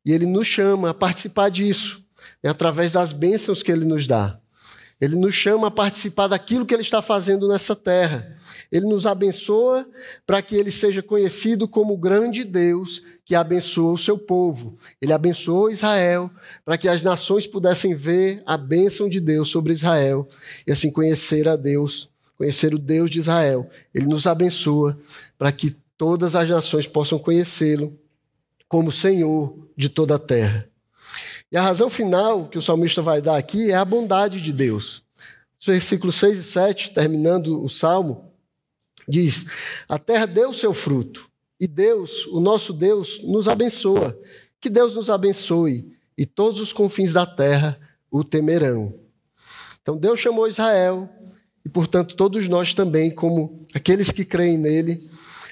E 0.05 0.13
ele 0.13 0.27
nos 0.27 0.47
chama 0.47 0.91
a 0.91 0.95
participar 0.95 1.49
disso, 1.49 2.05
é 2.43 2.51
através 2.51 2.93
das 2.93 3.13
bênçãos 3.13 3.63
que 3.63 3.73
ele 3.73 3.87
nos 3.87 4.07
dá. 4.07 4.39
Ele 5.01 5.15
nos 5.15 5.35
chama 5.35 5.67
a 5.67 5.71
participar 5.71 6.27
daquilo 6.27 6.65
que 6.65 6.73
ele 6.73 6.83
está 6.83 7.03
fazendo 7.03 7.47
nessa 7.49 7.77
terra. 7.77 8.35
Ele 8.73 8.87
nos 8.87 9.07
abençoa 9.07 9.87
para 10.27 10.41
que 10.41 10.57
ele 10.57 10.71
seja 10.71 11.03
conhecido 11.03 11.69
como 11.69 11.93
o 11.93 11.99
grande 11.99 12.45
Deus 12.45 13.03
que 13.25 13.35
abençoa 13.35 13.93
o 13.93 13.99
seu 13.99 14.17
povo. 14.17 14.75
Ele 15.01 15.13
abençoou 15.13 15.71
Israel 15.71 16.31
para 16.65 16.79
que 16.79 16.89
as 16.89 17.03
nações 17.03 17.47
pudessem 17.47 17.95
ver 17.95 18.43
a 18.47 18.57
bênção 18.57 19.09
de 19.09 19.21
Deus 19.21 19.49
sobre 19.49 19.75
Israel 19.75 20.27
e 20.67 20.73
assim 20.73 20.91
conhecer 20.91 21.47
a 21.47 21.57
Deus, 21.57 22.09
conhecer 22.39 22.73
o 22.73 22.79
Deus 22.79 23.11
de 23.11 23.19
Israel. 23.19 23.69
Ele 23.95 24.07
nos 24.07 24.27
abençoa 24.27 24.99
para 25.37 25.53
que 25.53 25.77
todas 25.99 26.35
as 26.35 26.49
nações 26.49 26.87
possam 26.87 27.19
conhecê-lo 27.19 27.99
como 28.67 28.91
Senhor 28.91 29.69
de 29.77 29.91
toda 29.91 30.15
a 30.15 30.19
terra. 30.19 30.67
E 31.51 31.57
a 31.57 31.63
razão 31.63 31.89
final 31.89 32.49
que 32.49 32.59
o 32.59 32.63
salmista 32.63 33.01
vai 33.01 33.21
dar 33.21 33.37
aqui 33.37 33.71
é 33.71 33.75
a 33.75 33.85
bondade 33.85 34.41
de 34.41 34.53
Deus. 34.53 35.03
Versículos 35.65 36.17
6 36.17 36.39
e 36.39 36.43
7, 36.43 36.91
terminando 36.93 37.63
o 37.63 37.69
salmo, 37.69 38.33
diz: 39.09 39.47
A 39.89 39.99
terra 39.99 40.27
deu 40.27 40.53
seu 40.53 40.75
fruto, 40.75 41.31
e 41.59 41.67
Deus, 41.67 42.27
o 42.27 42.41
nosso 42.41 42.73
Deus, 42.73 43.21
nos 43.23 43.49
abençoa. 43.49 44.19
Que 44.61 44.69
Deus 44.69 44.97
nos 44.97 45.09
abençoe, 45.09 45.93
e 46.19 46.27
todos 46.27 46.61
os 46.61 46.73
confins 46.73 47.13
da 47.13 47.25
terra 47.25 47.79
o 48.11 48.25
temerão. 48.25 48.95
Então 49.81 49.97
Deus 49.97 50.19
chamou 50.19 50.49
Israel, 50.49 51.09
e 51.65 51.69
portanto 51.69 52.17
todos 52.17 52.49
nós 52.49 52.75
também, 52.75 53.11
como 53.11 53.63
aqueles 53.73 54.11
que 54.11 54.25
creem 54.25 54.59
nele, 54.59 55.09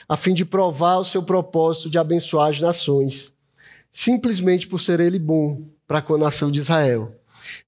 a 0.08 0.16
fim 0.16 0.34
de 0.34 0.44
provar 0.44 0.98
o 0.98 1.04
seu 1.04 1.22
propósito 1.22 1.88
de 1.88 1.98
abençoar 1.98 2.50
as 2.50 2.60
nações, 2.60 3.32
simplesmente 3.90 4.66
por 4.66 4.80
ser 4.80 5.00
ele 5.00 5.18
bom 5.18 5.73
para 5.86 6.02
com 6.02 6.14
a 6.14 6.18
nação 6.18 6.50
de 6.50 6.60
Israel. 6.60 7.14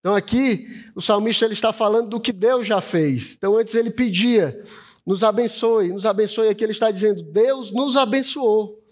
Então 0.00 0.14
aqui 0.14 0.68
o 0.94 1.00
salmista 1.00 1.44
ele 1.44 1.54
está 1.54 1.72
falando 1.72 2.08
do 2.08 2.20
que 2.20 2.32
Deus 2.32 2.66
já 2.66 2.80
fez. 2.80 3.34
Então 3.36 3.56
antes 3.56 3.74
ele 3.74 3.90
pedia, 3.90 4.58
nos 5.06 5.22
abençoe, 5.22 5.88
nos 5.88 6.06
abençoe. 6.06 6.48
Aqui 6.48 6.64
ele 6.64 6.72
está 6.72 6.90
dizendo, 6.90 7.22
Deus 7.22 7.70
nos 7.70 7.96
abençoou. 7.96 8.82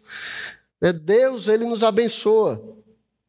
É, 0.81 0.93
Deus 0.93 1.49
ele 1.49 1.65
nos 1.65 1.83
abençoa. 1.83 2.63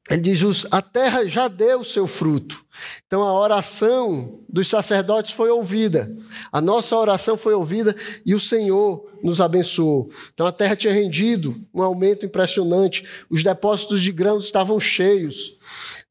Ele 0.10 0.22
diz: 0.22 0.66
a 0.70 0.82
terra 0.82 1.28
já 1.28 1.48
deu 1.48 1.84
seu 1.84 2.06
fruto. 2.06 2.64
Então 3.08 3.24
a 3.24 3.34
oração 3.34 4.40
dos 4.48 4.68
sacerdotes 4.68 5.32
foi 5.32 5.50
ouvida, 5.50 6.14
a 6.52 6.60
nossa 6.60 6.96
oração 6.96 7.38
foi 7.38 7.54
ouvida 7.54 7.96
e 8.26 8.36
o 8.36 8.40
Senhor 8.40 9.10
nos 9.24 9.40
abençoou. 9.40 10.10
Então 10.34 10.46
a 10.46 10.52
terra 10.52 10.76
tinha 10.76 10.94
rendido 10.94 11.56
um 11.74 11.82
aumento 11.82 12.26
impressionante, 12.26 13.06
os 13.30 13.44
depósitos 13.44 14.02
de 14.02 14.12
grãos 14.12 14.44
estavam 14.44 14.80
cheios, 14.80 15.58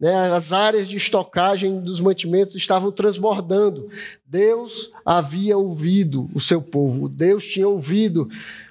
né? 0.00 0.32
as 0.32 0.52
áreas 0.52 0.88
de 0.88 0.96
estocagem 0.96 1.80
dos 1.80 2.00
mantimentos 2.00 2.56
estavam 2.56 2.90
transbordando. 2.90 3.88
Deus 4.26 4.90
havia 5.04 5.56
ouvido 5.56 6.30
o 6.34 6.40
seu 6.40 6.62
povo, 6.62 7.08
Deus 7.08 7.44
tinha 7.46 7.68
ouvido 7.68 8.28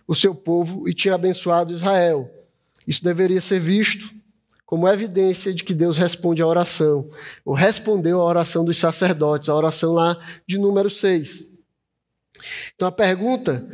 o 0.07 0.15
seu 0.15 0.33
povo 0.33 0.89
e 0.89 0.93
tinha 0.93 1.13
abençoado 1.13 1.71
Israel. 1.71 2.29
Isso 2.87 3.03
deveria 3.03 3.39
ser 3.39 3.59
visto 3.59 4.22
como 4.73 4.87
evidência 4.87 5.53
de 5.53 5.63
que 5.63 5.71
Deus 5.71 5.99
responde 5.99 6.41
à 6.41 6.47
oração, 6.47 7.07
ou 7.45 7.53
respondeu 7.53 8.19
à 8.19 8.23
oração 8.23 8.65
dos 8.65 8.75
sacerdotes, 8.79 9.47
a 9.47 9.53
oração 9.53 9.93
lá 9.93 10.19
de 10.47 10.57
número 10.57 10.89
6. 10.89 11.47
Então 12.73 12.87
a 12.87 12.91
pergunta 12.91 13.69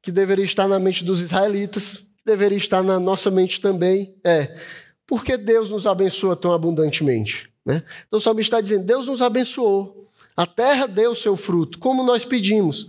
que 0.00 0.12
deveria 0.12 0.44
estar 0.44 0.68
na 0.68 0.78
mente 0.78 1.04
dos 1.04 1.20
israelitas, 1.20 2.06
deveria 2.24 2.56
estar 2.56 2.84
na 2.84 3.00
nossa 3.00 3.32
mente 3.32 3.60
também, 3.60 4.14
é: 4.22 4.56
por 5.04 5.24
que 5.24 5.36
Deus 5.36 5.70
nos 5.70 5.88
abençoa 5.88 6.36
tão 6.36 6.52
abundantemente? 6.52 7.50
Né? 7.66 7.82
Então 8.06 8.18
o 8.18 8.22
salmista 8.22 8.58
está 8.58 8.60
dizendo: 8.60 8.86
Deus 8.86 9.08
nos 9.08 9.20
abençoou, 9.20 10.08
a 10.36 10.46
terra 10.46 10.86
deu 10.86 11.16
seu 11.16 11.36
fruto, 11.36 11.80
como 11.80 12.04
nós 12.04 12.24
pedimos. 12.24 12.88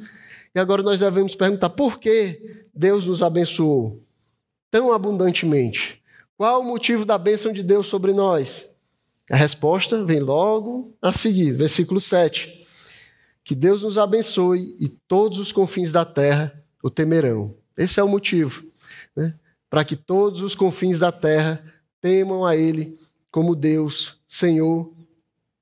E 0.54 0.60
agora 0.60 0.84
nós 0.84 1.00
devemos 1.00 1.34
perguntar: 1.34 1.72
por 1.72 2.00
que 2.00 2.62
Deus 2.76 3.06
nos 3.06 3.24
abençoou 3.24 4.04
tão 4.70 4.94
abundantemente? 4.94 5.99
Qual 6.40 6.62
o 6.62 6.64
motivo 6.64 7.04
da 7.04 7.18
bênção 7.18 7.52
de 7.52 7.62
Deus 7.62 7.88
sobre 7.88 8.14
nós? 8.14 8.66
A 9.30 9.36
resposta 9.36 10.06
vem 10.06 10.22
logo 10.22 10.96
a 11.02 11.12
seguir, 11.12 11.52
versículo 11.52 12.00
7. 12.00 12.66
Que 13.44 13.54
Deus 13.54 13.84
nos 13.84 13.98
abençoe 13.98 14.74
e 14.80 14.88
todos 14.88 15.38
os 15.38 15.52
confins 15.52 15.92
da 15.92 16.06
terra 16.06 16.58
o 16.82 16.90
temerão. 16.90 17.58
Esse 17.78 18.00
é 18.00 18.04
o 18.04 18.08
motivo, 18.08 18.64
né? 19.14 19.34
para 19.70 19.84
que 19.84 19.98
todos 19.98 20.42
os 20.42 20.56
confins 20.56 20.98
da 20.98 21.12
terra 21.12 21.62
temam 22.00 22.46
a 22.46 22.56
Ele 22.56 22.98
como 23.30 23.54
Deus, 23.54 24.22
Senhor 24.26 24.94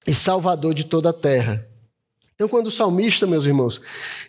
e 0.05 0.13
Salvador 0.13 0.75
de 0.75 0.83
toda 0.83 1.09
a 1.09 1.13
terra. 1.13 1.67
Então, 2.35 2.47
quando 2.47 2.67
o 2.67 2.71
salmista, 2.71 3.25
meus 3.25 3.45
irmãos, 3.45 3.81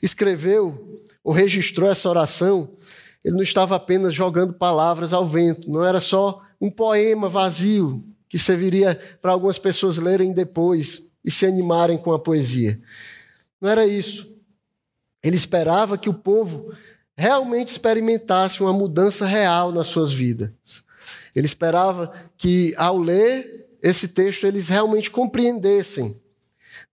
escreveu 0.03 0.99
ou 1.23 1.31
registrou 1.31 1.91
essa 1.91 2.09
oração, 2.09 2.75
ele 3.29 3.37
não 3.37 3.43
estava 3.43 3.77
apenas 3.77 4.15
jogando 4.15 4.55
palavras 4.55 5.13
ao 5.13 5.27
vento, 5.27 5.71
não 5.71 5.85
era 5.85 6.01
só 6.01 6.41
um 6.59 6.71
poema 6.71 7.29
vazio 7.29 8.03
que 8.27 8.39
serviria 8.39 8.99
para 9.21 9.33
algumas 9.33 9.59
pessoas 9.59 9.99
lerem 9.99 10.33
depois 10.33 11.03
e 11.23 11.31
se 11.31 11.45
animarem 11.45 11.99
com 11.99 12.11
a 12.11 12.19
poesia. 12.19 12.81
Não 13.61 13.69
era 13.69 13.87
isso. 13.87 14.35
Ele 15.23 15.37
esperava 15.37 15.99
que 15.99 16.09
o 16.09 16.15
povo 16.15 16.73
realmente 17.15 17.69
experimentasse 17.69 18.63
uma 18.63 18.73
mudança 18.73 19.27
real 19.27 19.73
nas 19.73 19.89
suas 19.89 20.11
vidas. 20.11 20.51
Ele 21.37 21.45
esperava 21.45 22.11
que, 22.39 22.73
ao 22.79 22.97
ler 22.97 23.69
esse 23.83 24.09
texto, 24.09 24.47
eles 24.47 24.71
realmente 24.71 25.11
compreendessem. 25.11 26.19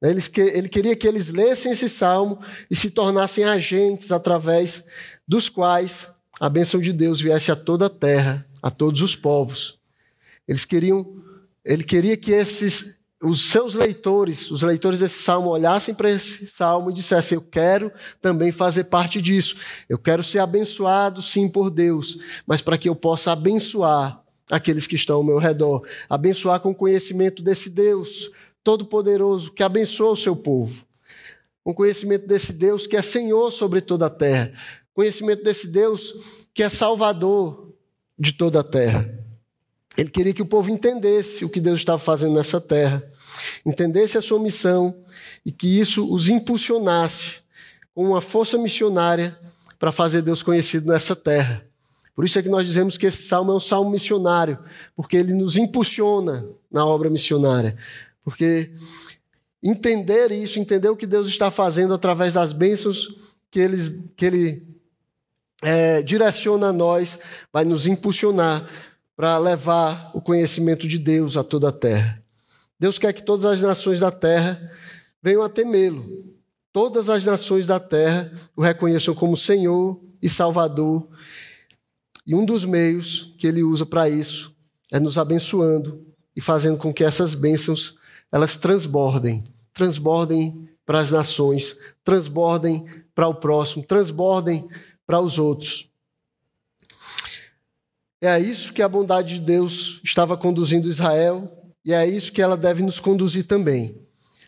Ele 0.01 0.67
queria 0.67 0.97
que 0.97 1.07
eles 1.07 1.29
lessem 1.29 1.71
esse 1.71 1.87
salmo 1.87 2.41
e 2.69 2.75
se 2.75 2.89
tornassem 2.89 3.45
agentes 3.45 4.11
através 4.11 4.83
dos 5.25 5.47
quais 5.47 6.13
a 6.39 6.49
bênção 6.49 6.79
de 6.79 6.91
Deus 6.91 7.21
viesse 7.21 7.51
a 7.51 7.55
toda 7.55 7.85
a 7.85 7.89
terra, 7.89 8.45
a 8.61 8.69
todos 8.69 9.01
os 9.01 9.15
povos. 9.15 9.79
Eles 10.47 10.65
queriam, 10.65 11.23
ele 11.63 11.83
queria 11.83 12.17
que 12.17 12.31
esses 12.31 12.95
os 13.23 13.49
seus 13.49 13.73
leitores, 13.73 14.51
os 14.51 14.61
leitores 14.61 14.99
desse 14.99 15.21
salmo 15.21 15.49
olhassem 15.49 15.95
para 15.95 16.11
esse 16.11 16.45
salmo 16.47 16.91
e 16.91 16.93
dissessem: 16.93 17.37
Eu 17.37 17.41
quero 17.41 17.91
também 18.21 18.51
fazer 18.51 18.85
parte 18.85 19.21
disso. 19.21 19.55
Eu 19.89 19.97
quero 19.97 20.23
ser 20.23 20.39
abençoado, 20.39 21.21
sim, 21.21 21.49
por 21.49 21.69
Deus, 21.69 22.17
mas 22.45 22.61
para 22.61 22.77
que 22.77 22.87
eu 22.87 22.95
possa 22.95 23.31
abençoar 23.31 24.21
aqueles 24.51 24.85
que 24.85 24.95
estão 24.95 25.17
ao 25.17 25.23
meu 25.23 25.39
redor, 25.39 25.81
abençoar 26.07 26.59
com 26.59 26.69
o 26.69 26.75
conhecimento 26.75 27.41
desse 27.41 27.69
Deus 27.69 28.29
todo-poderoso 28.63 29.51
que 29.51 29.63
abençoa 29.63 30.11
o 30.11 30.17
seu 30.17 30.35
povo, 30.35 30.85
o 31.63 31.73
conhecimento 31.73 32.27
desse 32.27 32.53
Deus 32.53 32.85
que 32.85 32.97
é 32.97 33.01
Senhor 33.01 33.51
sobre 33.51 33.81
toda 33.81 34.07
a 34.07 34.09
terra, 34.09 34.51
conhecimento 34.95 35.43
desse 35.43 35.67
Deus 35.67 36.13
que 36.53 36.63
é 36.63 36.69
Salvador 36.69 37.75
de 38.17 38.31
toda 38.31 38.61
a 38.61 38.63
terra. 38.63 39.07
Ele 39.97 40.09
queria 40.09 40.33
que 40.33 40.41
o 40.41 40.45
povo 40.45 40.71
entendesse 40.71 41.45
o 41.45 41.49
que 41.49 41.59
Deus 41.59 41.79
estava 41.79 41.99
fazendo 41.99 42.33
nessa 42.33 42.59
terra, 42.59 43.03
entendesse 43.65 44.17
a 44.17 44.21
sua 44.21 44.39
missão 44.39 44.97
e 45.45 45.51
que 45.51 45.79
isso 45.79 46.11
os 46.11 46.29
impulsionasse 46.29 47.39
com 47.93 48.05
uma 48.05 48.21
força 48.21 48.57
missionária 48.57 49.37
para 49.77 49.91
fazer 49.91 50.21
Deus 50.21 50.41
conhecido 50.41 50.91
nessa 50.91 51.15
terra. 51.15 51.65
Por 52.15 52.23
isso 52.23 52.39
é 52.39 52.41
que 52.41 52.49
nós 52.49 52.65
dizemos 52.65 52.97
que 52.97 53.05
esse 53.05 53.23
salmo 53.23 53.51
é 53.51 53.55
um 53.55 53.59
salmo 53.59 53.89
missionário, 53.89 54.57
porque 54.95 55.17
ele 55.17 55.33
nos 55.33 55.57
impulsiona 55.57 56.45
na 56.71 56.85
obra 56.85 57.09
missionária. 57.09 57.75
Porque 58.23 58.71
entender 59.61 60.31
isso, 60.31 60.57
entender 60.57 60.87
o 60.89 60.95
que 60.95 61.05
Deus 61.05 61.27
está 61.27 61.51
fazendo 61.51 61.93
através 61.93 62.33
das 62.33 62.53
bênçãos 62.53 63.35
que 63.51 63.59
ele, 63.59 64.03
que 64.15 64.25
ele 64.25 64.74
é, 65.65 66.03
direciona 66.03 66.67
a 66.67 66.73
nós, 66.73 67.17
vai 67.51 67.65
nos 67.65 67.87
impulsionar 67.87 68.69
para 69.15 69.35
levar 69.39 70.11
o 70.13 70.21
conhecimento 70.21 70.87
de 70.87 70.99
Deus 70.99 71.35
a 71.35 71.43
toda 71.43 71.69
a 71.69 71.71
terra. 71.71 72.19
Deus 72.79 72.99
quer 72.99 73.11
que 73.13 73.23
todas 73.23 73.45
as 73.45 73.61
nações 73.61 73.99
da 73.99 74.11
terra 74.11 74.69
venham 75.23 75.41
a 75.41 75.49
temê-lo. 75.49 76.05
Todas 76.71 77.09
as 77.09 77.25
nações 77.25 77.65
da 77.65 77.79
terra 77.79 78.31
o 78.55 78.61
reconheçam 78.61 79.15
como 79.15 79.35
Senhor 79.35 79.99
e 80.21 80.29
Salvador. 80.29 81.07
E 82.27 82.35
um 82.35 82.45
dos 82.45 82.63
meios 82.63 83.33
que 83.39 83.47
ele 83.47 83.63
usa 83.63 83.87
para 83.87 84.07
isso 84.07 84.55
é 84.91 84.99
nos 84.99 85.17
abençoando 85.17 86.05
e 86.35 86.41
fazendo 86.41 86.77
com 86.77 86.93
que 86.93 87.03
essas 87.03 87.33
bênçãos 87.33 87.95
elas 88.31 88.55
transbordem, 88.55 89.41
transbordem 89.73 90.69
para 90.85 90.99
as 90.99 91.09
nações, 91.09 91.75
transbordem 92.03 92.85
para 93.15 93.27
o 93.27 93.33
próximo, 93.33 93.83
transbordem 93.83 94.67
para 95.05 95.19
os 95.19 95.37
outros. 95.37 95.89
É 98.21 98.29
a 98.29 98.39
isso 98.39 98.73
que 98.73 98.81
a 98.81 98.89
bondade 98.89 99.35
de 99.35 99.41
Deus 99.41 99.99
estava 100.03 100.35
conduzindo 100.35 100.89
Israel 100.89 101.51
e 101.85 101.93
é 101.93 101.97
a 101.97 102.07
isso 102.07 102.31
que 102.31 102.41
ela 102.41 102.57
deve 102.57 102.81
nos 102.81 102.99
conduzir 102.99 103.45
também, 103.45 104.01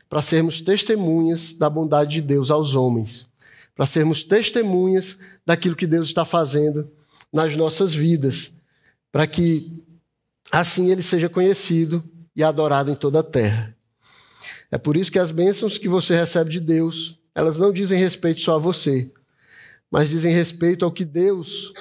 para 0.09 0.21
sermos 0.21 0.61
testemunhas 0.61 1.53
da 1.53 1.69
bondade 1.69 2.15
de 2.15 2.21
Deus 2.21 2.49
aos 2.49 2.73
homens, 2.73 3.27
para 3.75 3.85
sermos 3.85 4.23
testemunhas 4.23 5.17
daquilo 5.45 5.75
que 5.75 5.85
Deus 5.85 6.07
está 6.07 6.25
fazendo 6.25 6.89
nas 7.31 7.55
nossas 7.55 7.93
vidas, 7.93 8.51
para 9.11 9.27
que 9.27 9.83
assim 10.51 10.89
ele 10.89 11.03
seja 11.03 11.29
conhecido 11.29 12.03
e 12.35 12.43
adorado 12.43 12.89
em 12.89 12.95
toda 12.95 13.19
a 13.19 13.23
terra. 13.23 13.75
É 14.71 14.77
por 14.77 14.97
isso 14.97 15.11
que 15.11 15.19
as 15.19 15.29
bênçãos 15.29 15.77
que 15.77 15.87
você 15.87 16.15
recebe 16.15 16.49
de 16.49 16.59
Deus, 16.59 17.19
elas 17.35 17.57
não 17.57 17.71
dizem 17.71 17.99
respeito 17.99 18.41
só 18.41 18.55
a 18.55 18.59
você, 18.59 19.11
mas 19.91 20.09
dizem 20.09 20.33
respeito 20.33 20.83
ao 20.85 20.91
que 20.91 21.05
Deus 21.05 21.73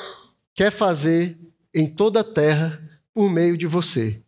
quer 0.55 0.71
fazer 0.71 1.39
em 1.75 1.87
toda 1.87 2.21
a 2.21 2.25
terra 2.25 2.81
por 3.13 3.31
meio 3.31 3.57
de 3.57 3.67
você. 3.67 4.23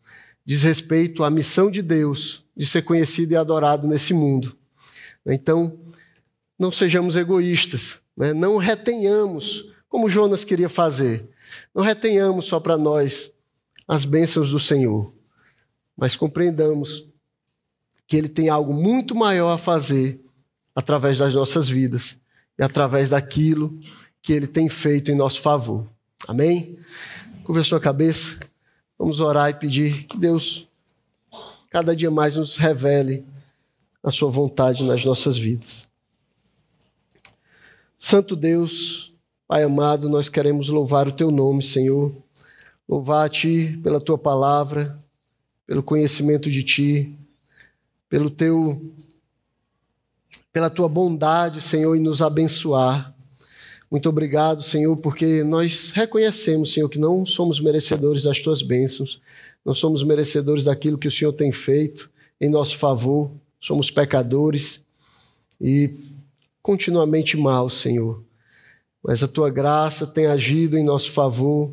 Diz 0.44 0.62
respeito 0.62 1.24
à 1.24 1.30
missão 1.30 1.70
de 1.70 1.82
Deus 1.82 2.44
de 2.56 2.66
ser 2.66 2.82
conhecido 2.82 3.32
e 3.32 3.36
adorado 3.36 3.86
nesse 3.86 4.12
mundo. 4.12 4.56
Então, 5.24 5.78
não 6.58 6.72
sejamos 6.72 7.16
egoístas, 7.16 7.98
né? 8.16 8.32
não 8.32 8.56
retenhamos, 8.56 9.70
como 9.88 10.08
Jonas 10.08 10.44
queria 10.44 10.68
fazer, 10.68 11.28
não 11.74 11.84
retenhamos 11.84 12.46
só 12.46 12.58
para 12.58 12.76
nós 12.76 13.30
as 13.86 14.04
bênçãos 14.04 14.50
do 14.50 14.58
Senhor, 14.58 15.12
mas 15.96 16.16
compreendamos 16.16 17.08
que 18.06 18.16
Ele 18.16 18.28
tem 18.28 18.48
algo 18.48 18.72
muito 18.72 19.14
maior 19.14 19.52
a 19.52 19.58
fazer 19.58 20.20
através 20.74 21.18
das 21.18 21.34
nossas 21.34 21.68
vidas 21.68 22.16
e 22.58 22.62
através 22.62 23.10
daquilo 23.10 23.78
que 24.20 24.32
Ele 24.32 24.46
tem 24.46 24.68
feito 24.68 25.10
em 25.10 25.14
nosso 25.14 25.40
favor. 25.40 25.86
Amém? 26.26 26.78
Curva 27.44 27.76
a 27.76 27.80
cabeça. 27.80 28.36
Vamos 28.98 29.20
orar 29.20 29.50
e 29.50 29.54
pedir 29.54 30.04
que 30.04 30.18
Deus 30.18 30.68
cada 31.70 31.94
dia 31.94 32.10
mais 32.10 32.36
nos 32.36 32.56
revele 32.56 33.24
a 34.02 34.10
sua 34.10 34.30
vontade 34.30 34.82
nas 34.84 35.04
nossas 35.04 35.38
vidas. 35.38 35.88
Santo 37.98 38.34
Deus, 38.34 39.12
Pai 39.46 39.62
amado, 39.62 40.10
nós 40.10 40.28
queremos 40.28 40.68
louvar 40.68 41.08
o 41.08 41.12
teu 41.12 41.30
nome, 41.30 41.62
Senhor. 41.62 42.14
Louvar 42.86 43.24
a 43.24 43.28
ti 43.30 43.80
pela 43.82 43.98
tua 43.98 44.18
palavra, 44.18 45.02
pelo 45.66 45.82
conhecimento 45.82 46.50
de 46.50 46.62
ti, 46.62 47.16
pelo 48.10 48.28
teu 48.28 48.92
pela 50.58 50.68
tua 50.68 50.88
bondade, 50.88 51.60
Senhor, 51.60 51.94
e 51.94 52.00
nos 52.00 52.20
abençoar. 52.20 53.14
Muito 53.88 54.08
obrigado, 54.08 54.60
Senhor, 54.60 54.96
porque 54.96 55.44
nós 55.44 55.92
reconhecemos, 55.92 56.72
Senhor, 56.72 56.88
que 56.88 56.98
não 56.98 57.24
somos 57.24 57.60
merecedores 57.60 58.24
das 58.24 58.40
tuas 58.40 58.60
bênçãos, 58.60 59.20
não 59.64 59.72
somos 59.72 60.02
merecedores 60.02 60.64
daquilo 60.64 60.98
que 60.98 61.06
o 61.06 61.12
Senhor 61.12 61.32
tem 61.32 61.52
feito 61.52 62.10
em 62.40 62.50
nosso 62.50 62.76
favor, 62.76 63.30
somos 63.60 63.88
pecadores 63.88 64.82
e 65.60 65.94
continuamente 66.60 67.36
mal, 67.36 67.68
Senhor. 67.68 68.20
Mas 69.00 69.22
a 69.22 69.28
tua 69.28 69.50
graça 69.50 70.08
tem 70.08 70.26
agido 70.26 70.76
em 70.76 70.82
nosso 70.82 71.12
favor 71.12 71.72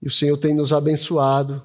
e 0.00 0.08
o 0.08 0.10
Senhor 0.10 0.38
tem 0.38 0.54
nos 0.54 0.72
abençoado. 0.72 1.62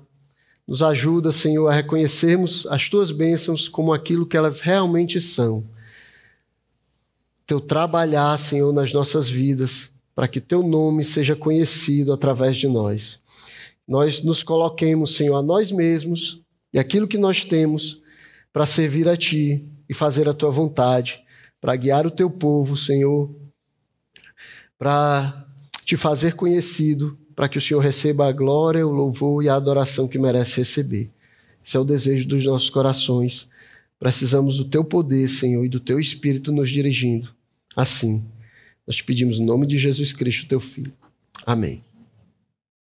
Nos 0.67 0.83
ajuda, 0.83 1.31
Senhor, 1.31 1.65
a 1.69 1.73
reconhecermos 1.73 2.67
as 2.69 2.89
tuas 2.89 3.09
bênçãos 3.09 3.69
como 3.69 3.93
aquilo 3.93 4.25
que 4.25 4.36
elas 4.36 4.59
realmente 4.59 5.21
são 5.21 5.73
teu 7.46 7.60
trabalhar, 7.60 8.38
Senhor, 8.38 8.74
nas 8.74 8.91
nossas 8.91 9.30
vidas, 9.30 9.91
para 10.16 10.28
que 10.28 10.39
teu 10.39 10.64
nome 10.64 11.04
seja 11.04 11.36
conhecido 11.36 12.14
através 12.14 12.58
de 12.58 12.68
nós. 12.68 13.20
Nós 13.88 14.24
nos 14.24 14.41
coloquemos, 14.41 15.16
Senhor, 15.16 15.36
a 15.36 15.43
nós 15.43 15.72
mesmos 15.72 16.41
e 16.74 16.80
aquilo 16.80 17.08
que 17.08 17.18
nós 17.18 17.43
temos 17.43 18.02
para 18.52 18.66
servir 18.66 19.08
a 19.08 19.16
ti 19.16 19.68
e 19.88 19.93
fazer 19.93 20.28
a 20.28 20.34
tua 20.34 20.50
vontade, 20.50 21.22
para 21.62 21.76
guiar 21.76 22.08
o 22.08 22.12
teu 22.12 22.30
povo, 22.30 22.76
Senhor, 22.76 23.30
para 24.78 25.46
te 25.84 25.96
fazer 25.96 26.36
conhecido, 26.36 27.18
para 27.36 27.50
que 27.50 27.58
o 27.58 27.62
Senhor 27.62 27.82
receba 27.82 28.28
a 28.28 28.32
glória, 28.32 28.88
o 28.88 28.91
louvor 28.91 29.43
e 29.43 29.50
a 29.50 29.56
adoração 29.56 30.08
que 30.08 30.18
merece 30.18 30.58
receber. 30.58 31.12
Esse 31.64 31.76
é 31.76 31.80
o 31.80 31.86
desejo 31.86 32.28
dos 32.28 32.46
nossos 32.46 32.70
corações. 32.70 33.48
Precisamos 34.00 34.58
do 34.58 34.66
teu 34.66 34.84
poder, 34.84 35.28
Senhor, 35.28 35.66
e 35.66 35.70
do 35.70 35.80
teu 35.80 36.00
espírito 36.00 36.52
nos 36.52 36.70
dirigindo. 36.70 37.34
Assim, 37.76 38.26
nós 38.88 38.95
te 38.95 39.03
pedimos 39.03 39.39
em 39.39 39.45
nome 39.45 39.67
de 39.67 39.78
Jesus 39.78 40.13
Cristo, 40.13 40.47
teu 40.47 40.59
filho. 40.59 40.93
Amém. 41.45 41.82